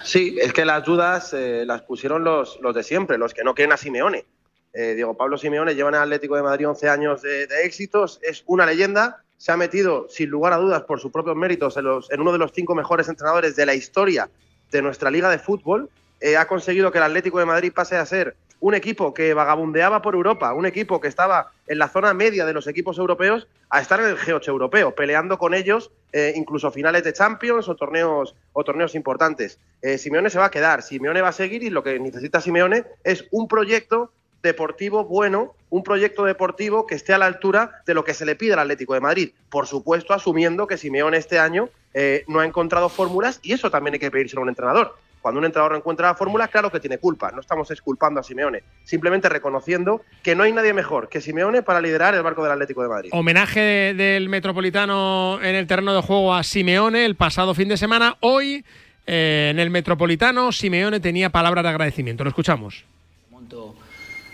Sí, 0.08 0.38
es 0.40 0.54
que 0.54 0.64
las 0.64 0.86
dudas 0.86 1.34
eh, 1.34 1.66
las 1.66 1.82
pusieron 1.82 2.24
los, 2.24 2.62
los 2.62 2.74
de 2.74 2.82
siempre, 2.82 3.18
los 3.18 3.34
que 3.34 3.44
no 3.44 3.54
quieren 3.54 3.74
a 3.74 3.78
Simeone. 3.78 4.24
Eh, 4.72 4.94
Diego 4.96 5.18
Pablo 5.18 5.38
Simeone 5.38 5.76
lleva 5.76 5.90
en 5.90 5.96
el 5.96 6.02
Atlético 6.02 6.38
de 6.38 6.44
Madrid 6.44 6.70
11 6.70 6.88
años 6.88 7.22
de, 7.24 7.46
éxitos, 7.66 8.18
es 8.24 8.42
una 8.46 8.66
leyenda, 8.66 9.22
se 9.36 9.52
ha 9.52 9.58
metido 9.58 10.08
sin 10.08 10.30
lugar 10.30 10.54
a 10.54 10.58
dudas 10.58 10.84
por 10.84 11.02
sus 11.02 11.12
propios 11.12 11.36
méritos 11.36 11.76
en, 11.76 11.84
los, 11.84 12.10
en 12.10 12.22
uno 12.22 12.32
de 12.32 12.38
los 12.38 12.54
cinco 12.54 12.74
mejores 12.74 13.10
entrenadores 13.10 13.58
de 13.58 13.66
la 13.66 13.76
historia 13.76 14.30
de 14.72 14.82
nuestra 14.82 15.12
liga 15.12 15.30
de 15.30 15.40
fútbol, 15.40 15.90
eh, 16.22 16.38
ha 16.38 16.48
conseguido 16.48 16.90
que 16.90 17.00
el 17.00 17.04
Atlético 17.04 17.40
de 17.40 17.46
Madrid 17.46 17.74
pase 17.76 17.98
a 17.98 18.06
ser 18.06 18.38
un 18.60 18.74
equipo 18.74 19.14
que 19.14 19.34
vagabundeaba 19.34 20.02
por 20.02 20.16
Europa, 20.16 20.54
un 20.54 20.66
equipo 20.66 21.00
que 21.00 21.08
estaba 21.08 21.52
en 21.68 21.80
la 21.80 21.90
zona 21.90 22.14
media 22.14 22.46
de 22.46 22.54
los 22.54 22.68
equipos 22.68 22.98
europeos, 22.98 23.48
a 23.70 23.82
estar 23.82 24.00
en 24.00 24.08
el 24.08 24.18
G8 24.18 24.48
europeo, 24.48 24.96
peleando 24.96 25.38
con 25.38 25.54
ellos 25.54 25.92
eh, 26.14 26.34
incluso 26.36 26.72
finales 26.72 27.04
de 27.04 27.14
Champions 27.14 27.68
o 27.68 27.76
torneos, 27.76 28.36
o 28.54 28.64
torneos 28.64 28.96
importantes. 28.96 29.60
Eh, 29.82 29.98
Simeone 29.98 30.30
se 30.30 30.40
va 30.40 30.46
a 30.46 30.52
quedar, 30.52 30.82
Simeone 30.82 31.22
va 31.22 31.30
a 31.30 31.34
seguir 31.34 31.64
y 31.64 31.70
lo 31.70 31.84
que 31.84 32.00
necesita 32.00 32.42
Simeone 32.42 32.86
es 33.04 33.26
un 33.32 33.48
proyecto 33.48 34.12
deportivo 34.42 35.04
bueno, 35.04 35.56
un 35.70 35.84
proyecto 35.84 36.24
deportivo 36.24 36.88
que 36.88 36.96
esté 36.96 37.14
a 37.14 37.18
la 37.18 37.26
altura 37.26 37.82
de 37.86 37.94
lo 37.94 38.06
que 38.06 38.14
se 38.14 38.26
le 38.26 38.36
pide 38.36 38.54
al 38.54 38.60
Atlético 38.60 38.94
de 38.94 39.02
Madrid. 39.02 39.32
Por 39.50 39.68
supuesto, 39.68 40.14
asumiendo 40.14 40.68
que 40.68 40.78
Simeone 40.78 41.18
este 41.18 41.40
año 41.40 41.70
eh, 41.94 42.24
no 42.28 42.40
ha 42.40 42.46
encontrado 42.46 42.88
fórmulas 42.90 43.40
y 43.44 43.54
eso 43.54 43.70
también 43.70 43.96
hay 43.96 44.00
que 44.00 44.12
pedírselo 44.12 44.42
a 44.42 44.44
un 44.44 44.50
entrenador 44.50 44.96
cuando 45.22 45.40
un 45.40 45.46
entrenador 45.46 45.74
no 45.74 45.78
encuentra 45.80 46.08
la 46.08 46.16
fórmula, 46.16 46.48
claro 46.48 46.72
que 46.72 46.80
tiene 46.80 46.98
culpa. 46.98 47.32
No 47.32 47.42
estamos 47.42 47.70
exculpando 47.72 48.20
a 48.20 48.24
Simeone, 48.24 48.64
simplemente 48.84 49.30
reconociendo 49.30 50.02
que 50.24 50.36
no 50.36 50.44
hay 50.44 50.54
nadie 50.54 50.74
mejor 50.74 51.10
que 51.10 51.22
Simeone 51.22 51.64
para 51.64 51.82
liderar 51.82 52.16
el 52.16 52.24
barco 52.24 52.44
del 52.44 52.52
Atlético 52.54 52.84
de 52.84 52.90
Madrid. 52.90 53.10
Homenaje 53.14 53.94
del 53.94 54.30
Metropolitano 54.30 55.40
en 55.42 55.56
el 55.56 55.68
terreno 55.68 55.94
de 55.94 56.02
juego 56.02 56.34
a 56.34 56.44
Simeone 56.44 57.06
el 57.06 57.16
pasado 57.16 57.54
fin 57.54 57.68
de 57.68 57.78
semana. 57.78 58.18
Hoy 58.22 58.64
eh, 59.06 59.50
en 59.52 59.60
el 59.60 59.70
Metropolitano 59.70 60.52
Simeone 60.52 61.00
tenía 61.00 61.30
palabras 61.30 61.64
de 61.64 61.70
agradecimiento. 61.70 62.24
Lo 62.24 62.30
escuchamos. 62.30 62.84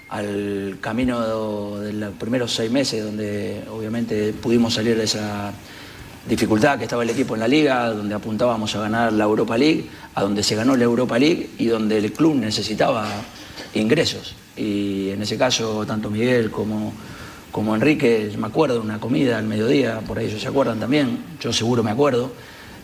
Al 0.10 0.78
camino 0.80 1.80
de 1.80 1.94
los 1.94 2.14
primeros 2.14 2.54
seis 2.54 2.70
meses, 2.72 3.04
donde 3.04 3.64
obviamente 3.72 4.32
pudimos 4.34 4.76
salir 4.76 4.96
de 4.96 5.06
esa 5.06 5.52
dificultad 6.28 6.78
que 6.78 6.86
estaba 6.86 7.04
el 7.04 7.10
equipo 7.10 7.34
en 7.34 7.42
la 7.42 7.48
liga, 7.48 7.90
donde 7.90 8.16
apuntábamos 8.16 8.76
a 8.76 8.80
ganar 8.80 9.14
la 9.14 9.26
Europa 9.26 9.58
League, 9.58 9.90
a 10.16 10.22
donde 10.22 10.44
se 10.44 10.56
ganó 10.56 10.76
la 10.76 10.84
Europa 10.84 11.20
League 11.20 11.50
y 11.58 11.66
donde 11.66 11.98
el 11.98 12.12
club 12.14 12.36
necesitaba 12.36 13.08
ingresos. 13.74 14.36
Y 14.56 15.10
en 15.10 15.22
ese 15.22 15.38
caso, 15.38 15.86
tanto 15.86 16.10
Miguel 16.10 16.52
como, 16.52 16.94
como 17.52 17.76
Enrique, 17.76 18.32
me 18.38 18.48
acuerdo 18.48 18.82
una 18.82 19.00
comida 19.00 19.38
al 19.38 19.46
mediodía, 19.46 20.00
por 20.02 20.18
ahí 20.18 20.28
ellos 20.28 20.42
se 20.42 20.48
acuerdan 20.48 20.80
también, 20.80 21.18
yo 21.42 21.52
seguro 21.52 21.84
me 21.84 21.92
acuerdo, 21.92 22.32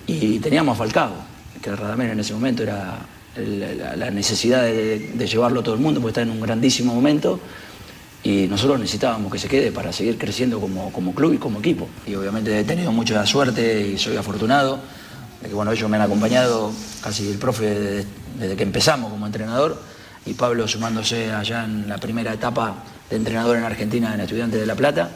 y 0.08 0.39
teníamos 0.39 0.75
a 0.75 0.78
Falcao, 0.78 1.13
que 1.62 1.75
Radamel 1.75 2.12
en 2.12 2.19
ese 2.19 2.34
momento 2.34 2.63
era 2.63 2.99
la 3.95 4.12
necesidad 4.12 4.63
de, 4.63 5.12
de 5.13 5.28
llevarlo 5.28 5.62
a 5.62 5.63
todo 5.63 5.75
el 5.75 5.82
mundo, 5.82 6.02
porque 6.02 6.12
está 6.12 6.21
en 6.23 6.32
un 6.32 6.41
grandísimo 6.41 6.93
momento 6.93 7.39
y 8.23 8.47
nosotros 8.47 8.79
necesitábamos 8.79 9.32
que 9.32 9.39
se 9.39 9.47
quede 9.47 9.71
para 9.71 9.93
seguir 9.93 10.17
creciendo 10.17 10.60
como, 10.60 10.91
como 10.91 11.13
club 11.13 11.34
y 11.34 11.38
como 11.38 11.60
equipo. 11.60 11.88
Y 12.05 12.15
obviamente 12.15 12.60
he 12.60 12.63
tenido 12.63 12.91
mucha 12.91 13.25
suerte 13.25 13.88
y 13.88 13.97
soy 13.97 14.17
afortunado 14.17 14.79
de 15.41 15.47
que 15.47 15.53
bueno, 15.53 15.71
ellos 15.71 15.89
me 15.89 15.97
han 15.97 16.03
acompañado 16.03 16.71
casi 17.01 17.29
el 17.29 17.38
profe 17.38 18.05
desde, 18.38 18.55
que 18.55 18.63
empezamos 18.63 19.12
como 19.12 19.25
entrenador 19.25 19.82
y 20.25 20.34
Pablo 20.34 20.67
sumándose 20.67 21.32
allá 21.32 21.63
en 21.63 21.88
la 21.88 21.97
primera 21.97 22.34
etapa 22.34 22.84
de 23.10 23.15
entrenador 23.15 23.58
en 23.58 23.63
Argentina 23.63 24.13
en 24.13 24.19
Estudiantes 24.19 24.60
de 24.60 24.65
La 24.65 24.75
Plata 24.75 25.12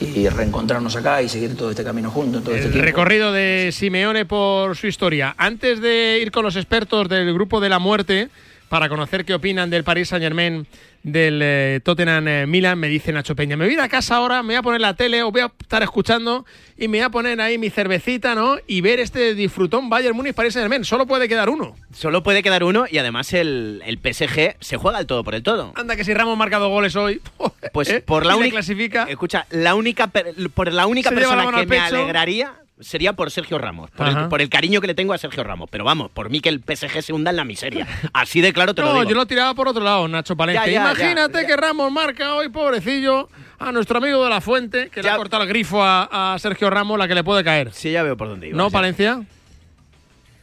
y 0.00 0.26
reencontrarnos 0.30 0.96
acá 0.96 1.20
y 1.20 1.28
seguir 1.28 1.54
todo 1.56 1.70
este 1.70 1.84
camino 1.84 2.10
juntos. 2.10 2.42
Todo 2.42 2.54
el 2.54 2.62
este 2.62 2.80
recorrido 2.80 3.32
de 3.32 3.68
Simeone 3.70 4.24
por 4.24 4.74
su 4.74 4.86
historia. 4.86 5.34
Antes 5.36 5.82
de 5.82 6.20
ir 6.22 6.30
con 6.30 6.42
los 6.42 6.56
expertos 6.56 7.06
del 7.10 7.34
grupo 7.34 7.60
de 7.60 7.68
la 7.68 7.78
muerte, 7.78 8.30
para 8.70 8.88
conocer 8.88 9.24
qué 9.24 9.34
opinan 9.34 9.68
del 9.68 9.82
Paris 9.82 10.10
Saint 10.10 10.22
Germain 10.22 10.64
del 11.02 11.40
eh, 11.42 11.80
Tottenham 11.82 12.28
eh, 12.28 12.46
Milan, 12.46 12.78
me 12.78 12.86
dice 12.86 13.12
Nacho 13.12 13.34
Peña, 13.34 13.56
me 13.56 13.64
voy 13.64 13.72
a 13.72 13.74
ir 13.74 13.80
a 13.80 13.88
casa 13.88 14.14
ahora, 14.14 14.44
me 14.44 14.54
voy 14.54 14.54
a 14.54 14.62
poner 14.62 14.80
la 14.80 14.94
tele 14.94 15.24
o 15.24 15.32
voy 15.32 15.40
a 15.40 15.52
estar 15.60 15.82
escuchando 15.82 16.46
y 16.78 16.86
me 16.86 16.98
voy 16.98 17.04
a 17.04 17.10
poner 17.10 17.40
ahí 17.40 17.58
mi 17.58 17.68
cervecita, 17.68 18.36
¿no? 18.36 18.58
Y 18.68 18.80
ver 18.80 19.00
este 19.00 19.34
disfrutón 19.34 19.90
Bayern 19.90 20.14
Múnich 20.14 20.34
Paris 20.34 20.52
Saint 20.52 20.62
Germain. 20.62 20.84
Solo 20.84 21.06
puede 21.06 21.28
quedar 21.28 21.50
uno. 21.50 21.74
Solo 21.92 22.22
puede 22.22 22.44
quedar 22.44 22.62
uno 22.62 22.84
y 22.88 22.98
además 22.98 23.32
el, 23.32 23.82
el 23.84 23.98
PSG 23.98 24.54
se 24.60 24.76
juega 24.76 25.00
el 25.00 25.06
todo 25.06 25.24
por 25.24 25.34
el 25.34 25.42
todo. 25.42 25.72
Anda 25.74 25.96
que 25.96 26.04
si 26.04 26.14
Ramos 26.14 26.34
ha 26.34 26.38
marcado 26.38 26.68
goles 26.68 26.94
hoy, 26.94 27.20
pues 27.72 27.88
¿eh? 27.88 28.02
por 28.02 28.24
la 28.24 28.36
única 28.36 28.52
clasifica. 28.52 29.02
Escucha, 29.08 29.46
la 29.50 29.74
única 29.74 30.12
por 30.54 30.72
la 30.72 30.86
única 30.86 31.10
persona 31.10 31.50
que 31.50 31.66
me 31.66 31.80
alegraría 31.80 32.54
sería 32.80 33.12
por 33.12 33.30
Sergio 33.30 33.58
Ramos, 33.58 33.90
por 33.90 34.40
el, 34.40 34.48
cariño 34.48 34.80
que 34.80 34.86
le 34.86 34.94
tengo 34.94 35.12
a 35.12 35.18
Sergio 35.18 35.44
Ramos. 35.44 35.68
Pero 35.70 35.84
vamos, 35.84 36.10
por 36.10 36.30
mí 36.30 36.40
que 36.40 36.48
el 36.48 36.60
PSG 36.60 37.02
se 37.02 37.12
hunda 37.12 37.30
en 37.30 37.36
la 37.36 37.44
miseria. 37.44 37.86
Así 38.12 38.40
de 38.40 38.52
claro 38.52 38.74
te 38.74 38.82
lo 38.82 38.92
digo. 38.92 39.04
yo 39.04 39.14
lo 39.14 39.26
tiraba 39.26 39.54
por 39.54 39.68
otro 39.68 39.82
lado, 39.82 40.08
Nacho 40.08 40.36
Palencia. 40.36 40.70
Imagínate 40.70 41.46
que 41.46 41.56
Ramos 41.56 41.90
marca 41.92 42.34
hoy, 42.34 42.48
pobrecillo, 42.48 43.28
a 43.58 43.72
nuestro 43.72 43.98
amigo 43.98 44.24
de 44.24 44.30
la 44.30 44.40
Fuente, 44.40 44.88
que 44.88 45.02
le 45.02 45.10
ha 45.10 45.16
cortado 45.16 45.42
el 45.42 45.48
grifo 45.48 45.80
a, 45.82 46.36
Sergio 46.38 46.70
Ramos, 46.70 46.98
la 46.98 47.06
que 47.08 47.14
le 47.14 47.24
puede 47.24 47.44
caer. 47.44 47.72
Sí, 47.72 47.92
ya 47.92 48.02
veo 48.02 48.16
por 48.16 48.28
dónde 48.28 48.48
iba. 48.48 48.56
¿No, 48.56 48.70
Palencia? 48.70 49.22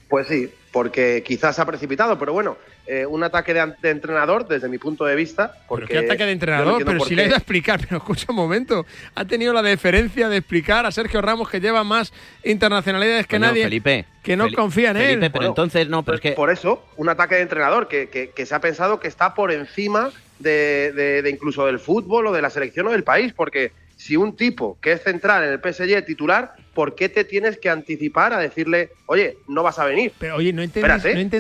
Pues 0.10 0.28
sí, 0.28 0.50
porque 0.78 1.24
quizás 1.26 1.58
ha 1.58 1.66
precipitado, 1.66 2.20
pero 2.20 2.34
bueno, 2.34 2.56
eh, 2.86 3.04
un 3.04 3.24
ataque 3.24 3.52
de, 3.52 3.90
entrenador 3.90 4.48
desde 4.48 4.70
mi 4.70 4.78
punto 4.78 5.06
de 5.06 5.16
vista. 5.16 5.58
Porque 5.68 5.88
¿Pero 5.88 6.02
qué 6.02 6.06
ataque 6.06 6.26
de 6.28 6.32
entrenador? 6.34 6.86
pero 6.86 7.00
si 7.00 7.16
le 7.16 7.24
ha 7.24 7.26
ido 7.26 7.34
a 7.34 7.40
explicar, 7.40 7.80
pero 7.82 7.98
escucha 7.98 8.28
un 8.30 8.36
momento, 8.36 8.86
ha 9.16 9.26
tenido 9.26 9.54
la 9.54 9.64
deferencia 9.64 10.30
de 10.30 10.38
explicar 10.38 10.86
a 10.86 10.92
Sergio 10.92 11.20
Ramos 11.20 11.50
que 11.50 11.60
lleva 11.60 11.84
más 11.84 12.14
internacionalidades 12.44 13.26
que 13.26 13.40
nadie, 13.40 13.64
Felipe, 13.64 14.06
que 14.22 14.38
no 14.38 14.52
confía 14.52 14.92
en 14.92 14.98
Felipe, 14.98 15.26
él. 15.26 15.32
Pero 15.32 15.48
entonces 15.48 15.90
no, 15.90 16.04
pero 16.04 16.18
es 16.18 16.22
que... 16.22 16.34
Por 16.34 16.52
eso, 16.52 16.86
un 16.96 17.10
ataque 17.10 17.34
de 17.34 17.42
entrenador 17.42 17.88
que, 17.88 18.08
que, 18.08 18.46
se 18.46 18.54
ha 18.54 18.62
pensado 18.62 19.00
que 19.00 19.08
está 19.08 19.34
por 19.34 19.52
encima 19.52 20.12
de, 20.38 20.92
de 21.24 21.28
incluso 21.32 21.66
del 21.66 21.80
fútbol 21.80 22.28
o 22.28 22.32
de 22.32 22.44
la 22.44 22.52
selección 22.52 22.86
o 22.86 22.92
del 22.92 23.04
país, 23.04 23.34
porque 23.34 23.72
si 23.96 24.16
un 24.16 24.36
tipo 24.36 24.78
que 24.80 24.92
es 24.92 25.02
central 25.02 25.44
en 25.44 25.54
el 25.54 25.60
PSG 25.60 26.06
titular, 26.06 26.54
¿por 26.78 26.94
qué 26.94 27.10
te 27.10 27.24
tienes 27.24 27.58
que 27.58 27.72
anticipar 27.72 28.34
a 28.34 28.38
decirle, 28.38 28.92
oye, 29.08 29.40
no 29.48 29.64
vas 29.64 29.80
a 29.80 29.86
venir? 29.86 30.14
Pero 30.20 30.36
oye, 30.36 30.54
¿no 30.54 30.62
entendí, 30.62 30.88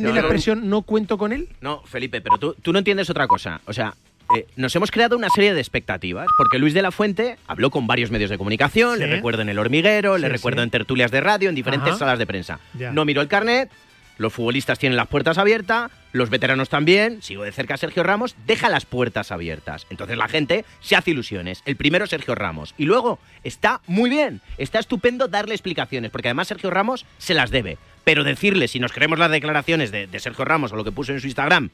¿no 0.07 0.11
la 0.11 0.21
expresión 0.21 0.67
no 0.67 0.81
cuento 0.81 1.15
con 1.19 1.31
él? 1.31 1.47
No, 1.61 1.83
Felipe, 1.83 2.21
pero 2.21 2.39
tú, 2.39 2.55
tú 2.59 2.73
no 2.73 2.79
entiendes 2.79 3.07
otra 3.11 3.27
cosa. 3.27 3.61
O 3.65 3.71
sea, 3.71 3.93
eh, 4.35 4.47
nos 4.55 4.75
hemos 4.75 4.89
creado 4.89 5.15
una 5.15 5.29
serie 5.29 5.53
de 5.53 5.59
expectativas, 5.59 6.25
porque 6.39 6.57
Luis 6.57 6.73
de 6.73 6.81
la 6.81 6.89
Fuente 6.89 7.37
habló 7.45 7.69
con 7.69 7.85
varios 7.85 8.09
medios 8.09 8.31
de 8.31 8.39
comunicación, 8.39 8.97
le 8.97 9.05
recuerdo 9.05 9.43
en 9.43 9.49
El 9.49 9.59
Hormiguero, 9.59 10.17
le 10.17 10.27
recuerdo 10.27 10.63
en 10.63 10.71
tertulias 10.71 11.11
de 11.11 11.21
radio, 11.21 11.49
en 11.49 11.55
diferentes 11.55 11.99
salas 11.99 12.17
de 12.17 12.25
prensa. 12.25 12.59
No 12.93 13.05
miró 13.05 13.21
el 13.21 13.27
carnet, 13.27 13.69
los 14.17 14.33
futbolistas 14.33 14.79
tienen 14.79 14.97
las 14.97 15.07
puertas 15.07 15.37
abiertas, 15.37 15.91
los 16.11 16.29
veteranos 16.29 16.69
también, 16.69 17.21
sigo 17.21 17.43
de 17.43 17.51
cerca 17.51 17.75
a 17.75 17.77
Sergio 17.77 18.03
Ramos, 18.03 18.35
deja 18.45 18.69
las 18.69 18.85
puertas 18.85 19.31
abiertas. 19.31 19.85
Entonces 19.89 20.17
la 20.17 20.27
gente 20.27 20.65
se 20.81 20.95
hace 20.95 21.11
ilusiones. 21.11 21.61
El 21.65 21.75
primero 21.75 22.07
Sergio 22.07 22.35
Ramos. 22.35 22.73
Y 22.77 22.85
luego 22.85 23.19
está 23.43 23.81
muy 23.87 24.09
bien, 24.09 24.41
está 24.57 24.79
estupendo 24.79 25.27
darle 25.27 25.53
explicaciones, 25.53 26.11
porque 26.11 26.29
además 26.29 26.47
Sergio 26.47 26.69
Ramos 26.69 27.05
se 27.17 27.33
las 27.33 27.51
debe. 27.51 27.77
Pero 28.03 28.23
decirle, 28.23 28.67
si 28.67 28.79
nos 28.79 28.91
queremos 28.91 29.19
las 29.19 29.31
declaraciones 29.31 29.91
de, 29.91 30.07
Sergio 30.19 30.45
Ramos 30.45 30.71
o 30.71 30.75
lo 30.75 30.83
que 30.83 30.91
puso 30.91 31.11
en 31.11 31.19
su 31.19 31.27
Instagram, 31.27 31.69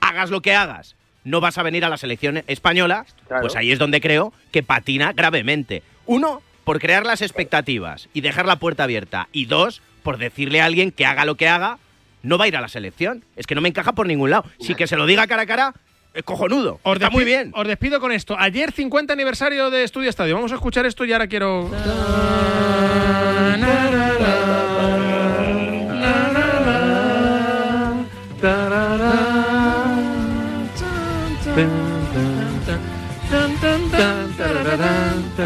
hagas 0.00 0.30
lo 0.30 0.42
que 0.42 0.54
hagas, 0.54 0.94
no 1.24 1.40
vas 1.40 1.58
a 1.58 1.62
venir 1.62 1.84
a 1.84 1.88
la 1.88 1.96
selección 1.96 2.44
española, 2.46 3.06
pues 3.40 3.56
ahí 3.56 3.72
es 3.72 3.78
donde 3.78 4.00
creo 4.00 4.32
que 4.52 4.62
patina 4.62 5.12
gravemente. 5.12 5.82
Uno, 6.04 6.42
por 6.62 6.78
crear 6.78 7.04
las 7.06 7.22
expectativas 7.22 8.08
y 8.12 8.20
dejar 8.20 8.46
la 8.46 8.58
puerta 8.58 8.84
abierta. 8.84 9.28
Y 9.32 9.46
dos, 9.46 9.82
por 10.06 10.18
decirle 10.18 10.60
a 10.60 10.66
alguien 10.66 10.92
que 10.92 11.04
haga 11.04 11.24
lo 11.24 11.34
que 11.34 11.48
haga, 11.48 11.78
no 12.22 12.38
va 12.38 12.44
a 12.44 12.48
ir 12.48 12.56
a 12.56 12.60
la 12.60 12.68
selección. 12.68 13.24
Es 13.34 13.44
que 13.44 13.56
no 13.56 13.60
me 13.60 13.68
encaja 13.68 13.92
por 13.92 14.06
ningún 14.06 14.30
lado. 14.30 14.44
Si 14.60 14.76
que 14.76 14.86
se 14.86 14.94
lo 14.94 15.04
diga 15.04 15.26
cara 15.26 15.42
a 15.42 15.46
cara, 15.46 15.74
es 16.14 16.22
cojonudo. 16.22 16.78
Os 16.84 16.94
Está 16.94 17.10
muy 17.10 17.24
bien. 17.24 17.50
Os 17.56 17.66
despido 17.66 17.98
con 17.98 18.12
esto. 18.12 18.36
Ayer 18.38 18.70
50 18.70 19.12
aniversario 19.12 19.68
de 19.68 19.82
Estudio 19.82 20.08
Estadio. 20.08 20.36
Vamos 20.36 20.52
a 20.52 20.54
escuchar 20.54 20.86
esto 20.86 21.04
y 21.04 21.12
ahora 21.12 21.26
quiero... 21.26 21.68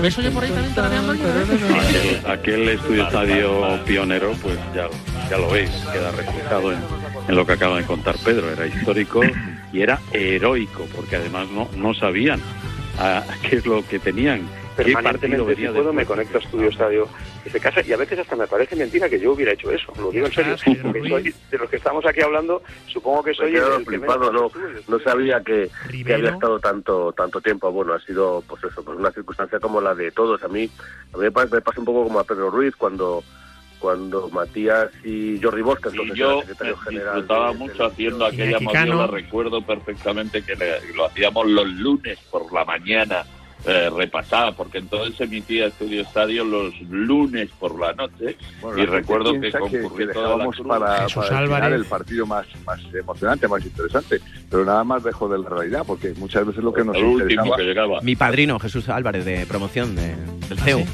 también 0.01 0.15
aquel, 2.27 2.69
estudio 2.69 3.05
estadio 3.05 3.85
pionero, 3.85 4.33
pues 4.41 4.59
ya, 4.75 4.89
ya 5.29 5.37
lo 5.37 5.51
veis, 5.51 5.71
queda 5.93 6.11
reflejado 6.13 6.73
en, 6.73 6.81
lo 7.29 7.47
que 7.47 7.53
acaba 7.53 7.77
de 7.77 7.85
contar 7.85 8.17
Pedro. 8.25 8.51
Era 8.51 8.67
histórico 8.67 9.21
y 9.73 9.83
era 9.83 10.01
heroico, 10.13 10.87
porque 10.97 11.17
además 11.17 11.49
no, 11.51 11.69
no 11.77 11.93
sabían 11.95 12.41
qué 13.43 13.57
es 13.57 13.67
lo 13.67 13.87
que 13.87 13.99
tenían. 13.99 14.43
Permanentemente, 14.85 15.57
si 15.57 15.67
puedo, 15.69 15.93
me 15.93 16.07
conecto 16.07 16.39
a 16.39 16.41
Estudio 16.41 16.69
Estadio 16.69 17.09
se 17.51 17.61
casa. 17.61 17.81
Y 17.87 17.93
a 17.93 17.97
veces 17.97 18.19
hasta 18.19 18.37
me 18.37 18.47
parece 18.47 18.77
mentira 18.77 19.09
que 19.09 19.19
yo 19.19 19.33
hubiera 19.33 19.53
hecho 19.53 19.71
eso, 19.71 19.93
lo 19.99 20.11
digo 20.11 20.27
en 20.27 20.33
serio, 20.33 20.57
de 21.51 21.59
los 21.59 21.71
que 21.71 21.77
estamos 21.77 22.05
aquí 22.07 22.21
hablando, 22.21 22.63
supongo 22.87 23.23
que 23.23 23.35
soy 23.35 23.57
el, 23.57 23.85
flipado, 23.85 24.33
no, 24.33 24.51
no 24.89 24.99
sabía 25.01 25.41
que, 25.43 25.71
había 26.13 26.31
estado 26.31 26.59
tanto 26.61 27.13
tanto 27.13 27.41
tiempo, 27.41 27.71
bueno, 27.73 27.95
ha 27.95 28.01
sido 28.01 28.43
pues 28.47 28.63
eso, 28.65 28.83
pues 28.85 28.99
una 28.99 29.11
circunstancia 29.11 29.59
como 29.59 29.81
la 29.81 29.95
de 29.95 30.11
todos, 30.11 30.43
a 30.43 30.49
mí, 30.49 30.71
a 31.13 31.17
mí 31.17 31.25
me 31.25 31.31
pasa 31.31 31.81
un 31.81 31.85
poco 31.85 32.05
como 32.05 32.19
a 32.21 32.25
Pedro 32.25 32.51
Ruiz 32.51 32.75
cuando 32.77 33.23
cuando 33.79 34.29
Matías 34.29 34.91
y 35.05 35.41
Jordi 35.41 35.63
Bosca, 35.63 35.89
entonces 35.89 36.15
yo 36.15 36.41
secretario 36.41 36.77
general. 36.77 37.15
Disfrutaba 37.15 37.53
mucho 37.55 37.87
haciendo 37.87 38.27
aquella 38.27 38.61
movida, 38.61 39.07
recuerdo 39.07 39.63
perfectamente 39.63 40.43
que 40.43 40.55
lo 40.95 41.07
hacíamos 41.07 41.49
los 41.49 41.67
lunes 41.67 42.19
por 42.31 42.53
la 42.53 42.67
mañana 42.67 43.25
eh, 43.67 43.91
repasada, 43.91 44.53
porque 44.53 44.79
entonces 44.79 45.17
se 45.17 45.25
emitía 45.25 45.67
Estudio 45.67 46.03
Estadio 46.03 46.45
los 46.45 46.81
lunes 46.83 47.51
por 47.59 47.79
la 47.79 47.93
noche 47.93 48.37
y 48.77 48.87
recuerdo 48.87 49.39
que 49.39 49.53
concurrió 49.53 50.09
que, 50.09 50.15
para, 50.67 51.07
para 51.07 51.75
el, 51.75 51.85
partido 51.85 52.25
más, 52.25 52.47
más 52.65 52.81
emocionante, 52.95 53.47
más 53.49 53.65
interesante, 53.65 54.21
pero 54.49 54.65
nada 54.65 54.83
más 54.83 55.05
dejó 55.05 55.29
de 55.29 55.39
la 55.39 55.49
realidad, 55.49 55.83
porque 55.87 56.15
muchas 56.17 56.47
veces 56.47 56.65
lo 56.65 56.73
que 56.73 56.85
nos 56.85 56.97
último 56.97 57.55
que 57.55 57.63
llegaba. 57.63 58.01
Mi 58.01 58.17
padrino, 58.17 58.59
Jesús 58.59 58.89
Álvarez, 58.89 59.25
de 59.25 59.45
promoción 59.47 59.95
del 59.95 60.17
¿Ah, 60.59 60.65
CEU. 60.65 60.85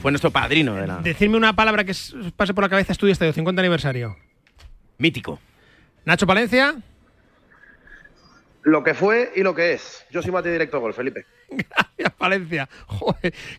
Fue 0.00 0.10
nuestro 0.10 0.30
padrino 0.30 0.74
de 0.74 0.86
la... 0.86 0.98
Decirme 0.98 1.36
una 1.36 1.54
palabra 1.54 1.84
que 1.84 1.92
pase 2.36 2.54
por 2.54 2.62
la 2.62 2.68
cabeza 2.68 2.92
Estudio 2.92 3.12
Estadio, 3.12 3.32
50 3.32 3.60
aniversario. 3.60 4.16
Mítico. 4.98 5.38
Nacho 6.04 6.26
Palencia. 6.26 6.76
Lo 8.64 8.84
que 8.84 8.94
fue 8.94 9.32
y 9.34 9.42
lo 9.42 9.54
que 9.54 9.72
es. 9.72 10.04
Yo 10.10 10.22
soy 10.22 10.30
Mati 10.30 10.48
Directo 10.48 10.80
Gol, 10.80 10.94
Felipe. 10.94 11.26
Gracias, 11.50 12.18
Valencia. 12.18 12.68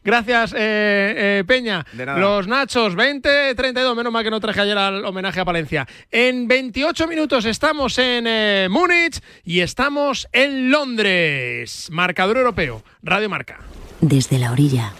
Gracias, 0.03 0.53
eh, 0.53 1.13
eh, 1.39 1.43
Peña. 1.45 1.85
Los 1.93 2.47
Nachos, 2.47 2.95
20-32. 2.95 3.95
Menos 3.95 4.13
mal 4.13 4.23
que 4.23 4.31
no 4.31 4.39
traje 4.39 4.61
ayer 4.61 4.77
al 4.77 5.03
homenaje 5.05 5.41
a 5.41 5.43
Valencia. 5.43 5.87
En 6.09 6.47
28 6.47 7.07
minutos 7.07 7.45
estamos 7.45 7.97
en 7.97 8.25
eh, 8.27 8.67
Múnich 8.69 9.21
y 9.43 9.59
estamos 9.59 10.27
en 10.31 10.71
Londres. 10.71 11.89
Marcador 11.91 12.37
europeo. 12.37 12.81
Radio 13.01 13.29
Marca. 13.29 13.59
Desde 13.99 14.39
la 14.39 14.51
orilla, 14.51 14.93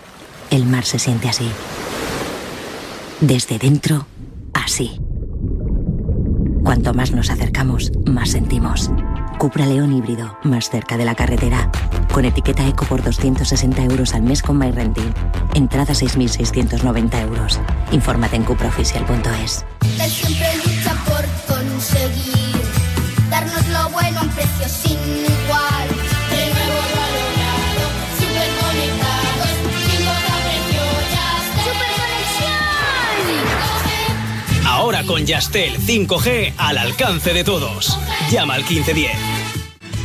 el 0.52 0.66
mar 0.66 0.84
se 0.84 1.00
siente 1.00 1.30
así. 1.30 1.50
Desde 3.22 3.58
dentro, 3.58 4.06
así. 4.54 5.00
Cuanto 6.64 6.94
más 6.94 7.12
nos 7.12 7.30
acercamos, 7.30 7.92
más 8.06 8.32
sentimos. 8.32 8.90
Cupra 9.44 9.66
León 9.66 9.92
híbrido, 9.92 10.38
más 10.44 10.70
cerca 10.70 10.96
de 10.96 11.04
la 11.04 11.16
carretera. 11.16 11.70
Con 12.14 12.24
etiqueta 12.24 12.66
eco 12.66 12.86
por 12.86 13.04
260 13.04 13.84
euros 13.84 14.14
al 14.14 14.22
mes 14.22 14.42
con 14.42 14.58
MyRenting. 14.58 15.14
Entrada 15.54 15.94
6.690 15.94 17.22
euros. 17.24 17.60
Infórmate 17.92 18.38
en 18.38 18.46
cupraoficial.es. 18.46 19.66
Siempre 20.08 20.48
lucha 20.66 20.96
por 21.04 21.58
conseguir 21.58 22.56
darnos 23.30 23.68
lo 23.68 23.90
bueno 23.90 24.22
Con 35.02 35.26
Yastel 35.26 35.80
5G 35.80 36.54
al 36.56 36.78
alcance 36.78 37.34
de 37.34 37.44
todos. 37.44 37.98
Llama 38.32 38.54
al 38.54 38.62
1510. 38.62 39.12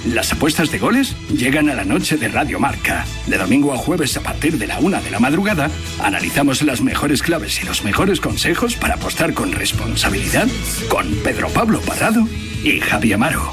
Las 0.07 0.33
apuestas 0.33 0.73
de 0.73 0.79
goles 0.79 1.15
llegan 1.29 1.69
a 1.69 1.75
la 1.75 1.85
noche 1.85 2.17
de 2.17 2.29
Radio 2.29 2.59
Marca. 2.59 3.05
De 3.27 3.37
domingo 3.37 3.75
a 3.75 3.77
jueves 3.77 4.17
a 4.17 4.23
partir 4.23 4.57
de 4.57 4.67
la 4.67 4.79
una 4.79 5.01
de 5.01 5.11
la 5.11 5.21
madrugada, 5.21 5.71
analizamos 6.03 6.63
las 6.63 6.81
mejores 6.81 7.23
claves 7.23 7.63
y 7.63 7.67
los 7.67 7.85
mejores 7.85 8.21
consejos 8.21 8.77
para 8.77 8.95
apostar 8.95 9.35
con 9.35 9.53
responsabilidad 9.53 10.49
con 10.89 11.07
Pedro 11.23 11.49
Pablo 11.51 11.81
Parrado 11.83 12.27
y 12.65 12.81
Javi 12.81 13.13
Amaro. 13.13 13.53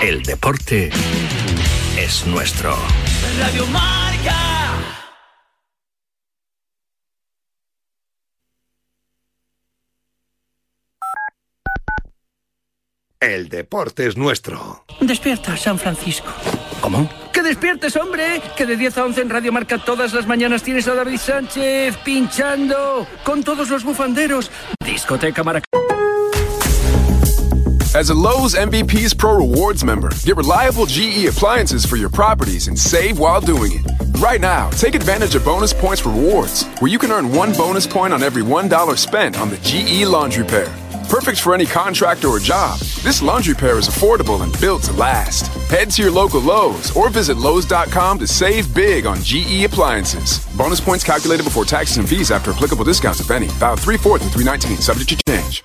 El 0.00 0.22
deporte 0.22 0.90
es 1.98 2.24
nuestro. 2.26 2.76
Radio 3.40 3.66
Marca. 3.66 4.36
El 13.18 13.48
deporte 13.48 14.06
es 14.06 14.16
nuestro. 14.16 14.84
Despierta, 15.00 15.56
San 15.56 15.80
Francisco. 15.80 16.32
¿Cómo? 16.80 17.10
¡Que 17.32 17.42
despiertes, 17.42 17.96
hombre! 17.96 18.40
Que 18.56 18.66
de 18.66 18.76
10 18.76 18.98
a 18.98 19.04
11 19.04 19.22
en 19.22 19.30
Radio 19.30 19.50
Marca 19.50 19.78
todas 19.78 20.14
las 20.14 20.28
mañanas 20.28 20.62
tienes 20.62 20.86
a 20.86 20.94
David 20.94 21.18
Sánchez 21.18 21.96
pinchando 22.04 23.04
con 23.24 23.42
todos 23.42 23.68
los 23.68 23.82
bufanderos. 23.82 24.48
Discoteca 24.84 25.42
Maracay. 25.42 25.97
As 27.98 28.10
a 28.10 28.14
Lowe's 28.14 28.54
MVP's 28.54 29.12
Pro 29.12 29.38
Rewards 29.38 29.82
member, 29.82 30.10
get 30.22 30.36
reliable 30.36 30.86
GE 30.86 31.24
appliances 31.24 31.84
for 31.84 31.96
your 31.96 32.08
properties 32.08 32.68
and 32.68 32.78
save 32.78 33.18
while 33.18 33.40
doing 33.40 33.72
it. 33.72 34.20
Right 34.20 34.40
now, 34.40 34.70
take 34.70 34.94
advantage 34.94 35.34
of 35.34 35.44
bonus 35.44 35.72
points 35.72 36.06
rewards, 36.06 36.62
where 36.78 36.92
you 36.92 36.96
can 37.00 37.10
earn 37.10 37.32
one 37.32 37.52
bonus 37.54 37.88
point 37.88 38.12
on 38.12 38.22
every 38.22 38.44
$1 38.44 38.96
spent 38.96 39.40
on 39.40 39.50
the 39.50 39.56
GE 39.56 40.06
laundry 40.06 40.44
pair. 40.44 40.72
Perfect 41.10 41.40
for 41.40 41.54
any 41.54 41.66
contractor 41.66 42.28
or 42.28 42.38
job, 42.38 42.78
this 43.02 43.20
laundry 43.20 43.54
pair 43.54 43.78
is 43.78 43.88
affordable 43.88 44.44
and 44.44 44.60
built 44.60 44.84
to 44.84 44.92
last. 44.92 45.48
Head 45.68 45.90
to 45.90 46.02
your 46.02 46.12
local 46.12 46.40
Lowe's 46.40 46.96
or 46.96 47.10
visit 47.10 47.36
Lowe's.com 47.36 48.20
to 48.20 48.28
save 48.28 48.72
big 48.72 49.06
on 49.06 49.16
GE 49.24 49.64
appliances. 49.64 50.46
Bonus 50.56 50.80
points 50.80 51.02
calculated 51.02 51.42
before 51.42 51.64
taxes 51.64 51.96
and 51.96 52.08
fees 52.08 52.30
after 52.30 52.52
applicable 52.52 52.84
discounts, 52.84 53.18
if 53.18 53.32
any. 53.32 53.48
Valid 53.58 53.80
3 53.80 53.96
4 53.96 54.18
through 54.20 54.30
319, 54.44 54.76
subject 54.76 55.08
to 55.10 55.16
change. 55.26 55.64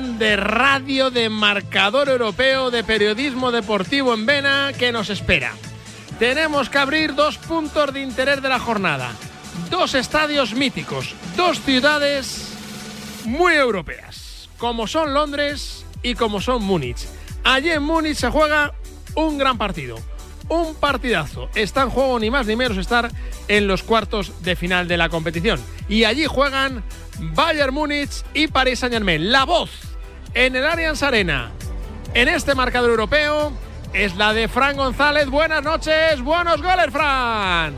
De 0.00 0.36
radio, 0.36 1.10
de 1.10 1.28
marcador 1.28 2.08
europeo, 2.08 2.70
de 2.70 2.82
periodismo 2.82 3.52
deportivo 3.52 4.14
en 4.14 4.24
Vena 4.24 4.72
que 4.78 4.90
nos 4.90 5.10
espera. 5.10 5.52
Tenemos 6.18 6.70
que 6.70 6.78
abrir 6.78 7.14
dos 7.14 7.36
puntos 7.36 7.92
de 7.92 8.00
interés 8.00 8.40
de 8.40 8.48
la 8.48 8.58
jornada. 8.58 9.12
Dos 9.68 9.94
estadios 9.94 10.54
míticos, 10.54 11.14
dos 11.36 11.60
ciudades 11.60 12.54
muy 13.26 13.52
europeas, 13.52 14.48
como 14.56 14.86
son 14.86 15.12
Londres 15.12 15.84
y 16.02 16.14
como 16.14 16.40
son 16.40 16.62
Múnich. 16.62 17.06
Allí 17.44 17.70
en 17.70 17.82
Múnich 17.82 18.16
se 18.16 18.30
juega 18.30 18.72
un 19.14 19.36
gran 19.36 19.58
partido, 19.58 19.98
un 20.48 20.74
partidazo. 20.74 21.50
Está 21.54 21.82
en 21.82 21.90
juego 21.90 22.18
ni 22.18 22.30
más 22.30 22.46
ni 22.46 22.56
menos 22.56 22.78
estar 22.78 23.10
en 23.46 23.66
los 23.66 23.82
cuartos 23.82 24.42
de 24.42 24.56
final 24.56 24.88
de 24.88 24.96
la 24.96 25.10
competición. 25.10 25.60
Y 25.86 26.04
allí 26.04 26.24
juegan 26.24 26.82
Bayern 27.18 27.74
Múnich 27.74 28.24
y 28.34 28.46
Paris 28.46 28.80
Saint-Germain. 28.80 29.30
La 29.30 29.44
voz 29.44 29.70
en 30.34 30.56
el 30.56 30.66
Allianz 30.66 31.02
Arena 31.02 31.50
en 32.14 32.28
este 32.28 32.54
marcador 32.54 32.90
europeo 32.90 33.52
es 33.92 34.16
la 34.16 34.32
de 34.32 34.48
Fran 34.48 34.76
González. 34.76 35.28
Buenas 35.28 35.62
noches, 35.62 36.20
buenos 36.22 36.60
goles, 36.62 36.86
Fran. 36.90 37.74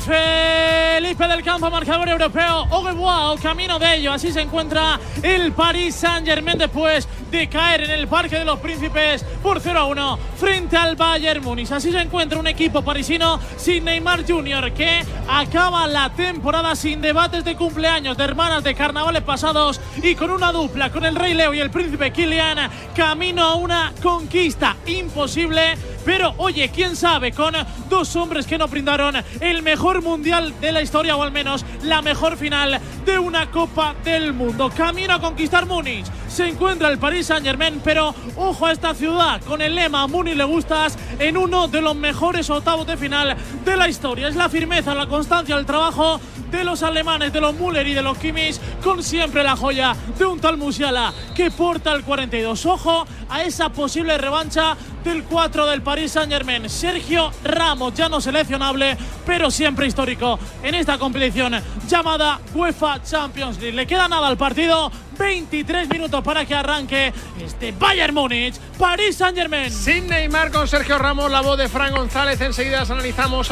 Felipe 0.00 1.28
del 1.28 1.42
Campo, 1.44 1.70
marcador 1.70 2.08
europeo. 2.08 2.66
wow, 2.66 3.38
camino 3.40 3.78
de 3.78 3.96
ello. 3.96 4.12
Así 4.12 4.32
se 4.32 4.40
encuentra 4.40 4.98
el 5.22 5.52
Paris 5.52 5.94
Saint-Germain 5.94 6.58
después 6.58 7.06
de 7.30 7.48
caer 7.48 7.82
en 7.82 7.90
el 7.90 8.08
Parque 8.08 8.38
de 8.38 8.44
los 8.44 8.58
Príncipes 8.58 9.24
por 9.42 9.60
0 9.60 9.78
a 9.78 9.84
1 9.86 10.18
frente 10.36 10.76
al 10.76 10.96
Bayern 10.96 11.44
Múnich. 11.44 11.70
Así 11.70 11.92
se 11.92 12.00
encuentra 12.00 12.40
un 12.40 12.46
equipo 12.46 12.82
parisino 12.82 13.38
sin 13.56 13.84
Neymar 13.84 14.26
Jr. 14.26 14.72
que 14.72 15.04
acaba 15.28 15.86
la 15.86 16.10
temporada 16.10 16.74
sin 16.74 17.00
debates 17.00 17.44
de 17.44 17.54
cumpleaños, 17.54 18.16
de 18.16 18.24
hermanas, 18.24 18.64
de 18.64 18.74
carnavales 18.74 19.22
pasados 19.22 19.80
y 20.02 20.14
con 20.16 20.30
una 20.30 20.50
dupla 20.50 20.90
con 20.90 21.04
el 21.04 21.14
Rey 21.14 21.34
Leo 21.34 21.54
y 21.54 21.60
el 21.60 21.70
Príncipe 21.70 22.12
Kylian 22.12 22.70
camino 22.96 23.42
a 23.42 23.54
una 23.54 23.92
conquista 24.02 24.76
imposible. 24.86 25.76
Pero 26.04 26.34
oye, 26.36 26.68
quién 26.68 26.96
sabe, 26.96 27.32
con 27.32 27.54
dos 27.88 28.14
hombres 28.16 28.46
que 28.46 28.58
no 28.58 28.68
brindaron 28.68 29.16
el 29.40 29.62
mejor 29.62 29.83
mundial 29.92 30.58
de 30.60 30.72
la 30.72 30.80
historia 30.80 31.14
o 31.14 31.22
al 31.22 31.30
menos 31.30 31.64
la 31.82 32.00
mejor 32.00 32.38
final 32.38 32.80
de 33.04 33.18
una 33.18 33.50
Copa 33.50 33.94
del 34.02 34.32
Mundo. 34.32 34.70
Camino 34.74 35.12
a 35.12 35.20
conquistar 35.20 35.66
Múnich. 35.66 36.06
Se 36.34 36.48
encuentra 36.48 36.88
el 36.88 36.98
Paris 36.98 37.28
Saint 37.28 37.46
Germain, 37.46 37.80
pero 37.84 38.12
ojo 38.34 38.66
a 38.66 38.72
esta 38.72 38.92
ciudad 38.92 39.40
con 39.42 39.62
el 39.62 39.76
lema 39.76 40.08
Múnich 40.08 40.34
le 40.34 40.42
gustas 40.42 40.98
en 41.20 41.36
uno 41.36 41.68
de 41.68 41.80
los 41.80 41.94
mejores 41.94 42.50
octavos 42.50 42.88
de 42.88 42.96
final 42.96 43.36
de 43.64 43.76
la 43.76 43.88
historia. 43.88 44.26
Es 44.26 44.34
la 44.34 44.48
firmeza, 44.48 44.96
la 44.96 45.06
constancia, 45.06 45.54
el 45.54 45.64
trabajo 45.64 46.20
de 46.50 46.64
los 46.64 46.82
alemanes, 46.82 47.32
de 47.32 47.40
los 47.40 47.54
Müller 47.54 47.86
y 47.86 47.94
de 47.94 48.02
los 48.02 48.18
Kimmich, 48.18 48.58
con 48.82 49.00
siempre 49.04 49.44
la 49.44 49.54
joya 49.54 49.94
de 50.18 50.24
un 50.24 50.40
tal 50.40 50.56
Musiala 50.56 51.12
que 51.36 51.52
porta 51.52 51.92
el 51.92 52.02
42. 52.02 52.66
Ojo 52.66 53.06
a 53.28 53.44
esa 53.44 53.68
posible 53.68 54.18
revancha 54.18 54.76
del 55.04 55.22
4 55.22 55.66
del 55.66 55.82
Paris 55.82 56.12
Saint 56.12 56.32
Germain. 56.32 56.68
Sergio 56.68 57.30
Ramos, 57.44 57.94
ya 57.94 58.08
no 58.08 58.20
seleccionable, 58.20 58.96
pero 59.24 59.52
siempre 59.52 59.86
histórico 59.86 60.38
en 60.64 60.74
esta 60.74 60.98
competición 60.98 61.54
llamada 61.88 62.40
UEFA 62.54 63.02
Champions 63.04 63.60
League. 63.60 63.76
Le 63.76 63.86
queda 63.86 64.08
nada 64.08 64.26
al 64.26 64.36
partido, 64.36 64.90
23 65.14 65.88
minutos 65.88 66.22
para 66.22 66.44
que 66.44 66.54
arranque 66.54 67.12
este 67.40 67.72
Bayern 67.72 68.14
Múnich, 68.14 68.56
Paris 68.78 69.16
Saint 69.16 69.36
Germain. 69.36 69.70
Sin 69.70 70.08
Neymar 70.08 70.50
con 70.50 70.68
Sergio 70.68 70.98
Ramos, 70.98 71.30
la 71.30 71.40
voz 71.40 71.58
de 71.58 71.68
Fran 71.68 71.92
González. 71.92 72.40
Enseguida 72.40 72.82
analizamos 72.82 73.50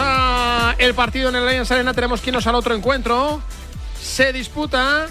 el 0.79 0.95
partido 0.95 1.29
en 1.29 1.37
el 1.37 1.49
Allianz 1.49 1.71
Arena. 1.71 1.95
Tenemos 1.95 2.21
que 2.21 2.31
irnos 2.31 2.47
al 2.47 2.55
otro 2.55 2.75
encuentro. 2.75 3.41
Se 4.01 4.33
disputa 4.33 5.07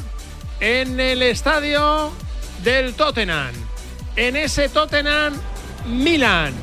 en 0.60 0.99
el 0.99 1.22
estadio 1.24 2.12
del 2.64 2.93
Tottenham. 2.93 3.52
En 4.16 4.36
ese 4.36 4.70
Tottenham 4.70 5.34
Milan. 5.88 6.54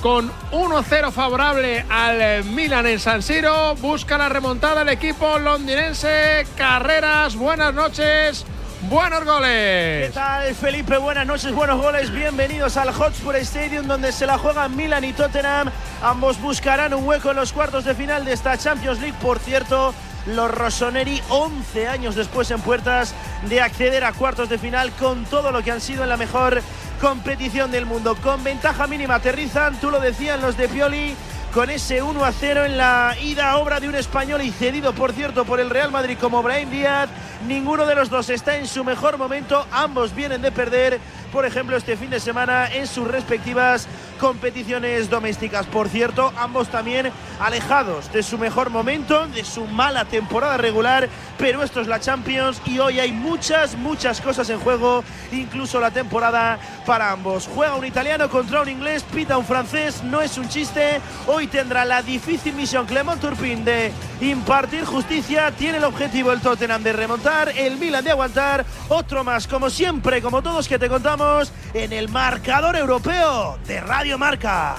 Con 0.00 0.30
1-0 0.52 1.10
favorable 1.12 1.84
al 1.88 2.44
Milan 2.44 2.86
en 2.86 3.00
San 3.00 3.22
Siro. 3.22 3.74
Busca 3.76 4.18
la 4.18 4.28
remontada 4.28 4.82
el 4.82 4.90
equipo 4.90 5.38
londinense. 5.38 6.46
Carreras, 6.56 7.36
buenas 7.36 7.72
noches. 7.72 8.44
Buenos 8.88 9.24
goles. 9.24 10.08
¿Qué 10.08 10.12
tal, 10.12 10.54
Felipe? 10.54 10.98
Buenas 10.98 11.26
noches, 11.26 11.52
buenos 11.54 11.80
goles. 11.80 12.10
Bienvenidos 12.10 12.76
al 12.76 12.92
Hotspur 12.92 13.34
Stadium, 13.36 13.86
donde 13.86 14.12
se 14.12 14.26
la 14.26 14.36
juegan 14.36 14.76
Milan 14.76 15.04
y 15.04 15.12
Tottenham. 15.12 15.70
Ambos 16.02 16.40
buscarán 16.40 16.92
un 16.92 17.06
hueco 17.06 17.30
en 17.30 17.36
los 17.36 17.52
cuartos 17.52 17.84
de 17.84 17.94
final 17.94 18.24
de 18.26 18.34
esta 18.34 18.58
Champions 18.58 19.00
League. 19.00 19.16
Por 19.22 19.38
cierto, 19.38 19.94
los 20.26 20.50
Rossoneri, 20.50 21.22
11 21.30 21.88
años 21.88 22.14
después 22.14 22.50
en 22.50 22.60
puertas 22.60 23.14
de 23.48 23.62
acceder 23.62 24.04
a 24.04 24.12
cuartos 24.12 24.50
de 24.50 24.58
final 24.58 24.90
con 24.92 25.24
todo 25.24 25.50
lo 25.50 25.62
que 25.62 25.70
han 25.70 25.80
sido 25.80 26.02
en 26.02 26.10
la 26.10 26.18
mejor 26.18 26.60
competición 27.00 27.70
del 27.70 27.86
mundo. 27.86 28.16
Con 28.16 28.44
ventaja 28.44 28.86
mínima 28.86 29.14
aterrizan, 29.14 29.80
tú 29.80 29.90
lo 29.90 29.98
decían 29.98 30.42
los 30.42 30.58
de 30.58 30.68
Pioli, 30.68 31.16
con 31.54 31.70
ese 31.70 32.02
1 32.02 32.24
a 32.24 32.32
0 32.32 32.64
en 32.64 32.76
la 32.76 33.16
ida, 33.22 33.56
obra 33.58 33.78
de 33.78 33.88
un 33.88 33.94
español 33.94 34.42
y 34.42 34.50
cedido, 34.50 34.92
por 34.92 35.12
cierto, 35.12 35.44
por 35.44 35.60
el 35.60 35.70
Real 35.70 35.92
Madrid 35.92 36.18
como 36.20 36.42
Brahim 36.42 36.68
Díaz. 36.68 37.08
Ninguno 37.46 37.86
de 37.86 37.94
los 37.94 38.10
dos 38.10 38.28
está 38.28 38.56
en 38.56 38.66
su 38.66 38.82
mejor 38.82 39.18
momento, 39.18 39.64
ambos 39.70 40.16
vienen 40.16 40.42
de 40.42 40.50
perder, 40.50 40.98
por 41.30 41.46
ejemplo, 41.46 41.76
este 41.76 41.96
fin 41.96 42.10
de 42.10 42.18
semana 42.18 42.66
en 42.72 42.88
sus 42.88 43.06
respectivas 43.06 43.86
competiciones 44.18 45.10
domésticas. 45.10 45.66
Por 45.66 45.88
cierto, 45.88 46.32
ambos 46.38 46.68
también 46.68 47.10
alejados 47.38 48.10
de 48.12 48.22
su 48.22 48.38
mejor 48.38 48.70
momento, 48.70 49.26
de 49.26 49.44
su 49.44 49.66
mala 49.66 50.06
temporada 50.06 50.56
regular, 50.56 51.08
pero 51.38 51.62
esto 51.62 51.80
es 51.80 51.86
la 51.86 52.00
Champions 52.00 52.62
y 52.64 52.78
hoy 52.78 53.00
hay 53.00 53.12
muchas, 53.12 53.76
muchas 53.76 54.20
cosas 54.20 54.48
en 54.50 54.58
juego, 54.60 55.04
incluso 55.30 55.78
la 55.78 55.90
temporada 55.90 56.58
para 56.86 57.12
ambos. 57.12 57.48
Juega 57.54 57.74
un 57.76 57.84
italiano 57.84 58.30
contra 58.30 58.62
un 58.62 58.68
inglés, 58.68 59.02
pita 59.02 59.36
un 59.36 59.44
francés, 59.44 60.02
no 60.02 60.22
es 60.22 60.38
un 60.38 60.48
chiste. 60.48 61.00
Hoy 61.26 61.43
tendrá 61.46 61.84
la 61.84 62.02
difícil 62.02 62.54
misión 62.54 62.86
Clement 62.86 63.20
Turpin 63.20 63.64
de 63.64 63.92
impartir 64.20 64.84
justicia. 64.84 65.50
Tiene 65.52 65.78
el 65.78 65.84
objetivo 65.84 66.32
el 66.32 66.40
Tottenham 66.40 66.82
de 66.82 66.92
remontar, 66.92 67.48
el 67.48 67.76
Milan 67.76 68.04
de 68.04 68.10
aguantar. 68.10 68.64
Otro 68.88 69.24
más, 69.24 69.46
como 69.46 69.70
siempre, 69.70 70.22
como 70.22 70.42
todos 70.42 70.68
que 70.68 70.78
te 70.78 70.88
contamos, 70.88 71.52
en 71.72 71.92
el 71.92 72.08
marcador 72.08 72.76
europeo 72.76 73.58
de 73.66 73.80
Radio 73.80 74.18
Marca. 74.18 74.76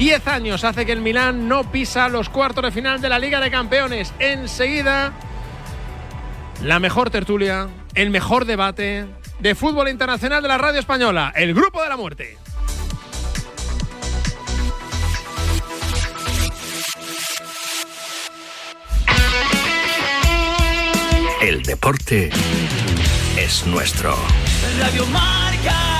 Diez 0.00 0.26
años 0.26 0.64
hace 0.64 0.86
que 0.86 0.92
el 0.92 1.02
Milán 1.02 1.46
no 1.46 1.70
pisa 1.70 2.08
los 2.08 2.30
cuartos 2.30 2.64
de 2.64 2.70
final 2.70 3.02
de 3.02 3.10
la 3.10 3.18
Liga 3.18 3.38
de 3.38 3.50
Campeones. 3.50 4.14
Enseguida, 4.18 5.12
la 6.62 6.78
mejor 6.78 7.10
tertulia, 7.10 7.68
el 7.94 8.08
mejor 8.08 8.46
debate 8.46 9.06
de 9.40 9.54
fútbol 9.54 9.88
internacional 9.88 10.42
de 10.42 10.48
la 10.48 10.58
radio 10.58 10.80
española, 10.80 11.32
el 11.34 11.54
Grupo 11.54 11.82
de 11.82 11.88
la 11.88 11.96
Muerte. 11.96 12.36
El 21.42 21.62
deporte 21.62 22.30
es 23.38 23.66
nuestro. 23.66 24.14
Radio 24.78 25.06
Marca. 25.06 25.99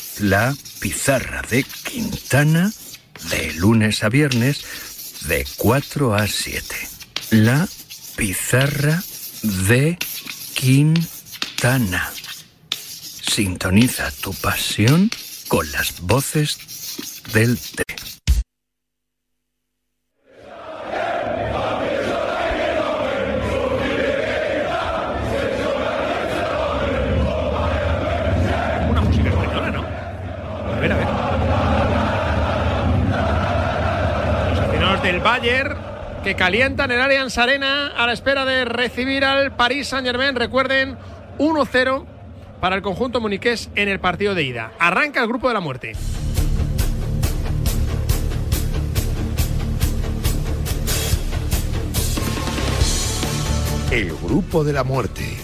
la 0.21 0.55
pizarra 0.79 1.41
de 1.49 1.63
Quintana 1.63 2.71
de 3.29 3.53
lunes 3.53 4.03
a 4.03 4.09
viernes 4.09 4.63
de 5.27 5.45
4 5.57 6.15
a 6.15 6.27
7. 6.27 6.75
La 7.31 7.67
pizarra 8.15 9.03
de 9.41 9.97
Quintana. 10.53 12.11
Sintoniza 13.21 14.11
tu 14.11 14.33
pasión 14.33 15.09
con 15.47 15.71
las 15.71 16.01
voces 16.01 16.57
del 17.33 17.57
que 36.31 36.37
calientan 36.37 36.89
el 36.91 37.01
Allianz 37.01 37.37
Arena 37.37 37.87
a 37.87 38.07
la 38.07 38.13
espera 38.13 38.45
de 38.45 38.63
recibir 38.63 39.25
al 39.25 39.53
Paris 39.57 39.89
Saint-Germain. 39.89 40.33
Recuerden, 40.33 40.97
1-0 41.37 42.05
para 42.61 42.77
el 42.77 42.81
conjunto 42.81 43.19
muniqués 43.19 43.69
en 43.75 43.89
el 43.89 43.99
partido 43.99 44.33
de 44.33 44.43
ida. 44.43 44.71
Arranca 44.79 45.19
el 45.19 45.27
grupo 45.27 45.49
de 45.49 45.53
la 45.53 45.59
muerte. 45.59 45.91
El 53.91 54.15
grupo 54.15 54.63
de 54.63 54.71
la 54.71 54.85
muerte. 54.85 55.37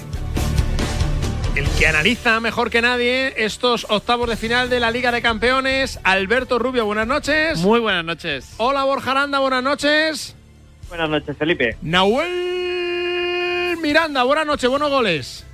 El 1.58 1.68
que 1.72 1.88
analiza 1.88 2.40
mejor 2.40 2.70
que 2.70 2.82
nadie 2.82 3.34
estos 3.36 3.88
octavos 3.90 4.30
de 4.30 4.38
final 4.38 4.70
de 4.70 4.80
la 4.80 4.92
Liga 4.92 5.12
de 5.12 5.22
Campeones, 5.22 6.00
Alberto 6.06 6.60
Rubio, 6.60 6.86
buenas 6.86 7.08
noches. 7.08 7.60
Muy 7.60 7.82
buenas 7.82 8.06
noches. 8.06 8.54
Hola 8.56 8.86
Borja 8.86 9.12
Aranda, 9.12 9.40
buenas 9.40 9.64
noches. 9.64 10.38
Buenas 10.90 11.10
noches, 11.10 11.38
Felipe. 11.38 11.78
Nahuel 11.82 13.78
Miranda, 13.82 14.24
buenas 14.24 14.46
noches, 14.46 14.70
buenos 14.70 14.90
goles. 14.90 15.46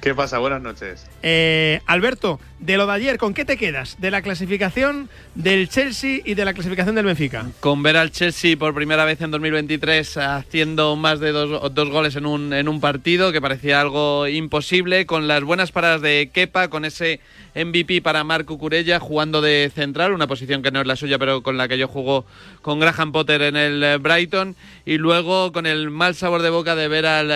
¿Qué 0.00 0.14
pasa? 0.14 0.38
Buenas 0.38 0.62
noches. 0.62 1.06
Eh, 1.22 1.80
Alberto, 1.86 2.40
de 2.60 2.76
lo 2.76 2.86
de 2.86 2.92
ayer, 2.92 3.16
¿con 3.18 3.32
qué 3.32 3.44
te 3.46 3.56
quedas? 3.56 3.96
De 4.00 4.10
la 4.10 4.20
clasificación 4.22 5.08
del 5.34 5.68
Chelsea 5.70 6.20
y 6.24 6.34
de 6.34 6.44
la 6.44 6.52
clasificación 6.52 6.94
del 6.94 7.06
Benfica. 7.06 7.46
Con 7.60 7.82
ver 7.82 7.96
al 7.96 8.10
Chelsea 8.10 8.56
por 8.58 8.74
primera 8.74 9.04
vez 9.06 9.20
en 9.22 9.30
2023 9.30 10.18
haciendo 10.18 10.94
más 10.96 11.20
de 11.20 11.32
dos, 11.32 11.72
dos 11.74 11.88
goles 11.88 12.16
en 12.16 12.26
un, 12.26 12.52
en 12.52 12.68
un 12.68 12.80
partido 12.80 13.32
que 13.32 13.40
parecía 13.40 13.80
algo 13.80 14.28
imposible, 14.28 15.06
con 15.06 15.26
las 15.26 15.42
buenas 15.42 15.72
paradas 15.72 16.02
de 16.02 16.30
Kepa, 16.32 16.68
con 16.68 16.84
ese 16.84 17.20
MVP 17.54 18.02
para 18.02 18.24
Marco 18.24 18.58
Curella 18.58 19.00
jugando 19.00 19.40
de 19.40 19.70
central, 19.74 20.12
una 20.12 20.26
posición 20.26 20.62
que 20.62 20.70
no 20.70 20.80
es 20.82 20.86
la 20.86 20.96
suya, 20.96 21.18
pero 21.18 21.42
con 21.42 21.56
la 21.56 21.66
que 21.66 21.78
yo 21.78 21.88
jugó 21.88 22.26
con 22.62 22.78
Graham 22.78 23.10
Potter 23.12 23.42
en 23.42 23.56
el 23.56 23.82
eh, 23.82 23.96
Brighton, 23.96 24.54
y 24.84 24.98
luego 24.98 25.50
con 25.52 25.66
el 25.66 25.90
mal 25.90 26.14
sabor 26.14 26.42
de 26.42 26.50
boca 26.50 26.76
de 26.76 26.88
ver 26.88 27.06
al- 27.06 27.30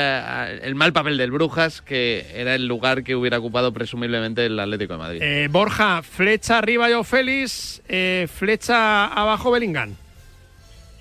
el 0.63 0.75
mal 0.75 0.93
papel 0.93 1.17
del 1.17 1.31
Brujas, 1.31 1.81
que 1.81 2.27
era 2.35 2.55
el 2.55 2.67
lugar 2.67 3.03
que 3.05 3.17
hubiera 3.17 3.39
ocupado 3.39 3.73
presumiblemente 3.73 4.47
el 4.47 4.61
Atlético 4.61 4.93
de 4.93 4.99
Madrid. 4.99 5.14
Eh, 5.21 5.49
Borja, 5.51 6.03
flecha 6.03 6.59
arriba 6.59 6.89
yo 6.91 7.05
Félix, 7.05 7.83
eh, 7.89 8.27
flecha 8.33 9.07
abajo 9.07 9.51
Bellingham. 9.51 9.95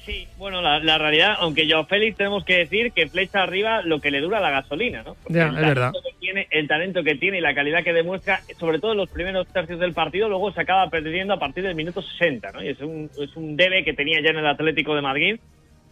Sí, 0.05 0.27
bueno, 0.37 0.61
la, 0.61 0.79
la 0.79 0.97
realidad, 0.97 1.35
aunque 1.39 1.65
yo 1.65 1.85
Félix 1.85 2.17
tenemos 2.17 2.43
que 2.43 2.57
decir 2.57 2.91
que 2.91 3.07
flecha 3.07 3.41
arriba 3.41 3.81
lo 3.83 4.01
que 4.01 4.11
le 4.11 4.19
dura 4.19 4.41
la 4.41 4.49
gasolina, 4.49 5.01
¿no? 5.01 5.15
Porque 5.15 5.37
Ya, 5.39 5.47
el 5.47 5.55
es 5.55 5.61
verdad. 5.61 5.91
talento 5.93 6.01
que 6.09 6.15
tiene, 6.19 6.47
el 6.51 6.67
talento 6.67 7.03
que 7.05 7.15
tiene 7.15 7.37
y 7.37 7.41
la 7.41 7.55
calidad 7.55 7.83
que 7.85 7.93
demuestra, 7.93 8.41
sobre 8.59 8.79
todo 8.79 8.91
en 8.91 8.97
los 8.97 9.09
primeros 9.09 9.47
tercios 9.47 9.79
del 9.79 9.93
partido, 9.93 10.27
luego 10.27 10.51
se 10.51 10.59
acaba 10.59 10.89
perdiendo 10.89 11.33
a 11.33 11.39
partir 11.39 11.63
del 11.63 11.75
minuto 11.75 12.01
60, 12.01 12.51
¿no? 12.51 12.61
Y 12.61 12.67
es 12.67 12.81
un, 12.81 13.09
es 13.17 13.33
un 13.37 13.55
debe 13.55 13.85
que 13.85 13.93
tenía 13.93 14.19
ya 14.21 14.31
en 14.31 14.39
el 14.39 14.47
Atlético 14.47 14.93
de 14.93 15.01
Madrid. 15.01 15.39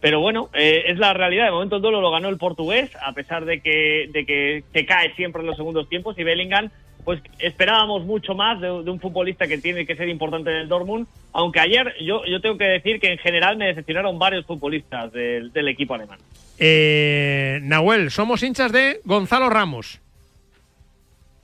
Pero 0.02 0.20
bueno, 0.20 0.50
eh, 0.52 0.82
es 0.88 0.98
la 0.98 1.14
realidad. 1.14 1.46
De 1.46 1.52
momento 1.52 1.76
el 1.76 1.82
duelo 1.82 2.02
lo 2.02 2.10
ganó 2.10 2.28
el 2.28 2.36
portugués, 2.36 2.90
a 3.00 3.12
pesar 3.14 3.46
de 3.46 3.60
que, 3.60 4.10
de 4.12 4.26
que 4.26 4.62
se 4.74 4.84
cae 4.84 5.14
siempre 5.14 5.40
en 5.40 5.46
los 5.46 5.56
segundos 5.56 5.88
tiempos. 5.88 6.18
Y 6.18 6.24
Bellingham, 6.24 6.68
pues 7.04 7.20
esperábamos 7.38 8.04
mucho 8.04 8.34
más 8.34 8.60
de, 8.60 8.68
de 8.68 8.90
un 8.90 9.00
futbolista 9.00 9.46
que 9.46 9.58
tiene 9.58 9.84
que 9.84 9.96
ser 9.96 10.08
importante 10.08 10.50
en 10.50 10.56
el 10.56 10.68
Dortmund. 10.68 11.06
Aunque 11.32 11.60
ayer 11.60 11.94
yo, 12.00 12.24
yo 12.26 12.40
tengo 12.40 12.58
que 12.58 12.64
decir 12.64 13.00
que 13.00 13.12
en 13.12 13.18
general 13.18 13.56
me 13.56 13.66
decepcionaron 13.66 14.18
varios 14.18 14.46
futbolistas 14.46 15.12
del, 15.12 15.52
del 15.52 15.68
equipo 15.68 15.94
alemán. 15.94 16.18
Eh, 16.58 17.58
Nahuel, 17.62 18.10
somos 18.10 18.42
hinchas 18.42 18.70
de 18.70 19.00
Gonzalo 19.04 19.50
Ramos. 19.50 19.98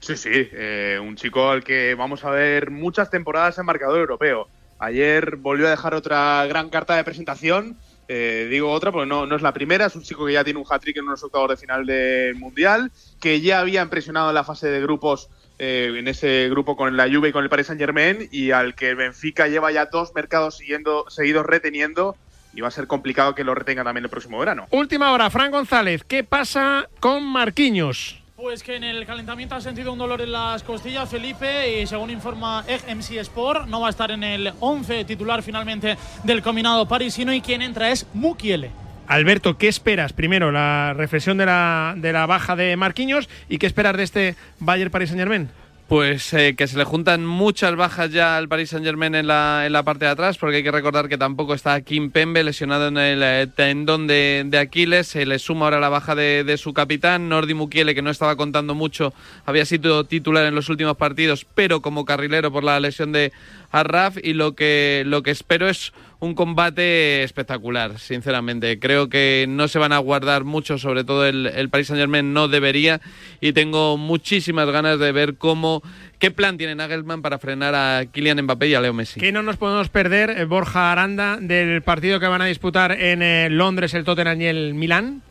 Sí, 0.01 0.17
sí, 0.17 0.31
eh, 0.53 1.01
un 1.03 1.17
chico 1.17 1.51
al 1.51 1.65
que 1.65 1.97
vamos 1.97 2.25
a 2.25 2.31
ver 2.31 2.71
muchas 2.71 3.11
temporadas 3.11 3.59
en 3.59 3.67
marcador 3.67 3.99
europeo. 3.99 4.47
Ayer 4.79 5.35
volvió 5.35 5.67
a 5.67 5.71
dejar 5.71 5.95
otra 5.95 6.47
gran 6.47 6.71
carta 6.71 6.95
de 6.95 7.03
presentación. 7.03 7.77
eh, 8.09 8.49
digo 8.51 8.73
otra 8.73 8.91
porque 8.91 9.07
no, 9.07 9.27
no 9.27 9.37
es 9.37 9.43
la 9.43 9.53
primera, 9.53 9.87
es 9.87 9.95
un 9.95 10.03
chico 10.03 10.25
que 10.25 10.33
ya 10.33 10.43
tiene 10.43 10.59
un 10.59 10.67
hat-trick 10.69 10.97
en 10.97 11.05
unos 11.05 11.23
octavos 11.23 11.51
de 11.51 11.57
final 11.57 11.85
del 11.85 12.37
Mundial, 12.37 12.91
que 13.21 13.41
ya 13.41 13.61
había 13.61 13.83
impresionado 13.83 14.31
en 14.31 14.35
la 14.35 14.45
fase 14.45 14.69
de 14.69 14.81
grupos, 14.81 15.29
eh, 15.59 15.93
en 15.97 16.09
ese 16.09 16.49
grupo 16.49 16.77
con 16.77 16.97
la 16.97 17.09
Juve 17.13 17.31
y 17.31 17.33
con 17.33 17.43
el 17.43 17.51
Paris 17.51 17.67
Saint-Germain, 17.67 18.29
y 18.31 18.53
al 18.53 18.75
que 18.75 18.91
el 18.91 18.97
Benfica 18.97 19.49
lleva 19.49 19.73
ya 19.73 19.87
dos 19.87 20.15
mercados 20.15 20.59
siguiendo, 20.59 21.05
seguidos 21.09 21.47
reteniendo, 21.47 22.17
y 22.55 22.61
va 22.61 22.69
a 22.69 22.71
ser 22.73 22.87
complicado 22.87 23.35
que 23.35 23.45
lo 23.45 23.55
retenga 23.55 23.85
también 23.85 24.05
el 24.05 24.11
próximo 24.11 24.39
verano. 24.39 24.67
Última 24.71 25.13
hora, 25.13 25.31
Fran 25.31 25.51
González, 25.51 26.05
¿qué 26.05 26.25
pasa 26.25 26.89
con 27.01 27.25
Marquinhos? 27.25 28.23
Pues 28.37 28.63
que 28.63 28.77
en 28.77 28.85
el 28.85 29.05
calentamiento 29.05 29.57
ha 29.57 29.61
sentido 29.61 29.93
un 29.93 29.99
dolor 29.99 30.21
en 30.21 30.31
las 30.31 30.63
costillas, 30.63 31.11
Felipe, 31.11 31.81
y 31.83 31.87
según 31.89 32.11
informa 32.11 32.65
MC 32.87 33.19
Sport, 33.19 33.67
no 33.67 33.81
va 33.81 33.89
a 33.89 33.91
estar 33.91 34.13
en 34.13 34.23
el 34.23 34.53
11 34.61 35.05
titular 35.05 35.43
finalmente 35.43 35.97
del 36.23 36.41
combinado 36.41 36.87
parisino 36.87 37.33
y 37.33 37.41
quien 37.41 37.63
entra 37.63 37.91
es 37.91 38.07
Mukiele. 38.15 38.71
Alberto, 39.09 39.57
¿qué 39.57 39.69
esperas? 39.69 40.13
Primero, 40.13 40.53
la 40.53 40.93
reflexión 40.95 41.39
de 41.39 41.47
la, 41.47 41.95
de 41.97 42.13
la 42.13 42.27
baja 42.27 42.57
de 42.57 42.77
Marquinhos 42.77 43.29
y 43.49 43.57
qué 43.57 43.67
esperas 43.67 43.97
de 43.97 44.03
este 44.03 44.37
Bayern 44.61 44.91
Paris 44.91 45.09
Saint 45.09 45.21
Germain. 45.21 45.49
Pues 45.89 46.35
eh, 46.35 46.55
que 46.55 46.67
se 46.67 46.77
le 46.77 46.85
juntan 46.85 47.25
muchas 47.25 47.75
bajas 47.75 48.11
ya 48.11 48.37
al 48.37 48.47
Paris 48.47 48.69
Saint 48.69 48.85
Germain 48.85 49.15
en 49.15 49.27
la, 49.27 49.65
en 49.65 49.73
la 49.73 49.83
parte 49.83 50.05
de 50.05 50.11
atrás, 50.11 50.37
porque 50.37 50.57
hay 50.57 50.63
que 50.63 50.71
recordar 50.71 51.09
que 51.09 51.17
tampoco 51.17 51.55
está 51.55 51.81
Kim 51.81 52.11
Pembe 52.11 52.45
lesionado 52.45 52.89
en 52.89 52.99
el 52.99 53.23
eh, 53.23 53.47
tendón 53.47 54.07
de, 54.07 54.47
Aquiles. 54.61 55.07
Se 55.07 55.25
le 55.25 55.39
suma 55.39 55.65
ahora 55.65 55.81
la 55.81 55.89
baja 55.89 56.15
de, 56.15 56.45
de 56.45 56.59
su 56.59 56.75
capitán, 56.75 57.31
Nordi 57.31 57.55
Mukiele, 57.55 57.95
que 57.95 58.03
no 58.03 58.11
estaba 58.11 58.37
contando 58.37 58.75
mucho, 58.75 59.15
había 59.47 59.65
sido 59.65 60.05
titular 60.05 60.45
en 60.45 60.55
los 60.55 60.69
últimos 60.69 60.99
partidos, 60.99 61.47
pero 61.55 61.81
como 61.81 62.05
carrilero 62.05 62.53
por 62.53 62.63
la 62.63 62.79
lesión 62.79 63.13
de 63.13 63.33
Arraf. 63.71 64.19
Y 64.23 64.35
lo 64.35 64.55
que, 64.55 65.05
lo 65.07 65.23
que 65.23 65.31
espero 65.31 65.67
es 65.67 65.95
un 66.21 66.35
combate 66.35 67.23
espectacular, 67.23 67.99
sinceramente. 67.99 68.79
Creo 68.79 69.09
que 69.09 69.47
no 69.49 69.69
se 69.69 69.79
van 69.79 69.93
a 69.93 69.99
guardar 69.99 70.45
mucho, 70.45 70.79
sobre 70.79 71.05
todo 71.05 71.27
el, 71.27 71.47
el 71.47 71.69
Paris 71.69 71.89
Saint 71.89 72.01
Germain 72.01 72.33
no 72.33 72.49
debería. 72.49 73.01
Y 73.41 73.53
tengo 73.53 73.97
muchísimas 73.97 74.69
ganas 74.71 74.99
de 74.99 75.13
ver 75.13 75.37
cómo, 75.37 75.83
qué 76.19 76.31
plan 76.31 76.59
tiene 76.59 76.75
Nagelman 76.75 77.23
para 77.23 77.39
frenar 77.39 77.75
a 77.75 78.07
Kylian 78.07 78.43
Mbappé 78.43 78.69
y 78.69 78.75
a 78.75 78.81
Leo 78.81 78.93
Messi. 78.93 79.21
Que 79.21 79.33
no 79.33 79.43
nos 79.43 79.57
podemos 79.57 79.89
perder, 79.89 80.31
eh, 80.31 80.45
Borja 80.45 80.91
Aranda, 80.91 81.39
del 81.41 81.83
partido 81.83 82.19
que 82.19 82.27
van 82.27 82.43
a 82.43 82.47
disputar 82.47 82.93
en 82.93 83.23
eh, 83.23 83.49
Londres 83.51 83.95
el 83.95 84.05
Tottenham 84.05 84.41
y 84.41 84.47
el 84.47 84.75
Milán. 84.75 85.23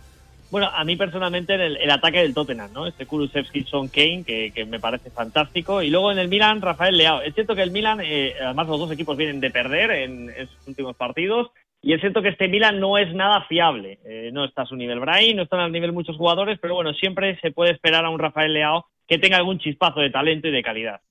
Bueno, 0.49 0.69
a 0.73 0.83
mí 0.85 0.95
personalmente 0.95 1.55
el, 1.55 1.75
el 1.75 1.91
ataque 1.91 2.19
del 2.19 2.33
Tottenham, 2.33 2.71
¿no? 2.71 2.87
Este 2.87 3.05
Kulusevski 3.05 3.63
Son 3.63 3.89
Kane, 3.89 4.23
que, 4.25 4.51
que 4.55 4.65
me 4.65 4.79
parece 4.79 5.09
fantástico. 5.09 5.81
Y 5.81 5.89
luego 5.89 6.11
en 6.11 6.19
el 6.19 6.29
Milan, 6.29 6.61
Rafael 6.61 6.97
Leao. 6.97 7.21
Es 7.21 7.33
cierto 7.33 7.53
que 7.53 7.63
el 7.63 7.71
Milan, 7.71 7.99
eh, 8.01 8.33
además 8.41 8.67
los 8.67 8.79
dos 8.79 8.91
equipos 8.91 9.17
vienen 9.17 9.41
de 9.41 9.51
perder 9.51 9.91
en, 9.91 10.29
en 10.29 10.47
sus 10.47 10.67
últimos 10.67 10.95
partidos. 10.95 11.51
Y 11.81 11.93
es 11.93 12.01
cierto 12.01 12.21
que 12.21 12.29
este 12.29 12.47
Milan 12.47 12.79
no 12.79 12.97
es 12.97 13.13
nada 13.13 13.45
fiable. 13.47 13.99
Eh, 14.05 14.29
no 14.31 14.45
está 14.45 14.61
a 14.63 14.65
su 14.65 14.75
nivel 14.75 14.99
Brahim, 14.99 15.35
no 15.35 15.43
están 15.43 15.59
al 15.59 15.71
nivel 15.71 15.91
muchos 15.91 16.15
jugadores, 16.15 16.57
pero 16.61 16.75
bueno, 16.75 16.93
siempre 16.93 17.37
se 17.41 17.51
puede 17.51 17.71
esperar 17.71 18.05
a 18.05 18.09
un 18.09 18.19
Rafael 18.19 18.53
Leao 18.53 18.85
que 19.07 19.19
tenga 19.19 19.37
algún 19.37 19.59
chispazo 19.59 19.99
de 19.99 20.09
talento 20.09 20.47
y 20.47 20.51
de 20.51 20.63
calidad. 20.63 21.01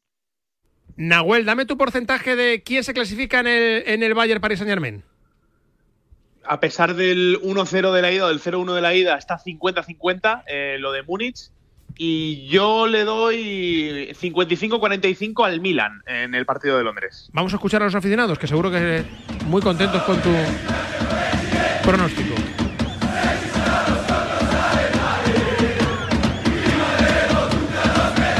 Nahuel, 0.96 1.44
dame 1.44 1.66
tu 1.66 1.76
porcentaje 1.76 2.36
de 2.36 2.62
quién 2.62 2.82
se 2.82 2.94
clasifica 2.94 3.40
en 3.40 3.46
el, 3.48 3.82
en 3.86 4.02
el 4.02 4.14
Bayern 4.14 4.40
Paris 4.40 4.58
Saint 4.58 4.70
Germain. 4.70 5.02
A 6.48 6.60
pesar 6.60 6.94
del 6.94 7.40
1-0 7.42 7.92
de 7.92 8.02
la 8.02 8.12
ida 8.12 8.26
o 8.26 8.28
del 8.28 8.40
0-1 8.40 8.74
de 8.74 8.80
la 8.80 8.94
ida, 8.94 9.16
está 9.16 9.38
50-50 9.38 10.44
eh, 10.46 10.76
lo 10.78 10.92
de 10.92 11.02
Múnich. 11.02 11.50
Y 11.98 12.46
yo 12.48 12.86
le 12.86 13.04
doy 13.04 14.14
55-45 14.20 15.46
al 15.46 15.60
Milan 15.60 16.02
en 16.06 16.34
el 16.34 16.44
partido 16.44 16.76
de 16.76 16.84
Londres. 16.84 17.30
Vamos 17.32 17.54
a 17.54 17.56
escuchar 17.56 17.80
a 17.82 17.86
los 17.86 17.94
aficionados, 17.94 18.38
que 18.38 18.46
seguro 18.46 18.70
que 18.70 19.02
muy 19.46 19.62
contentos 19.62 20.02
con 20.02 20.20
tu 20.20 20.30
pronóstico. 21.82 22.34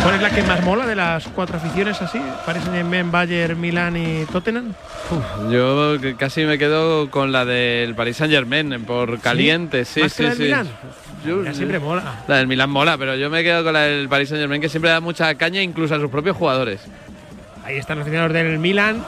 ¿Cuál 0.07 0.15
es 0.15 0.23
la 0.23 0.31
que 0.31 0.43
más 0.45 0.63
mola 0.63 0.87
de 0.87 0.95
las 0.95 1.27
cuatro 1.27 1.57
aficiones 1.57 2.01
así? 2.01 2.21
Paris 2.47 2.63
Saint-Germain, 2.63 3.11
Bayern, 3.11 3.61
Milán 3.61 3.97
y 3.97 4.25
Tottenham. 4.27 4.73
Yo 5.51 5.97
casi 6.17 6.45
me 6.45 6.59
quedo 6.59 7.11
con 7.11 7.33
la 7.33 7.45
del 7.45 7.97
Paris 7.97 8.17
Saint 8.19 8.33
Germain 8.33 8.85
por 8.85 9.19
caliente, 9.19 9.85
sí, 9.85 10.03
¿Más 10.03 10.13
sí, 10.13 10.19
que 10.19 10.23
la 10.23 10.29
del 10.29 10.39
sí. 10.39 10.43
Milán? 10.45 10.69
Yo- 11.27 11.53
siempre 11.53 11.81
mola. 11.81 12.21
La 12.29 12.37
del 12.37 12.47
Milán 12.47 12.71
mola, 12.71 12.97
pero 12.97 13.17
yo 13.17 13.29
me 13.31 13.43
quedo 13.43 13.65
con 13.65 13.73
la 13.73 13.81
del 13.81 14.09
Paris 14.09 14.29
Saint 14.29 14.43
Germain 14.43 14.61
que 14.61 14.69
siempre 14.69 14.93
da 14.93 15.01
mucha 15.01 15.35
caña 15.35 15.61
incluso 15.61 15.97
a 15.97 15.99
sus 15.99 16.09
propios 16.09 16.37
jugadores. 16.37 16.83
Ahí 17.65 17.77
están 17.77 17.99
los 17.99 18.05
aficionados 18.05 18.33
del 18.33 18.61
Milán. 18.61 19.03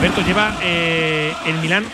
Alberto 0.00 0.22
lleva 0.22 0.56
eh, 0.62 1.34
el 1.44 1.56
Milán 1.58 1.84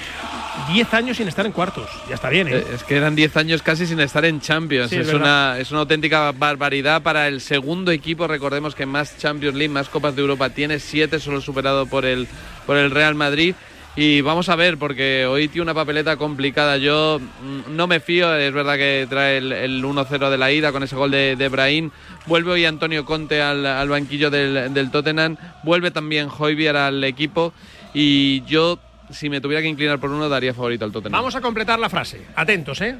10 0.72 0.94
años 0.94 1.16
sin 1.16 1.26
estar 1.26 1.44
en 1.44 1.50
cuartos. 1.50 1.90
Ya 2.08 2.14
está 2.14 2.28
bien, 2.30 2.46
¿eh? 2.46 2.58
Eh, 2.58 2.66
Es 2.72 2.84
que 2.84 2.96
eran 2.96 3.16
10 3.16 3.36
años 3.36 3.62
casi 3.62 3.84
sin 3.84 3.98
estar 3.98 4.24
en 4.24 4.40
Champions. 4.40 4.90
Sí, 4.90 4.96
es 4.96 5.12
una, 5.12 5.56
es 5.58 5.72
una 5.72 5.80
auténtica 5.80 6.30
barbaridad 6.30 7.02
para 7.02 7.26
el 7.26 7.40
segundo 7.40 7.90
equipo. 7.90 8.28
Recordemos 8.28 8.76
que 8.76 8.86
más 8.86 9.18
Champions 9.18 9.56
League, 9.56 9.72
más 9.74 9.88
Copas 9.88 10.14
de 10.14 10.22
Europa 10.22 10.50
tiene, 10.50 10.78
7 10.78 11.18
solo 11.18 11.40
superado 11.40 11.86
por 11.86 12.04
el, 12.04 12.28
por 12.64 12.76
el 12.76 12.92
Real 12.92 13.16
Madrid. 13.16 13.56
Y 13.96 14.20
vamos 14.20 14.50
a 14.50 14.56
ver, 14.56 14.76
porque 14.76 15.26
hoy 15.26 15.48
tiene 15.48 15.62
una 15.62 15.74
papeleta 15.74 16.16
complicada. 16.16 16.76
Yo 16.76 17.18
mm, 17.18 17.74
no 17.74 17.88
me 17.88 17.98
fío, 17.98 18.36
es 18.36 18.52
verdad 18.52 18.76
que 18.76 19.06
trae 19.10 19.38
el, 19.38 19.50
el 19.50 19.82
1-0 19.82 20.30
de 20.30 20.38
la 20.38 20.52
ida 20.52 20.70
con 20.70 20.84
ese 20.84 20.94
gol 20.94 21.10
de, 21.10 21.34
de 21.34 21.48
Brahim. 21.48 21.90
Vuelve 22.26 22.52
hoy 22.52 22.66
Antonio 22.66 23.04
Conte 23.04 23.42
al, 23.42 23.66
al 23.66 23.88
banquillo 23.88 24.30
del, 24.30 24.72
del 24.72 24.90
Tottenham. 24.92 25.36
Vuelve 25.64 25.90
también 25.90 26.28
Hoybier 26.38 26.76
al 26.76 27.02
equipo. 27.04 27.52
Y 27.94 28.42
yo, 28.44 28.78
si 29.10 29.30
me 29.30 29.40
tuviera 29.40 29.62
que 29.62 29.68
inclinar 29.68 29.98
por 29.98 30.10
uno, 30.10 30.28
daría 30.28 30.54
favorito 30.54 30.84
al 30.84 30.92
Tottenham. 30.92 31.18
Vamos 31.18 31.34
a 31.34 31.40
completar 31.40 31.78
la 31.78 31.88
frase. 31.88 32.22
Atentos, 32.34 32.80
¿eh? 32.80 32.96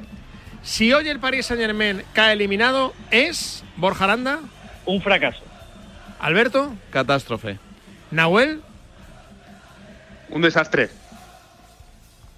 Si 0.63 0.91
hoy 0.91 1.07
el 1.07 1.19
Paris 1.19 1.45
Saint 1.45 1.61
Germain 1.61 2.03
cae 2.13 2.33
eliminado, 2.33 2.93
¿es 3.11 3.63
Borja 3.77 4.05
Aranda? 4.05 4.39
Un 4.85 5.01
fracaso. 5.01 5.43
Alberto, 6.19 6.73
Catástrofe. 6.89 7.59
Nahuel. 8.11 8.61
Un 10.29 10.41
desastre. 10.41 10.89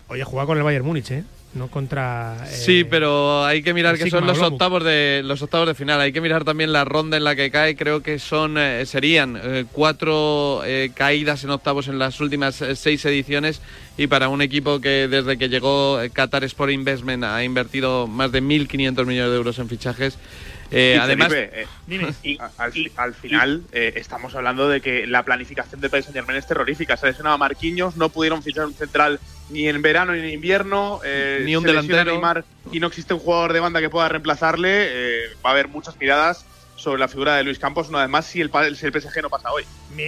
Oye, 0.10 0.24
juega 0.24 0.46
con 0.46 0.58
el 0.58 0.64
Bayern 0.64 0.86
Múnich, 0.86 1.12
¿eh? 1.12 1.24
No 1.52 1.68
contra. 1.68 2.38
eh, 2.46 2.52
Sí, 2.54 2.84
pero 2.84 3.44
hay 3.44 3.64
que 3.64 3.74
mirar 3.74 3.98
que 3.98 4.10
son 4.10 4.28
los 4.28 4.38
octavos 4.40 4.84
de 4.84 5.22
los 5.26 5.42
octavos 5.42 5.68
de 5.68 5.74
final. 5.74 6.00
Hay 6.00 6.12
que 6.12 6.22
mirar 6.22 6.44
también 6.44 6.72
la 6.72 6.86
ronda 6.86 7.18
en 7.18 7.24
la 7.24 7.36
que 7.36 7.50
cae. 7.50 7.76
Creo 7.76 8.04
que 8.04 8.20
son 8.20 8.58
eh, 8.60 8.86
serían 8.86 9.40
eh, 9.42 9.66
cuatro 9.72 10.62
eh, 10.64 10.92
caídas 10.94 11.44
en 11.44 11.50
octavos 11.50 11.88
en 11.88 11.98
las 11.98 12.20
últimas 12.22 12.62
eh, 12.62 12.76
seis 12.76 13.04
ediciones 13.06 13.62
y 13.98 14.06
para 14.06 14.30
un 14.30 14.44
equipo 14.44 14.80
que 14.80 15.08
desde 15.08 15.38
que 15.40 15.50
llegó 15.50 16.00
eh, 16.00 16.12
Qatar 16.12 16.44
Sport 16.44 16.72
Investment 16.72 17.24
ha 17.24 17.44
invertido 17.44 18.06
más 18.06 18.32
de 18.32 18.44
1.500 18.44 19.06
millones 19.08 19.32
de 19.32 19.36
euros 19.36 19.58
en 19.58 19.70
fichajes. 19.70 20.20
Eh, 20.72 20.98
además, 21.02 21.30
Felipe, 21.30 21.62
eh, 22.24 22.38
a- 22.40 22.64
al, 22.64 22.74
al 22.98 23.14
final 23.14 23.64
eh, 23.72 23.94
estamos 23.96 24.36
hablando 24.36 24.70
de 24.70 24.82
que 24.82 25.08
la 25.08 25.24
planificación 25.24 25.82
del 25.82 25.90
Paris 25.90 26.06
Saint 26.06 26.16
Germain 26.18 26.38
es 26.38 26.46
terrorífica. 26.48 26.96
Se 26.98 27.06
ha 27.06 27.10
lesionado 27.10 27.36
a 27.36 27.38
Marquinhos, 27.38 27.96
no 27.98 28.10
pudieron 28.10 28.44
fichar 28.44 28.66
un 28.66 28.74
central 28.74 29.20
ni 29.50 29.68
en 29.68 29.82
verano 29.82 30.14
ni 30.14 30.20
en 30.20 30.30
invierno. 30.30 31.00
eh, 31.04 31.42
Ni 31.46 31.56
un 31.56 31.64
se 31.64 31.70
delantero. 31.70 32.04
Neymar 32.12 32.44
y 32.72 32.80
no 32.80 32.88
existe 32.88 33.14
un 33.16 33.20
jugador 33.20 33.54
de 33.54 33.60
banda 33.60 33.80
que 33.82 33.90
pueda 33.90 34.10
reemplazarle. 34.10 34.70
eh, 34.72 35.22
va 35.44 35.50
a 35.50 35.54
haber 35.54 35.68
muchas 35.70 35.98
miradas 36.00 36.46
sobre 36.76 37.00
la 37.00 37.08
figura 37.10 37.36
de 37.36 37.44
Luis 37.44 37.60
Campos 37.60 37.90
una 37.90 38.00
vez 38.00 38.10
más 38.10 38.26
si 38.26 38.40
el, 38.40 38.50
si 38.76 38.86
el 38.86 38.94
PSG 38.94 39.22
no 39.22 39.30
pasa 39.30 39.52
hoy. 39.52 39.64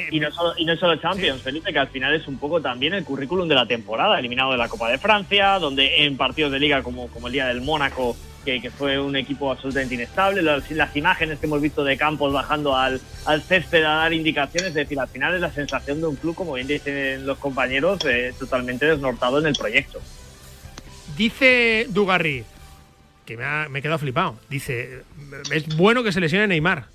Y 0.09 0.19
no, 0.21 0.31
solo, 0.31 0.53
y 0.57 0.63
no 0.63 0.75
solo 0.77 0.95
Champions, 0.97 1.41
Felipe, 1.41 1.73
que 1.73 1.79
al 1.79 1.89
final 1.89 2.13
es 2.15 2.27
un 2.29 2.37
poco 2.37 2.61
también 2.61 2.93
el 2.93 3.03
currículum 3.03 3.47
de 3.49 3.55
la 3.55 3.65
temporada, 3.65 4.17
eliminado 4.17 4.51
de 4.53 4.57
la 4.57 4.69
Copa 4.69 4.87
de 4.89 4.97
Francia, 4.97 5.59
donde 5.59 6.05
en 6.05 6.15
partidos 6.15 6.51
de 6.53 6.59
liga 6.59 6.81
como, 6.81 7.07
como 7.09 7.27
el 7.27 7.33
día 7.33 7.47
del 7.47 7.59
Mónaco, 7.59 8.15
que, 8.43 8.71
fue 8.71 8.99
un 8.99 9.15
equipo 9.15 9.51
absolutamente 9.51 9.95
inestable, 9.95 10.41
las, 10.41 10.69
las 10.71 10.95
imágenes 10.95 11.39
que 11.39 11.45
hemos 11.45 11.61
visto 11.61 11.83
de 11.83 11.97
Campos 11.97 12.33
bajando 12.33 12.75
al, 12.75 12.99
al 13.25 13.41
césped 13.41 13.83
a 13.83 13.95
dar 13.95 14.13
indicaciones, 14.13 14.69
es 14.69 14.75
decir, 14.75 14.99
al 14.99 15.07
final 15.07 15.35
es 15.35 15.41
la 15.41 15.51
sensación 15.51 16.01
de 16.01 16.07
un 16.07 16.15
club, 16.15 16.35
como 16.35 16.53
bien 16.53 16.67
dicen 16.67 17.25
los 17.25 17.37
compañeros, 17.37 17.99
eh, 18.05 18.33
totalmente 18.37 18.85
desnortado 18.85 19.39
en 19.39 19.47
el 19.47 19.55
proyecto. 19.55 20.01
Dice 21.17 21.87
Dugarry, 21.89 22.43
que 23.25 23.37
me, 23.37 23.43
ha, 23.43 23.67
me 23.69 23.79
he 23.79 23.81
quedado 23.81 23.99
flipado. 23.99 24.39
Dice: 24.49 25.03
Es 25.51 25.75
bueno 25.75 26.03
que 26.03 26.11
se 26.11 26.19
lesione 26.19 26.47
Neymar. 26.47 26.85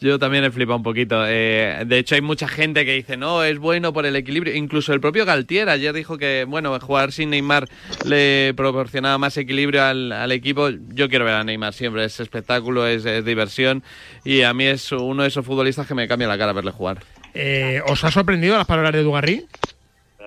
Yo 0.00 0.18
también 0.18 0.44
he 0.44 0.50
flipado 0.50 0.78
un 0.78 0.82
poquito. 0.82 1.24
Eh, 1.26 1.84
de 1.86 1.98
hecho, 1.98 2.14
hay 2.14 2.22
mucha 2.22 2.48
gente 2.48 2.86
que 2.86 2.94
dice, 2.94 3.16
no, 3.18 3.44
es 3.44 3.58
bueno 3.58 3.92
por 3.92 4.06
el 4.06 4.16
equilibrio. 4.16 4.54
Incluso 4.54 4.94
el 4.94 5.00
propio 5.00 5.26
Galtier 5.26 5.68
ayer 5.68 5.92
dijo 5.92 6.16
que, 6.16 6.46
bueno, 6.48 6.78
jugar 6.80 7.12
sin 7.12 7.30
Neymar 7.30 7.68
le 8.06 8.54
proporcionaba 8.56 9.18
más 9.18 9.36
equilibrio 9.36 9.84
al, 9.84 10.32
equipo. 10.32 10.70
Yo 10.70 11.08
quiero 11.10 11.26
ver 11.26 11.34
a 11.34 11.44
Neymar 11.44 11.74
siempre, 11.74 12.04
es 12.04 12.18
espectáculo, 12.18 12.86
es, 12.86 13.04
es 13.04 13.24
diversión. 13.24 13.82
Y 14.24 14.42
a 14.42 14.54
mí 14.54 14.64
es 14.64 14.90
uno 14.92 15.22
de 15.22 15.28
esos 15.28 15.44
futbolistas 15.44 15.86
que 15.86 15.94
me 15.94 16.08
cambia 16.08 16.28
la 16.28 16.38
cara 16.38 16.54
verle 16.54 16.70
jugar. 16.70 17.02
Eh, 17.34 17.82
¿Os 17.86 18.02
ha 18.04 18.10
sorprendido 18.10 18.56
las 18.56 18.66
palabras 18.66 18.92
de 18.94 19.02
Dugarry? 19.02 19.46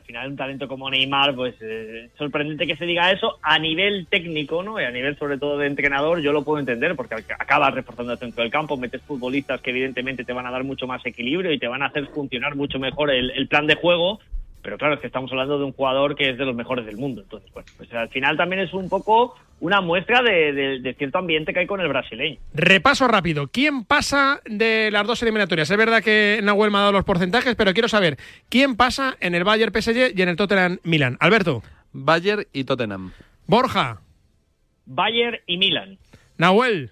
Al 0.03 0.07
final 0.07 0.29
un 0.31 0.35
talento 0.35 0.67
como 0.67 0.89
Neymar, 0.89 1.33
pues 1.33 1.55
eh, 1.61 2.09
sorprendente 2.17 2.67
que 2.67 2.75
se 2.75 2.85
diga 2.85 3.09
eso 3.11 3.39
a 3.41 3.57
nivel 3.57 4.07
técnico, 4.09 4.61
¿no? 4.61 4.79
Y 4.79 4.83
a 4.83 4.91
nivel 4.91 5.17
sobre 5.17 5.37
todo 5.37 5.57
de 5.57 5.67
entrenador, 5.67 6.19
yo 6.19 6.33
lo 6.33 6.43
puedo 6.43 6.59
entender, 6.59 6.93
porque 6.97 7.15
ac- 7.15 7.35
acabas 7.39 7.73
reforzando 7.73 8.11
el 8.11 8.19
centro 8.19 8.43
del 8.43 8.51
campo, 8.51 8.75
metes 8.75 9.01
futbolistas 9.03 9.61
que 9.61 9.69
evidentemente 9.69 10.25
te 10.25 10.33
van 10.33 10.45
a 10.45 10.51
dar 10.51 10.65
mucho 10.65 10.87
más 10.87 11.05
equilibrio 11.05 11.53
y 11.53 11.59
te 11.59 11.69
van 11.69 11.83
a 11.83 11.85
hacer 11.85 12.07
funcionar 12.07 12.55
mucho 12.55 12.79
mejor 12.79 13.11
el 13.11 13.47
plan 13.47 13.65
de 13.65 13.75
juego. 13.75 14.19
Pero 14.63 14.77
claro, 14.77 14.95
es 14.95 15.01
que 15.01 15.07
estamos 15.07 15.29
hablando 15.31 15.59
de 15.59 15.65
un 15.65 15.73
jugador 15.73 16.15
que 16.15 16.31
es 16.31 16.37
de 16.37 16.45
los 16.45 16.55
mejores 16.55 16.85
del 16.85 16.97
mundo. 16.97 17.21
Entonces, 17.21 17.51
bueno, 17.53 17.67
pues 17.77 17.93
al 17.93 18.09
final 18.09 18.37
también 18.37 18.61
es 18.63 18.73
un 18.73 18.89
poco 18.89 19.35
una 19.59 19.81
muestra 19.81 20.21
de, 20.23 20.51
de- 20.53 20.79
de 20.79 20.93
cierto 20.95 21.19
ambiente 21.19 21.53
que 21.53 21.59
hay 21.59 21.67
con 21.67 21.79
el 21.81 21.87
brasileño. 21.89 22.37
Repaso 22.53 23.07
rápido. 23.07 23.47
¿Quién 23.47 23.85
pasa 23.85 24.41
de 24.45 24.89
las 24.91 25.05
dos 25.05 25.21
eliminatorias? 25.21 25.69
Es 25.69 25.77
verdad 25.77 26.01
que 26.01 26.39
Nahuel 26.43 26.71
me 26.71 26.77
ha 26.77 26.81
dado 26.81 26.93
los 26.93 27.05
porcentajes, 27.05 27.55
pero 27.55 27.73
quiero 27.73 27.87
saber 27.87 28.17
quién 28.49 28.75
pasa 28.75 29.15
en 29.19 29.35
el 29.35 29.43
Bayern 29.43 29.71
PSG 29.73 30.17
y 30.17 30.21
en 30.21 30.29
el 30.29 30.35
Tottenham 30.35 30.79
Milan. 30.83 31.17
Alberto. 31.19 31.61
Bayern 31.93 32.45
y 32.53 32.63
Tottenham. 32.63 33.11
Borja. 33.45 34.01
Bayern 34.85 35.37
y 35.45 35.57
Milan. 35.57 35.97
Nahuel. 36.37 36.91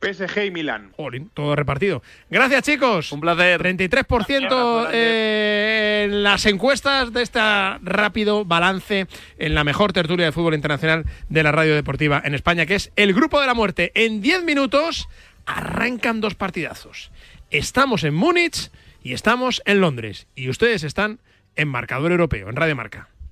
PSG 0.00 0.46
y 0.46 0.50
Milán. 0.50 0.92
Jolín, 0.96 1.30
todo 1.34 1.56
repartido. 1.56 2.02
Gracias, 2.30 2.62
chicos. 2.62 3.12
Un 3.12 3.20
placer. 3.20 3.60
33% 3.60 4.88
eh, 4.92 6.04
en 6.04 6.22
las 6.22 6.46
encuestas 6.46 7.12
de 7.12 7.22
este 7.22 7.40
rápido 7.82 8.44
balance 8.44 9.06
en 9.38 9.54
la 9.54 9.64
mejor 9.64 9.92
tertulia 9.92 10.26
de 10.26 10.32
fútbol 10.32 10.54
internacional 10.54 11.04
de 11.28 11.42
la 11.42 11.52
radio 11.52 11.74
deportiva 11.74 12.22
en 12.24 12.34
España, 12.34 12.66
que 12.66 12.76
es 12.76 12.92
el 12.96 13.12
Grupo 13.12 13.40
de 13.40 13.46
la 13.46 13.54
Muerte. 13.54 13.92
En 13.94 14.20
10 14.20 14.44
minutos 14.44 15.08
arrancan 15.46 16.20
dos 16.20 16.34
partidazos. 16.34 17.10
Estamos 17.50 18.04
en 18.04 18.14
Múnich 18.14 18.70
y 19.02 19.14
estamos 19.14 19.62
en 19.64 19.80
Londres. 19.80 20.26
Y 20.34 20.48
ustedes 20.48 20.84
están 20.84 21.18
en 21.56 21.68
Marcador 21.68 22.12
Europeo, 22.12 22.48
en 22.48 22.56
Radio 22.56 22.76
Marca. 22.76 23.08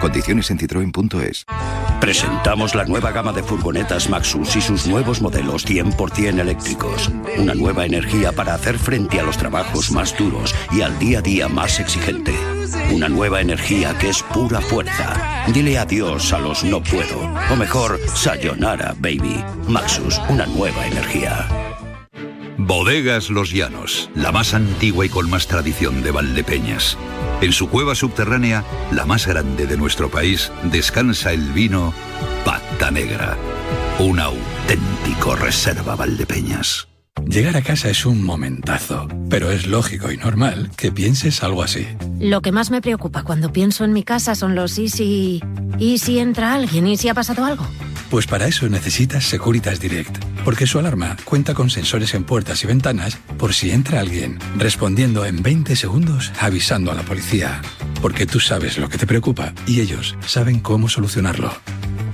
Condiciones 0.00 0.50
en 0.50 0.58
citroen.es. 0.58 1.44
Presentamos 2.00 2.74
la 2.74 2.84
nueva 2.84 3.10
gama 3.10 3.32
de 3.32 3.42
furgonetas 3.42 4.08
Maxus 4.08 4.54
y 4.56 4.60
sus 4.60 4.86
nuevos 4.86 5.20
modelos 5.20 5.66
100% 5.66 6.38
eléctricos. 6.38 7.10
Una 7.36 7.54
nueva 7.54 7.84
energía 7.84 8.32
para 8.32 8.54
hacer 8.54 8.78
frente 8.78 9.18
a 9.18 9.24
los 9.24 9.36
trabajos 9.36 9.90
más 9.90 10.16
duros 10.16 10.54
y 10.70 10.82
al 10.82 10.96
día 10.98 11.18
a 11.18 11.22
día 11.22 11.48
más 11.48 11.80
exigente. 11.80 12.34
Una 12.92 13.08
nueva 13.08 13.40
energía 13.40 13.96
que 13.98 14.10
es 14.10 14.22
pura 14.22 14.60
fuerza. 14.60 15.44
Dile 15.52 15.78
adiós 15.78 16.32
a 16.32 16.38
los 16.38 16.62
no 16.62 16.82
puedo. 16.82 17.18
O 17.50 17.56
mejor, 17.56 17.98
sayonara, 18.14 18.94
baby. 18.98 19.44
Maxus, 19.66 20.20
una 20.28 20.46
nueva 20.46 20.86
energía. 20.86 21.48
Bodegas 22.58 23.30
Los 23.30 23.52
Llanos, 23.52 24.10
la 24.16 24.32
más 24.32 24.52
antigua 24.52 25.06
y 25.06 25.08
con 25.08 25.30
más 25.30 25.46
tradición 25.46 26.02
de 26.02 26.10
Valdepeñas. 26.10 26.98
En 27.40 27.52
su 27.52 27.68
cueva 27.68 27.94
subterránea, 27.94 28.64
la 28.90 29.06
más 29.06 29.28
grande 29.28 29.66
de 29.68 29.76
nuestro 29.76 30.10
país, 30.10 30.50
descansa 30.64 31.32
el 31.32 31.52
vino 31.52 31.94
Pata 32.44 32.90
Negra, 32.90 33.36
un 34.00 34.18
auténtico 34.18 35.36
reserva 35.36 35.94
Valdepeñas. 35.94 36.88
Llegar 37.28 37.56
a 37.56 37.62
casa 37.62 37.90
es 37.90 38.04
un 38.04 38.24
momentazo, 38.24 39.06
pero 39.30 39.52
es 39.52 39.68
lógico 39.68 40.10
y 40.10 40.16
normal 40.16 40.70
que 40.76 40.90
pienses 40.90 41.44
algo 41.44 41.62
así. 41.62 41.86
Lo 42.18 42.42
que 42.42 42.50
más 42.50 42.72
me 42.72 42.80
preocupa 42.80 43.22
cuando 43.22 43.52
pienso 43.52 43.84
en 43.84 43.92
mi 43.92 44.02
casa 44.02 44.34
son 44.34 44.56
los 44.56 44.78
y 44.78 44.88
si... 44.88 45.40
¿Y 45.78 45.98
si 45.98 46.18
entra 46.18 46.54
alguien? 46.54 46.88
¿Y 46.88 46.96
si 46.96 47.08
ha 47.08 47.14
pasado 47.14 47.44
algo? 47.44 47.64
Pues 48.10 48.26
para 48.26 48.46
eso 48.46 48.68
necesitas 48.68 49.24
Securitas 49.24 49.78
Direct, 49.78 50.24
porque 50.48 50.66
su 50.66 50.78
alarma 50.78 51.14
cuenta 51.26 51.52
con 51.52 51.68
sensores 51.68 52.14
en 52.14 52.24
puertas 52.24 52.64
y 52.64 52.66
ventanas 52.66 53.18
por 53.36 53.52
si 53.52 53.70
entra 53.70 54.00
alguien, 54.00 54.38
respondiendo 54.56 55.26
en 55.26 55.42
20 55.42 55.76
segundos 55.76 56.32
avisando 56.40 56.90
a 56.90 56.94
la 56.94 57.02
policía. 57.02 57.60
Porque 58.00 58.24
tú 58.24 58.40
sabes 58.40 58.78
lo 58.78 58.88
que 58.88 58.96
te 58.96 59.06
preocupa 59.06 59.52
y 59.66 59.82
ellos 59.82 60.16
saben 60.24 60.60
cómo 60.60 60.88
solucionarlo. 60.88 61.52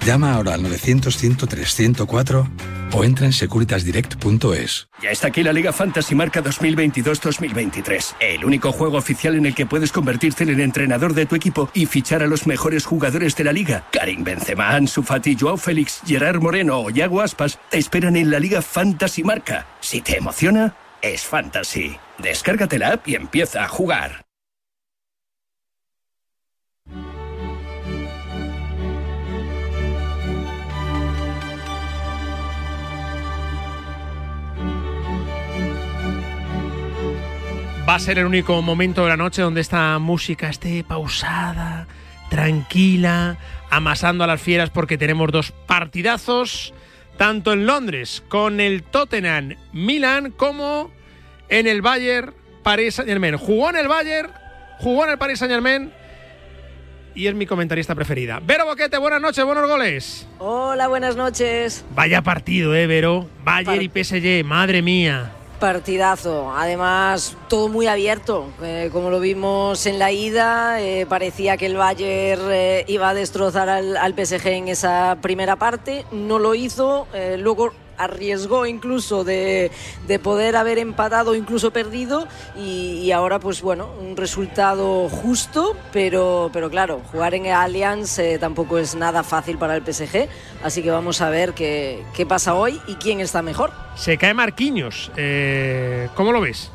Llama 0.05 0.34
ahora 0.34 0.52
al 0.52 0.62
900-103-104 0.64 2.50
o 2.92 3.05
entra 3.05 3.24
en 3.24 3.32
securitasdirect.es. 3.32 4.88
Ya 5.02 5.11
está 5.11 5.28
aquí 5.28 5.42
la 5.42 5.55
Liga 5.55 5.72
Fantasy 5.72 6.14
Marca 6.14 6.44
2022-2023. 6.44 8.16
El 8.20 8.44
único 8.44 8.70
juego 8.70 8.98
oficial 8.98 9.34
en 9.34 9.46
el 9.46 9.55
que 9.55 9.64
puedes 9.64 9.92
convertirte 9.92 10.44
en 10.44 10.50
el 10.50 10.61
entrenador 10.61 11.14
de 11.14 11.24
tu 11.24 11.36
equipo 11.36 11.70
y 11.72 11.86
fichar 11.86 12.22
a 12.22 12.26
los 12.26 12.46
mejores 12.46 12.84
jugadores 12.84 13.34
de 13.34 13.44
la 13.44 13.52
liga. 13.52 13.86
Karim 13.92 14.24
Benzema, 14.24 14.74
Ansu 14.76 15.02
Joao 15.40 15.57
Félix, 15.57 16.02
Gerard 16.05 16.42
Moreno 16.42 16.80
o 16.80 16.90
Yago 16.90 17.22
Aspas 17.22 17.59
te 17.70 17.78
esperan 17.78 18.16
en 18.16 18.30
la 18.30 18.38
Liga 18.38 18.61
Fantasy 18.61 19.24
Marca. 19.24 19.66
Si 19.80 20.02
te 20.02 20.18
emociona, 20.18 20.76
es 21.00 21.24
Fantasy. 21.24 21.96
Descárgate 22.18 22.78
la 22.78 22.92
app 22.92 23.09
y 23.09 23.14
empieza 23.14 23.64
a 23.64 23.68
jugar. 23.68 24.23
Va 37.87 37.97
a 37.97 37.99
ser 37.99 38.18
el 38.18 38.24
único 38.24 38.62
momento 38.62 39.03
de 39.03 39.11
la 39.11 39.16
noche 39.18 39.43
donde 39.43 39.61
esta 39.61 39.99
música 39.99 40.49
esté 40.49 40.82
pausada, 40.85 41.87
tranquila, 42.30 43.37
amasando 43.68 44.24
a 44.24 44.26
las 44.26 44.41
fieras 44.41 44.70
porque 44.70 44.97
tenemos 44.97 45.30
dos 45.30 45.53
partidazos, 45.53 46.72
tanto 47.18 47.53
en 47.53 47.66
Londres 47.66 48.22
con 48.28 48.59
el 48.61 48.85
Tottenham 48.85 49.57
Milan 49.74 50.30
como 50.30 50.93
en 51.51 51.66
el 51.66 51.82
Bayern 51.82 52.32
Paris 52.62 52.95
Saint 52.95 53.11
Germain. 53.11 53.37
Jugó 53.37 53.68
en 53.68 53.76
el 53.76 53.89
Bayern, 53.89 54.30
jugó 54.78 55.05
en 55.05 55.11
el 55.11 55.18
Paris 55.18 55.41
Saint 55.41 55.53
Germain 55.53 55.93
y 57.14 57.26
es 57.26 57.35
mi 57.35 57.45
comentarista 57.45 57.95
preferida. 57.95 58.41
Vero 58.43 58.64
Boquete, 58.64 58.97
buenas 58.97 59.20
noches, 59.20 59.45
buenos 59.45 59.68
goles. 59.68 60.26
Hola, 60.39 60.89
buenas 60.89 61.16
noches. 61.16 61.85
Vaya 61.95 62.22
partido, 62.22 62.74
eh, 62.74 62.87
Vero. 62.87 63.28
Bayern 63.45 63.82
y 63.82 63.89
PSG, 63.91 64.43
madre 64.43 64.80
mía. 64.80 65.32
Partidazo, 65.64 66.52
además 66.54 67.38
todo 67.48 67.68
muy 67.68 67.86
abierto, 67.86 68.48
Eh, 68.62 68.90
como 68.92 69.08
lo 69.08 69.18
vimos 69.18 69.86
en 69.86 69.98
la 69.98 70.12
ida, 70.12 70.78
eh, 70.82 71.06
parecía 71.06 71.56
que 71.56 71.64
el 71.64 71.76
Bayern 71.78 72.50
eh, 72.50 72.84
iba 72.86 73.08
a 73.08 73.14
destrozar 73.14 73.70
al, 73.70 73.96
al 73.96 74.12
PSG 74.12 74.46
en 74.48 74.68
esa 74.68 75.16
primera 75.22 75.56
parte, 75.56 76.04
no 76.12 76.38
lo 76.38 76.54
hizo, 76.54 77.06
luego 77.38 77.72
arriesgó 77.99 78.66
incluso 78.66 79.24
de, 79.24 79.70
de 80.07 80.18
poder 80.18 80.57
haber 80.57 80.78
empatado 80.78 81.34
incluso 81.34 81.70
perdido 81.70 82.26
y, 82.57 83.01
y 83.03 83.12
ahora 83.12 83.38
pues 83.38 83.62
bueno, 83.62 83.88
un 84.01 84.16
resultado 84.16 85.09
justo, 85.09 85.76
pero, 85.92 86.51
pero 86.53 86.70
claro, 86.70 87.01
jugar 87.12 87.34
en 87.34 87.47
Allianz 87.47 88.18
eh, 88.18 88.38
tampoco 88.38 88.78
es 88.78 88.95
nada 88.95 89.22
fácil 89.22 89.59
para 89.59 89.76
el 89.76 89.82
PSG, 89.84 90.28
así 90.62 90.82
que 90.82 90.90
vamos 90.90 91.20
a 91.20 91.30
ver 91.30 91.53
qué, 91.55 92.05
qué 92.14 92.26
pasa 92.26 92.55
hoy 92.55 92.80
y 92.86 92.95
quién 92.97 93.20
está 93.20 93.42
mejor. 93.42 93.72
Se 93.97 94.18
cae 94.18 94.34
Marquinhos. 94.34 95.11
Eh, 95.16 96.09
¿Cómo 96.14 96.32
lo 96.32 96.40
ves? 96.40 96.70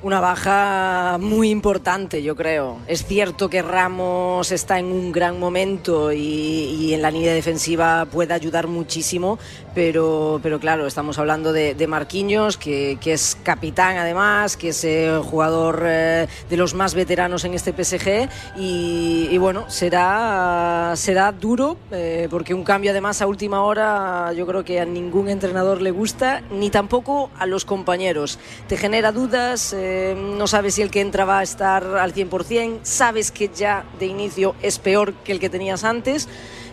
Una 0.00 0.20
baja 0.20 1.18
muy 1.18 1.50
importante, 1.50 2.22
yo 2.22 2.36
creo. 2.36 2.78
Es 2.86 3.04
cierto 3.04 3.50
que 3.50 3.62
Ramos 3.62 4.52
está 4.52 4.78
en 4.78 4.86
un 4.86 5.10
gran 5.10 5.40
momento 5.40 6.12
y, 6.12 6.94
en 6.94 7.02
la 7.02 7.10
línea 7.10 7.34
defensiva 7.34 8.06
puede 8.06 8.32
ayudar 8.32 8.68
muchísimo, 8.68 9.40
pero, 9.74 10.38
pero 10.40 10.60
claro, 10.60 10.86
estamos 10.86 11.18
hablando 11.18 11.52
de, 11.52 11.74
de 11.74 11.86
Marquinhos, 11.88 12.56
que, 12.56 12.96
es 13.04 13.36
capitán 13.42 13.96
además, 13.96 14.56
que 14.56 14.68
es 14.68 14.84
eh, 14.84 15.20
jugador 15.20 15.82
eh, 15.84 16.28
de 16.48 16.56
los 16.56 16.74
más 16.74 16.94
veteranos 16.94 17.44
en 17.44 17.54
este 17.54 17.72
PSG 17.72 18.28
y, 18.56 19.36
bueno, 19.38 19.68
será, 19.68 20.92
será 20.94 21.32
duro 21.32 21.76
eh, 21.90 22.28
porque 22.30 22.54
un 22.54 22.62
cambio 22.62 22.92
además 22.92 23.20
a 23.20 23.26
última 23.26 23.62
hora 23.62 24.32
yo 24.32 24.46
creo 24.46 24.64
que 24.64 24.78
a 24.78 24.84
ningún 24.84 25.28
entrenador 25.28 25.82
le 25.82 25.90
gusta, 25.90 26.42
ni 26.52 26.70
tampoco 26.70 27.30
a 27.36 27.46
los 27.46 27.64
compañeros. 27.64 28.38
Te 28.68 28.76
genera 28.76 29.10
dudas, 29.10 29.74
eh, 29.88 30.14
no 30.14 30.46
sabes 30.46 30.74
si 30.74 30.82
el 30.82 30.90
que 30.90 31.00
entra 31.00 31.24
va 31.24 31.38
a 31.38 31.42
estar 31.42 31.82
al 31.96 32.12
100%, 32.12 32.80
sabes 32.82 33.30
que 33.30 33.48
ya 33.54 33.84
de 33.98 34.06
inicio 34.06 34.54
es 34.62 34.78
peor 34.78 35.14
que 35.24 35.32
el 35.32 35.40
que 35.40 35.48
tenías 35.48 35.82
antes. 35.84 36.28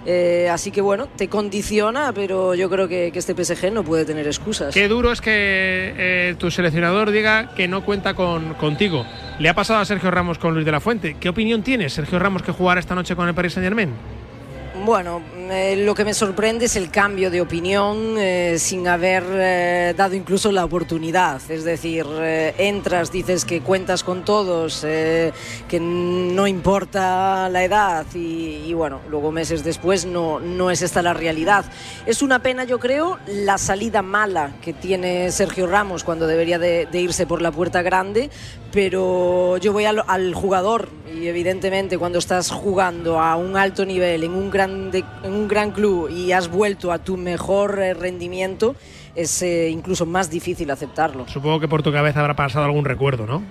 eh, 0.05 0.49
así 0.51 0.70
que 0.70 0.82
bueno, 0.82 1.07
te 1.16 1.30
condiciona, 1.30 2.11
pero 2.13 2.53
yo 2.53 2.70
creo 2.70 2.88
que, 2.88 3.11
que 3.11 3.18
este 3.20 3.34
PSG 3.34 3.72
no 3.72 3.84
puede 3.84 4.05
tener 4.05 4.28
excusas. 4.28 4.74
Qué 4.74 4.88
duro 4.88 5.11
es 5.11 5.20
que 5.22 5.32
eh, 5.97 6.36
tu 6.38 6.51
seleccionador 6.51 7.09
diga 7.11 7.55
que 7.55 7.68
no 7.68 7.84
cuenta 7.84 8.13
con, 8.13 8.53
contigo. 8.55 9.05
Le 9.39 9.49
ha 9.49 9.55
pasado 9.55 9.80
a 9.80 9.86
Sergio 9.86 10.11
Ramos 10.11 10.38
con 10.38 10.53
Luis 10.53 10.66
de 10.66 10.72
la 10.74 10.80
Fuente. 10.80 11.16
¿Qué 11.20 11.30
opinión 11.30 11.63
tienes, 11.63 11.93
Sergio 11.93 12.20
Ramos, 12.20 12.43
que 12.43 12.51
jugará 12.51 12.80
esta 12.80 12.93
noche 12.95 13.16
con 13.16 13.28
el 13.28 13.34
Paris 13.34 13.53
Saint 13.53 13.66
Germain? 13.66 13.89
Bueno, 14.86 15.22
eh, 15.52 15.76
lo 15.78 15.96
que 15.96 16.06
me 16.06 16.14
sorprende 16.14 16.66
es 16.66 16.76
el 16.76 16.89
cambio 16.89 17.30
de 17.32 17.41
opinión 17.41 18.16
eh, 18.18 18.58
sin 18.60 18.88
haber 18.88 19.24
eh, 19.30 19.93
dado 19.96 20.16
incluso 20.16 20.52
la 20.52 20.66
oportunidad. 20.66 21.41
Es 21.50 21.64
decir, 21.64 22.06
eh, 22.20 22.54
entras, 22.58 23.12
dices 23.12 23.46
que 23.46 23.62
cuentas 23.62 24.04
con 24.04 24.26
todos, 24.26 24.84
eh, 24.84 25.32
que 25.68 25.80
no 25.80 26.48
importa 26.48 27.50
la 27.50 27.64
edad 27.64 28.06
y, 28.14 28.64
y 28.66 28.74
bueno, 28.74 29.02
luego 29.10 29.32
meses 29.32 29.64
después 29.64 30.06
no, 30.06 30.39
no 30.39 30.72
es 30.72 30.82
esta 30.82 31.02
la 31.02 31.14
realidad. 31.14 31.66
Es 32.06 32.22
una 32.22 32.39
pena, 32.39 32.64
yo 32.64 32.80
creo, 32.80 33.20
la 33.28 33.58
salida 33.58 34.02
mala 34.02 34.54
que 34.62 34.74
tiene 34.74 35.32
Sergio 35.32 35.68
Ramos 35.68 36.04
cuando 36.04 36.28
debería 36.28 36.60
de, 36.60 36.88
de 36.91 37.00
irse 37.02 37.26
por 37.26 37.41
la 37.41 37.52
puerta 37.52 37.82
grande, 37.82 38.30
pero 38.72 39.58
yo 39.58 39.72
voy 39.72 39.86
al, 39.86 40.04
al 40.08 40.34
jugador 40.34 40.89
y 41.16 41.28
evidentemente 41.28 41.98
cuando 41.98 42.20
estás 42.20 42.52
jugando 42.52 43.22
a 43.22 43.38
un 43.38 43.56
alto 43.56 43.86
nivel 43.86 44.24
en 44.24 44.34
un, 44.34 44.50
grande, 44.52 45.04
en 45.24 45.34
un 45.36 45.47
gran 45.47 45.71
club 45.71 46.09
y 46.09 46.31
has 46.31 46.49
vuelto 46.49 46.91
a 46.91 46.99
tu 46.99 47.17
mejor 47.17 47.79
eh, 47.81 47.93
rendimiento, 47.93 48.75
es 49.15 49.41
eh, 49.41 49.69
incluso 49.69 50.05
más 50.05 50.29
difícil 50.29 50.69
aceptarlo. 50.71 51.27
Supongo 51.27 51.59
que 51.59 51.67
por 51.67 51.83
tu 51.83 51.91
cabeza 51.91 52.19
habrá 52.21 52.36
pasado 52.36 52.65
algún 52.65 52.86
recuerdo, 52.86 53.25
¿no? 53.25 53.43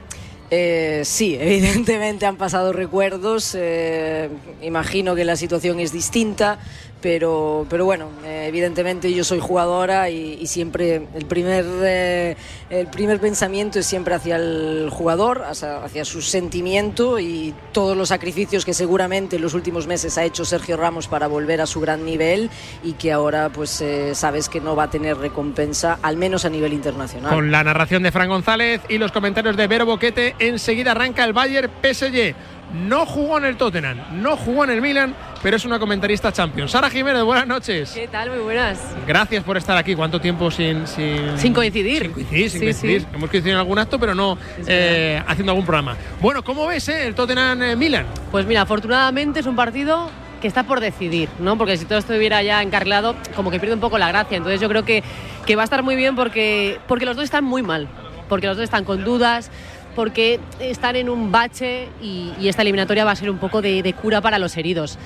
Eh, 0.50 1.02
sí, 1.04 1.36
evidentemente 1.40 2.26
han 2.26 2.36
pasado 2.36 2.72
recuerdos. 2.72 3.56
eh, 3.58 4.28
imagino 4.62 5.14
que 5.14 5.24
la 5.24 5.36
situación 5.36 5.80
es 5.80 5.92
distinta, 5.92 6.58
pero, 7.04 7.66
pero 7.68 7.84
bueno, 7.84 8.08
eh, 8.24 8.46
evidentemente 8.48 9.12
yo 9.12 9.24
soy 9.24 9.38
jugadora 9.38 10.08
y, 10.08 10.38
y 10.40 10.46
siempre 10.46 11.06
el 11.14 11.26
primer, 11.26 11.66
eh, 11.82 12.34
el 12.70 12.86
primer 12.86 13.20
pensamiento 13.20 13.78
es 13.78 13.84
siempre 13.84 14.14
hacia 14.14 14.36
el 14.36 14.88
jugador, 14.90 15.44
hacia, 15.46 15.84
hacia 15.84 16.06
su 16.06 16.22
sentimiento 16.22 17.18
y 17.18 17.52
todos 17.72 17.94
los 17.94 18.08
sacrificios 18.08 18.64
que 18.64 18.72
seguramente 18.72 19.36
en 19.36 19.42
los 19.42 19.52
últimos 19.52 19.86
meses 19.86 20.16
ha 20.16 20.24
hecho 20.24 20.46
Sergio 20.46 20.78
Ramos 20.78 21.06
para 21.06 21.26
volver 21.26 21.60
a 21.60 21.66
su 21.66 21.78
gran 21.78 22.06
nivel 22.06 22.48
y 22.82 22.94
que 22.94 23.12
ahora 23.12 23.50
pues 23.50 23.82
eh, 23.82 24.14
sabes 24.14 24.48
que 24.48 24.62
no 24.62 24.74
va 24.74 24.84
a 24.84 24.90
tener 24.90 25.18
recompensa, 25.18 25.98
al 26.00 26.16
menos 26.16 26.46
a 26.46 26.48
nivel 26.48 26.72
internacional. 26.72 27.34
Con 27.34 27.50
la 27.50 27.62
narración 27.62 28.02
de 28.02 28.12
Fran 28.12 28.30
González 28.30 28.80
y 28.88 28.96
los 28.96 29.12
comentarios 29.12 29.58
de 29.58 29.66
Vero 29.66 29.84
Boquete, 29.84 30.36
enseguida 30.38 30.92
arranca 30.92 31.22
el 31.24 31.34
Bayern 31.34 31.70
PSG. 31.82 32.34
No 32.72 33.06
jugó 33.06 33.38
en 33.38 33.44
el 33.44 33.56
Tottenham, 33.56 33.98
no 34.20 34.36
jugó 34.36 34.64
en 34.64 34.70
el 34.70 34.80
Milan, 34.82 35.14
pero 35.42 35.56
es 35.56 35.64
una 35.64 35.78
comentarista 35.78 36.32
champion. 36.32 36.68
Sara 36.68 36.90
Jiménez, 36.90 37.22
buenas 37.22 37.46
noches. 37.46 37.92
¿Qué 37.92 38.08
tal? 38.08 38.30
Muy 38.30 38.40
buenas. 38.40 38.80
Gracias 39.06 39.44
por 39.44 39.56
estar 39.56 39.76
aquí. 39.76 39.94
¿Cuánto 39.94 40.20
tiempo 40.20 40.50
sin. 40.50 40.84
Sin, 40.88 41.38
Sin 41.38 41.54
coincidir. 41.54 42.02
Sin 42.02 42.12
coincidir, 42.12 42.50
sin 42.50 42.60
Sí, 42.60 42.66
coincidir. 42.66 43.00
sí. 43.02 43.06
Hemos 43.14 43.30
coincidido 43.30 43.56
en 43.56 43.60
algún 43.60 43.78
acto, 43.78 43.98
pero 44.00 44.14
no 44.14 44.36
eh, 44.66 45.22
haciendo 45.26 45.52
algún 45.52 45.64
programa. 45.64 45.96
Bueno, 46.20 46.42
¿cómo 46.42 46.66
ves 46.66 46.88
eh, 46.88 47.06
el 47.06 47.14
Tottenham-Milan? 47.14 48.06
Pues 48.32 48.44
mira, 48.44 48.62
afortunadamente 48.62 49.38
es 49.40 49.46
un 49.46 49.54
partido 49.54 50.10
que 50.40 50.48
está 50.48 50.64
por 50.64 50.80
decidir, 50.80 51.28
¿no? 51.38 51.56
Porque 51.56 51.76
si 51.76 51.84
todo 51.84 51.98
estuviera 51.98 52.42
ya 52.42 52.60
encarrilado, 52.60 53.14
como 53.36 53.52
que 53.52 53.60
pierde 53.60 53.74
un 53.74 53.80
poco 53.80 53.98
la 53.98 54.08
gracia. 54.08 54.36
Entonces 54.36 54.60
yo 54.60 54.68
creo 54.68 54.84
que, 54.84 55.04
que 55.46 55.54
va 55.54 55.62
a 55.62 55.64
estar 55.64 55.84
muy 55.84 55.94
bien 55.94 56.16
porque, 56.16 56.80
porque 56.88 57.04
los 57.04 57.14
dos 57.14 57.24
están 57.24 57.44
muy 57.44 57.62
mal. 57.62 57.86
Porque 58.28 58.46
los 58.46 58.56
dos 58.56 58.64
están 58.64 58.84
con 58.84 59.04
dudas, 59.04 59.50
porque 59.94 60.40
están 60.60 60.96
en 60.96 61.08
un 61.08 61.30
bache 61.30 61.88
y, 62.02 62.32
esta 62.46 62.62
eliminatoria 62.62 63.04
va 63.04 63.12
a 63.12 63.16
ser 63.16 63.30
un 63.30 63.38
poco 63.38 63.62
de, 63.62 63.94
cura 64.00 64.20
para 64.20 64.38
los 64.38 64.56
heridos. 64.56 64.98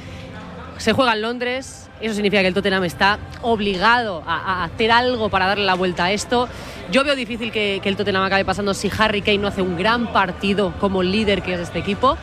Se 0.78 0.92
juega 0.92 1.14
en 1.14 1.22
Londres, 1.22 1.88
eso 2.00 2.14
significa 2.14 2.42
que 2.42 2.48
el 2.48 2.54
Tottenham 2.54 2.84
está 2.84 3.18
obligado 3.42 4.22
a, 4.26 4.64
hacer 4.64 4.90
algo 4.90 5.28
para 5.28 5.46
darle 5.46 5.64
la 5.64 5.74
vuelta 5.74 6.06
a 6.06 6.12
esto. 6.12 6.48
Yo 6.90 7.04
veo 7.04 7.16
difícil 7.16 7.50
que, 7.52 7.80
que 7.82 7.88
el 7.88 7.96
Tottenham 7.96 8.22
acabe 8.22 8.44
pasando 8.44 8.74
si 8.74 8.90
Harry 8.96 9.22
Kane 9.22 9.38
no 9.38 9.48
hace 9.48 9.62
un 9.62 9.76
gran 9.76 10.12
partido 10.12 10.72
como 10.80 11.02
líder 11.02 11.42
que 11.42 11.54
es 11.54 11.60
este 11.60 11.78
equipo. 11.78 12.16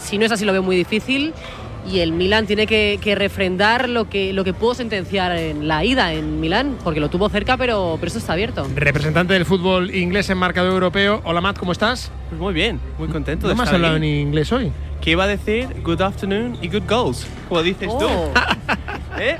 Si 0.00 0.18
no 0.18 0.26
es 0.26 0.32
así, 0.32 0.44
lo 0.44 0.52
veo 0.52 0.62
muy 0.62 0.76
difícil. 0.76 1.32
Y 1.86 2.00
el 2.00 2.12
Milan 2.12 2.46
tiene 2.46 2.66
que, 2.66 2.98
que 3.02 3.14
refrendar 3.14 3.88
lo 3.88 4.08
que, 4.08 4.32
lo 4.32 4.42
que 4.42 4.54
pudo 4.54 4.74
sentenciar 4.74 5.36
en 5.36 5.68
la 5.68 5.84
ida 5.84 6.12
en 6.12 6.40
Milán, 6.40 6.76
porque 6.82 6.98
lo 6.98 7.10
tuvo 7.10 7.28
cerca, 7.28 7.56
pero, 7.56 7.96
pero 8.00 8.06
esto 8.06 8.18
está 8.18 8.32
abierto. 8.32 8.66
Representante 8.74 9.34
del 9.34 9.44
fútbol 9.44 9.94
inglés 9.94 10.30
en 10.30 10.38
marcador 10.38 10.72
europeo. 10.72 11.20
Hola, 11.24 11.40
Matt, 11.40 11.58
¿cómo 11.58 11.72
estás? 11.72 12.10
Pues 12.30 12.40
muy 12.40 12.54
bien, 12.54 12.80
muy 12.98 13.08
contento 13.08 13.46
¿No 13.46 13.54
me 13.54 13.62
has 13.62 13.68
estar 13.68 13.76
hablado 13.76 13.96
en 13.96 14.04
inglés 14.04 14.50
hoy? 14.52 14.72
¿Qué 15.00 15.10
iba 15.10 15.24
a 15.24 15.26
decir? 15.26 15.68
Good 15.82 16.00
afternoon 16.00 16.56
y 16.62 16.68
good 16.68 16.88
goals. 16.88 17.26
Como 17.48 17.62
dices 17.62 17.88
tú. 17.98 18.06
Oh. 18.06 18.32
¿Eh? 19.18 19.36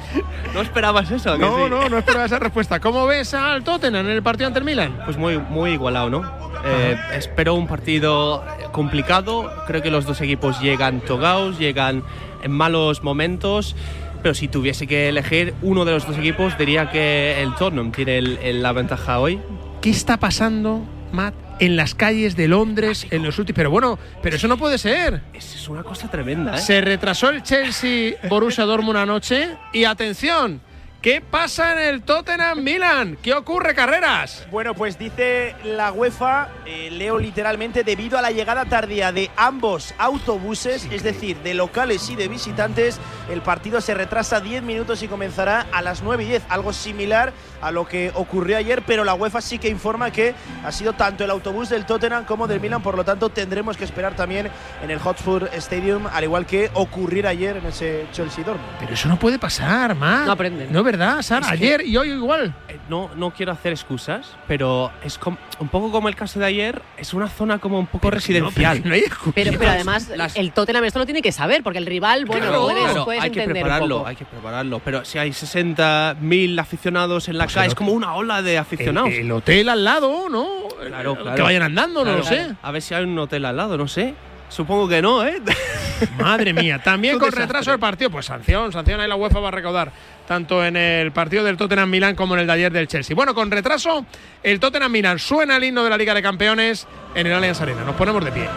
¿No 0.53 0.61
esperabas 0.61 1.11
eso? 1.11 1.32
¿a 1.32 1.36
que 1.36 1.40
No, 1.40 1.64
sí? 1.64 1.70
no, 1.70 1.88
no 1.88 1.99
esperaba 1.99 2.26
esa 2.26 2.38
respuesta. 2.38 2.78
¿Cómo 2.78 3.07
ves 3.07 3.32
al 3.32 3.64
Tottenham 3.64 4.05
en 4.07 4.12
el 4.12 4.22
partido 4.22 4.47
ante 4.47 4.59
el 4.59 4.64
Milan? 4.66 5.01
Pues 5.07 5.16
muy, 5.16 5.38
muy 5.38 5.70
igualado, 5.70 6.11
¿no? 6.11 6.22
Eh, 6.66 6.97
espero 7.14 7.55
un 7.55 7.66
partido 7.66 8.45
complicado. 8.72 9.51
Creo 9.66 9.82
que 9.82 9.90
los 9.90 10.05
dos 10.05 10.20
equipos 10.20 10.61
llegan 10.61 11.01
togados, 11.01 11.59
llegan 11.59 12.03
en 12.45 12.53
malos 12.53 13.03
momentos. 13.03 13.74
Pero 14.22 14.34
si 14.34 14.49
tuviese 14.49 14.86
que 14.86 15.09
elegir 15.09 15.53
uno 15.62 15.84
de 15.84 15.92
los 15.92 16.07
dos 16.07 16.16
equipos, 16.16 16.57
diría 16.57 16.90
que 16.90 17.42
el 17.42 17.55
Tottenham 17.57 17.92
tiene 17.92 18.18
el- 18.18 18.38
el- 18.42 18.62
la 18.62 18.72
ventaja 18.72 19.18
hoy. 19.18 19.38
¿Qué 19.82 19.90
está 19.90 20.16
pasando, 20.18 20.82
Matt, 21.12 21.34
en 21.61 21.76
las 21.76 21.95
calles 21.95 22.34
de 22.34 22.49
Londres 22.49 23.07
en 23.11 23.22
los 23.22 23.38
últimos? 23.38 23.57
Pero 23.57 23.70
bueno, 23.70 23.99
pero 24.22 24.36
eso 24.36 24.49
no 24.49 24.57
puede 24.57 24.78
ser. 24.78 25.20
Es 25.34 25.68
una 25.68 25.82
cosa 25.82 26.11
tremenda, 26.11 26.57
¿eh? 26.57 26.59
Se 26.61 26.80
retrasó 26.80 27.28
el 27.28 27.42
Chelsea 27.42 28.14
Borussia 28.30 28.64
Dortmund 28.64 28.97
anoche 28.97 29.49
y 29.74 29.84
atención, 29.84 30.62
¿qué 31.05 31.20
pasa 31.20 31.74
en 31.74 31.80
el 31.80 32.02
Tottenham 32.02 32.62
Milan? 32.62 33.18
¿Qué 33.22 33.34
ocurre, 33.34 33.74
carreras? 33.74 34.46
Bueno, 34.50 34.74
pues 34.74 34.98
dice 34.98 35.55
la 35.62 35.92
UEFA, 35.92 36.48
eh, 36.64 36.90
leo 36.90 37.18
literalmente, 37.18 37.84
debido 37.84 38.16
a 38.16 38.22
la 38.22 38.30
llegada 38.30 38.64
tardía 38.64 39.12
de 39.12 39.30
ambos 39.36 39.92
autobuses, 39.98 40.88
es 40.90 41.02
decir, 41.02 41.36
de 41.42 41.52
locales 41.52 42.09
y 42.09 42.16
de 42.16 42.28
visitantes, 42.28 42.98
el 43.30 43.42
partido 43.42 43.82
se 43.82 43.92
retrasa 43.92 44.40
10 44.40 44.62
minutos 44.62 45.02
y 45.02 45.09
comenzará 45.09 45.66
a 45.72 45.82
las 45.82 46.00
9 46.02 46.24
y 46.24 46.28
10, 46.28 46.42
algo 46.48 46.72
similar 46.72 47.34
a 47.66 47.70
lo 47.70 47.86
que 47.86 48.10
ocurrió 48.14 48.56
ayer, 48.56 48.82
pero 48.82 49.04
la 49.04 49.14
UEFA 49.14 49.40
sí 49.40 49.58
que 49.58 49.68
informa 49.68 50.10
que 50.10 50.34
ha 50.64 50.70
sido 50.72 50.92
tanto 50.92 51.24
el 51.24 51.30
autobús 51.30 51.68
del 51.68 51.86
Tottenham 51.86 52.24
como 52.24 52.46
del 52.46 52.60
Milan, 52.60 52.82
por 52.82 52.96
lo 52.96 53.04
tanto 53.04 53.28
tendremos 53.30 53.76
que 53.76 53.84
esperar 53.84 54.14
también 54.14 54.50
en 54.82 54.90
el 54.90 54.98
Hotspur 54.98 55.48
Stadium, 55.54 56.06
al 56.12 56.24
igual 56.24 56.46
que 56.46 56.70
ocurrir 56.74 57.26
ayer 57.26 57.56
en 57.56 57.66
ese 57.66 58.06
Chelsea 58.12 58.44
Dortmund. 58.44 58.68
Pero 58.80 58.94
eso 58.94 59.08
no 59.08 59.18
puede 59.18 59.38
pasar, 59.38 59.94
Matt. 59.94 60.26
No 60.26 60.32
aprenden. 60.32 60.72
No, 60.72 60.82
¿verdad, 60.82 61.22
Sara? 61.22 61.46
Es 61.46 61.58
que- 61.58 61.64
Ayer 61.64 61.86
y 61.86 61.96
hoy 61.96 62.10
igual. 62.10 62.54
Eh, 62.68 62.78
No, 62.88 63.10
no 63.16 63.30
quiero 63.32 63.50
hacer 63.52 63.72
excusas, 63.72 64.36
pero 64.46 64.92
es 65.02 65.16
com- 65.16 65.38
un 65.58 65.68
poco 65.68 65.90
como 65.90 66.08
el 66.08 66.14
caso 66.14 66.38
de 66.38 66.44
ayer, 66.46 66.82
es 66.98 67.14
una 67.14 67.28
zona 67.28 67.58
como 67.58 67.78
un 67.78 67.86
poco 67.86 68.10
residencial. 68.10 68.82
no 68.84 68.92
hay 68.92 69.00
excusas. 69.00 69.32
Pero, 69.34 69.58
pero 69.58 69.70
además, 69.70 70.10
el 70.34 70.52
Tottenham 70.52 70.84
esto 70.84 70.98
lo 70.98 71.06
tiene 71.06 71.22
que 71.22 71.32
saber, 71.32 71.62
porque 71.62 71.78
el 71.78 71.86
rival, 71.86 72.26
bueno, 72.26 72.44
Claro, 72.46 72.62
puedes, 72.64 72.82
claro, 72.84 73.04
puedes 73.04 73.22
hay 73.22 73.30
que 73.30 73.40
entender 73.40 73.62
un 73.62 73.68
prepararlo, 73.68 73.96
poco. 73.98 74.08
hay 74.08 74.16
que 74.16 74.24
prepararlo. 74.26 74.80
Pero 74.84 75.04
si 75.06 75.18
hay 75.18 75.32
60.000 75.32 76.58
aficionados 76.60 77.28
en 77.28 77.38
la 77.38 77.44
El 77.62 77.68
es 77.68 77.74
como 77.74 77.92
una 77.92 78.14
ola 78.14 78.42
de 78.42 78.59
aficionados. 78.59 79.11
El, 79.11 79.20
el 79.20 79.32
hotel 79.32 79.68
al 79.68 79.84
lado, 79.84 80.28
¿no? 80.28 80.46
Claro, 80.86 81.16
Que 81.16 81.22
claro. 81.22 81.44
vayan 81.44 81.62
andando, 81.62 82.05
no 82.05 82.16
lo 82.16 82.24
sé. 82.24 82.55
A 82.62 82.70
ver 82.70 82.82
si 82.82 82.94
hay 82.94 83.05
un 83.05 83.18
hotel 83.18 83.44
al 83.44 83.57
lado, 83.57 83.76
no 83.78 83.86
sé. 83.88 84.14
Supongo 84.48 84.86
que 84.88 85.00
no, 85.02 85.24
¿eh? 85.26 85.40
Madre 86.20 86.52
mía, 86.52 86.78
también 86.82 87.14
con 87.18 87.26
desastre. 87.30 87.46
retraso 87.46 87.72
el 87.72 87.78
partido. 87.78 88.11
Pues 88.11 88.26
sanción, 88.26 88.70
sanción 88.72 89.00
ahí 89.00 89.09
la 89.09 89.16
UEFA 89.16 89.40
va 89.40 89.48
a 89.48 89.50
recaudar. 89.50 89.90
Tanto 90.28 90.64
en 90.64 90.76
el 90.76 91.12
partido 91.12 91.42
del 91.44 91.57
Tottenham 91.57 91.90
Milán 91.90 92.14
como 92.14 92.34
en 92.34 92.40
el 92.40 92.46
de 92.46 92.52
ayer 92.52 92.72
del 92.72 92.86
Chelsea. 92.86 93.16
Bueno, 93.16 93.34
con 93.34 93.50
retraso, 93.50 94.05
el 94.42 94.61
Tottenham 94.61 94.92
Milán 94.92 95.18
suena 95.18 95.57
el 95.57 95.64
himno 95.64 95.82
de 95.84 95.90
la 95.90 95.96
Liga 95.96 96.14
de 96.14 96.22
Campeones 96.22 96.86
en 97.14 97.26
el 97.26 97.32
Allianz 97.32 97.61
Arena. 97.61 97.82
Nos 97.84 97.94
ponemos 97.96 98.24
de 98.24 98.32
pie. 98.32 98.48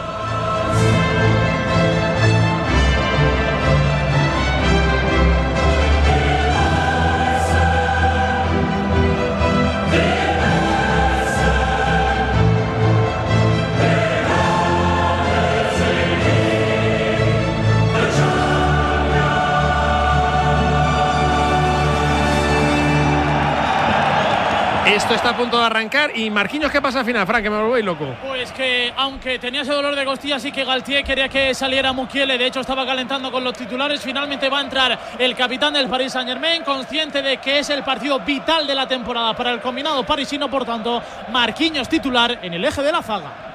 Esto 24.97 25.13
está 25.13 25.29
a 25.29 25.37
punto 25.37 25.59
de 25.59 25.63
arrancar. 25.63 26.17
Y 26.17 26.31
Marquinhos, 26.31 26.71
¿qué 26.71 26.81
pasa 26.81 27.01
al 27.01 27.05
final, 27.05 27.27
Frank? 27.27 27.43
Que 27.43 27.51
me 27.51 27.61
voy 27.61 27.83
loco. 27.83 28.15
Pues 28.25 28.51
que 28.51 28.91
aunque 28.97 29.37
tenía 29.37 29.61
ese 29.61 29.71
dolor 29.71 29.95
de 29.95 30.03
costillas 30.03 30.43
y 30.43 30.51
que 30.51 30.65
Galtier 30.65 31.03
quería 31.03 31.29
que 31.29 31.53
saliera 31.53 31.93
Mukiele, 31.93 32.35
de 32.35 32.47
hecho 32.47 32.61
estaba 32.61 32.83
calentando 32.83 33.31
con 33.31 33.43
los 33.43 33.53
titulares, 33.53 34.01
finalmente 34.01 34.49
va 34.49 34.57
a 34.57 34.61
entrar 34.61 34.99
el 35.19 35.35
capitán 35.35 35.75
del 35.75 35.87
Paris 35.87 36.13
Saint 36.13 36.27
Germain, 36.27 36.63
consciente 36.63 37.21
de 37.21 37.37
que 37.37 37.59
es 37.59 37.69
el 37.69 37.83
partido 37.83 38.19
vital 38.21 38.65
de 38.65 38.73
la 38.73 38.87
temporada 38.87 39.35
para 39.35 39.51
el 39.51 39.61
combinado 39.61 40.03
parisino, 40.03 40.49
por 40.49 40.65
tanto, 40.65 40.99
Marquinhos 41.31 41.87
titular 41.87 42.39
en 42.41 42.55
el 42.55 42.65
eje 42.65 42.81
de 42.81 42.91
la 42.91 43.03
zaga. 43.03 43.46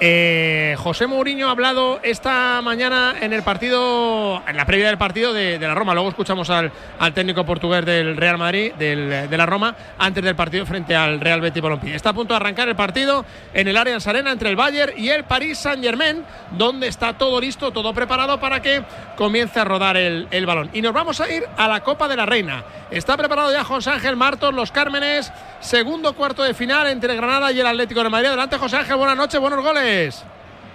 Eh, 0.00 0.76
José 0.78 1.08
Mourinho 1.08 1.48
ha 1.48 1.50
hablado 1.50 1.98
esta 2.04 2.62
mañana 2.62 3.16
en 3.20 3.32
el 3.32 3.42
partido, 3.42 4.40
en 4.46 4.56
la 4.56 4.64
previa 4.64 4.86
del 4.86 4.98
partido 4.98 5.32
de, 5.32 5.58
la 5.58 5.74
Roma. 5.74 5.92
Luego 5.92 6.10
escuchamos 6.10 6.50
al, 6.50 6.70
técnico 7.14 7.44
portugués 7.44 7.84
del 7.84 8.16
Real 8.16 8.38
Madrid, 8.38 8.72
del, 8.74 9.28
de 9.28 9.36
la 9.36 9.44
Roma, 9.44 9.74
antes 9.98 10.22
del 10.22 10.36
partido 10.36 10.64
frente 10.66 10.94
al 10.94 11.20
Real 11.20 11.40
Betis 11.40 11.62
Balompié. 11.62 11.96
Está 11.96 12.10
a 12.10 12.12
punto 12.12 12.32
de 12.32 12.36
arrancar 12.36 12.68
el 12.68 12.76
partido 12.76 13.24
en 13.52 13.66
el 13.66 13.76
Allianz 13.76 14.06
Arena 14.06 14.30
entre 14.30 14.50
el 14.50 14.56
Bayern 14.56 14.92
y 14.96 15.08
el 15.08 15.24
Paris 15.24 15.58
Saint 15.58 15.82
Germain, 15.82 16.22
donde 16.52 16.86
está 16.86 17.18
todo 17.18 17.40
listo, 17.40 17.72
todo 17.72 17.92
preparado 17.92 18.38
para 18.38 18.62
que 18.62 18.84
comience 19.16 19.58
a 19.58 19.64
rodar 19.64 19.96
el, 19.96 20.28
el 20.30 20.46
balón. 20.46 20.70
Y 20.74 20.80
nos 20.80 20.92
vamos 20.92 21.20
a 21.20 21.28
ir 21.28 21.42
a 21.56 21.66
la 21.66 21.80
Copa 21.80 22.06
de 22.06 22.16
la 22.16 22.24
Reina. 22.24 22.62
Está 22.92 23.16
preparado 23.16 23.52
ya 23.52 23.64
José 23.64 23.90
Ángel 23.90 24.14
Martos, 24.14 24.54
Los 24.54 24.70
Cármenes, 24.70 25.32
segundo 25.60 26.14
cuarto 26.14 26.44
de 26.44 26.54
final 26.54 26.86
entre 26.86 27.16
Granada 27.16 27.50
y 27.50 27.58
el 27.58 27.66
Atlético 27.66 28.02
de 28.02 28.08
Madrid. 28.08 28.28
Adelante, 28.28 28.56
José 28.58 28.76
Ángel, 28.76 28.96
buenas 28.96 29.16
noches, 29.16 29.40
buenos 29.40 29.62
goles. 29.62 29.87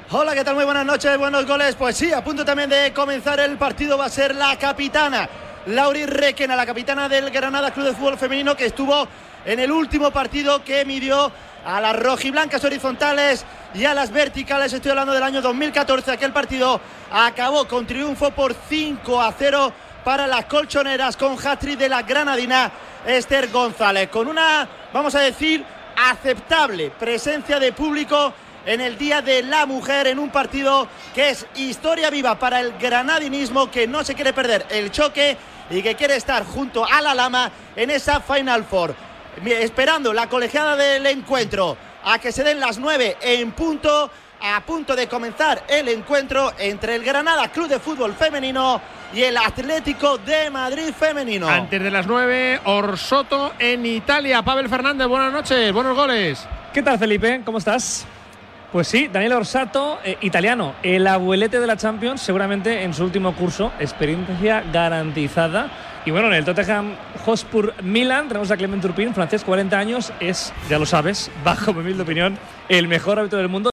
Hola, 0.09 0.33
¿qué 0.33 0.43
tal? 0.43 0.55
Muy 0.55 0.65
buenas 0.65 0.87
noches, 0.87 1.15
buenos 1.19 1.45
goles. 1.45 1.75
Pues 1.75 1.95
sí, 1.95 2.11
a 2.11 2.23
punto 2.23 2.43
también 2.43 2.67
de 2.67 2.91
comenzar 2.93 3.39
el 3.39 3.59
partido 3.59 3.95
va 3.95 4.05
a 4.05 4.09
ser 4.09 4.33
la 4.33 4.57
capitana, 4.57 5.29
Lauri 5.67 6.07
Requena, 6.07 6.55
la 6.55 6.65
capitana 6.65 7.07
del 7.07 7.29
Granada 7.29 7.69
Club 7.69 7.85
de 7.85 7.93
Fútbol 7.93 8.17
Femenino 8.17 8.57
que 8.57 8.65
estuvo 8.65 9.07
en 9.45 9.59
el 9.59 9.71
último 9.71 10.09
partido 10.09 10.63
que 10.63 10.83
midió 10.83 11.31
a 11.63 11.79
las 11.79 11.95
rojiblancas 11.95 12.63
horizontales 12.63 13.45
y 13.75 13.85
a 13.85 13.93
las 13.93 14.09
verticales. 14.09 14.73
Estoy 14.73 14.89
hablando 14.89 15.13
del 15.13 15.21
año 15.21 15.43
2014. 15.43 16.09
Aquel 16.09 16.33
partido 16.33 16.81
acabó 17.11 17.67
con 17.67 17.85
triunfo 17.85 18.31
por 18.31 18.55
5 18.67 19.21
a 19.21 19.31
0 19.31 19.73
para 20.03 20.25
las 20.25 20.45
colchoneras 20.45 21.17
con 21.17 21.37
hat-trick 21.37 21.77
de 21.77 21.87
la 21.87 22.01
granadina 22.01 22.71
Esther 23.05 23.51
González. 23.51 24.09
Con 24.09 24.27
una, 24.27 24.67
vamos 24.91 25.13
a 25.13 25.19
decir, 25.19 25.63
aceptable 25.95 26.89
presencia 26.89 27.59
de 27.59 27.73
público 27.73 28.33
en 28.65 28.81
el 28.81 28.97
Día 28.97 29.21
de 29.21 29.43
la 29.43 29.65
Mujer 29.65 30.07
en 30.07 30.19
un 30.19 30.29
partido 30.29 30.87
que 31.13 31.29
es 31.29 31.45
historia 31.55 32.09
viva 32.09 32.37
para 32.39 32.59
el 32.59 32.73
granadinismo 32.77 33.69
que 33.69 33.87
no 33.87 34.03
se 34.03 34.15
quiere 34.15 34.33
perder 34.33 34.65
el 34.69 34.91
choque 34.91 35.37
y 35.69 35.81
que 35.81 35.95
quiere 35.95 36.15
estar 36.15 36.45
junto 36.45 36.85
a 36.85 37.01
la 37.01 37.13
Lama 37.13 37.51
en 37.75 37.89
esa 37.89 38.19
Final 38.21 38.63
Four. 38.63 38.95
Esperando 39.45 40.13
la 40.13 40.27
colegiada 40.27 40.75
del 40.75 41.05
encuentro 41.07 41.77
a 42.03 42.19
que 42.19 42.31
se 42.31 42.43
den 42.43 42.59
las 42.59 42.77
nueve 42.77 43.17
en 43.21 43.51
punto, 43.51 44.11
a 44.41 44.61
punto 44.61 44.95
de 44.95 45.07
comenzar 45.07 45.63
el 45.67 45.87
encuentro 45.89 46.53
entre 46.59 46.95
el 46.95 47.03
Granada 47.03 47.49
Club 47.49 47.67
de 47.67 47.79
Fútbol 47.79 48.13
Femenino 48.13 48.81
y 49.13 49.23
el 49.23 49.37
Atlético 49.37 50.17
de 50.17 50.49
Madrid 50.49 50.91
Femenino. 50.97 51.47
Antes 51.47 51.81
de 51.81 51.91
las 51.91 52.05
nueve, 52.05 52.59
Orsoto 52.65 53.53
en 53.57 53.85
Italia. 53.85 54.41
Pavel 54.43 54.69
Fernández, 54.69 55.07
buenas 55.07 55.31
noches, 55.31 55.71
buenos 55.71 55.95
goles. 55.95 56.45
¿Qué 56.73 56.81
tal, 56.81 56.99
Felipe? 56.99 57.41
¿Cómo 57.45 57.59
estás? 57.59 58.05
Pues 58.73 58.87
sí, 58.87 59.07
Daniel 59.07 59.33
Orsato, 59.33 59.99
eh, 60.03 60.17
italiano, 60.21 60.73
el 60.81 61.05
abuelete 61.05 61.59
de 61.59 61.67
la 61.67 61.77
Champions, 61.77 62.21
seguramente 62.21 62.81
en 62.81 62.95
su 62.95 63.03
último 63.03 63.35
curso, 63.35 63.71
experiencia 63.79 64.63
garantizada. 64.73 65.69
Y 66.05 66.09
bueno, 66.09 66.29
en 66.29 66.33
el 66.33 66.43
Tottenham 66.43 66.95
Hotspur 67.23 67.75
Milan 67.83 68.29
tenemos 68.29 68.49
a 68.49 68.57
Clement 68.57 68.81
Turpin, 68.81 69.13
francés, 69.13 69.43
40 69.43 69.77
años, 69.77 70.11
es, 70.19 70.51
ya 70.71 70.79
lo 70.79 70.87
sabes, 70.87 71.29
bajo 71.43 71.71
mi 71.71 71.81
humilde 71.81 72.01
opinión, 72.01 72.39
el 72.67 72.87
mejor 72.87 73.19
árbitro 73.19 73.37
del 73.37 73.47
mundo. 73.47 73.61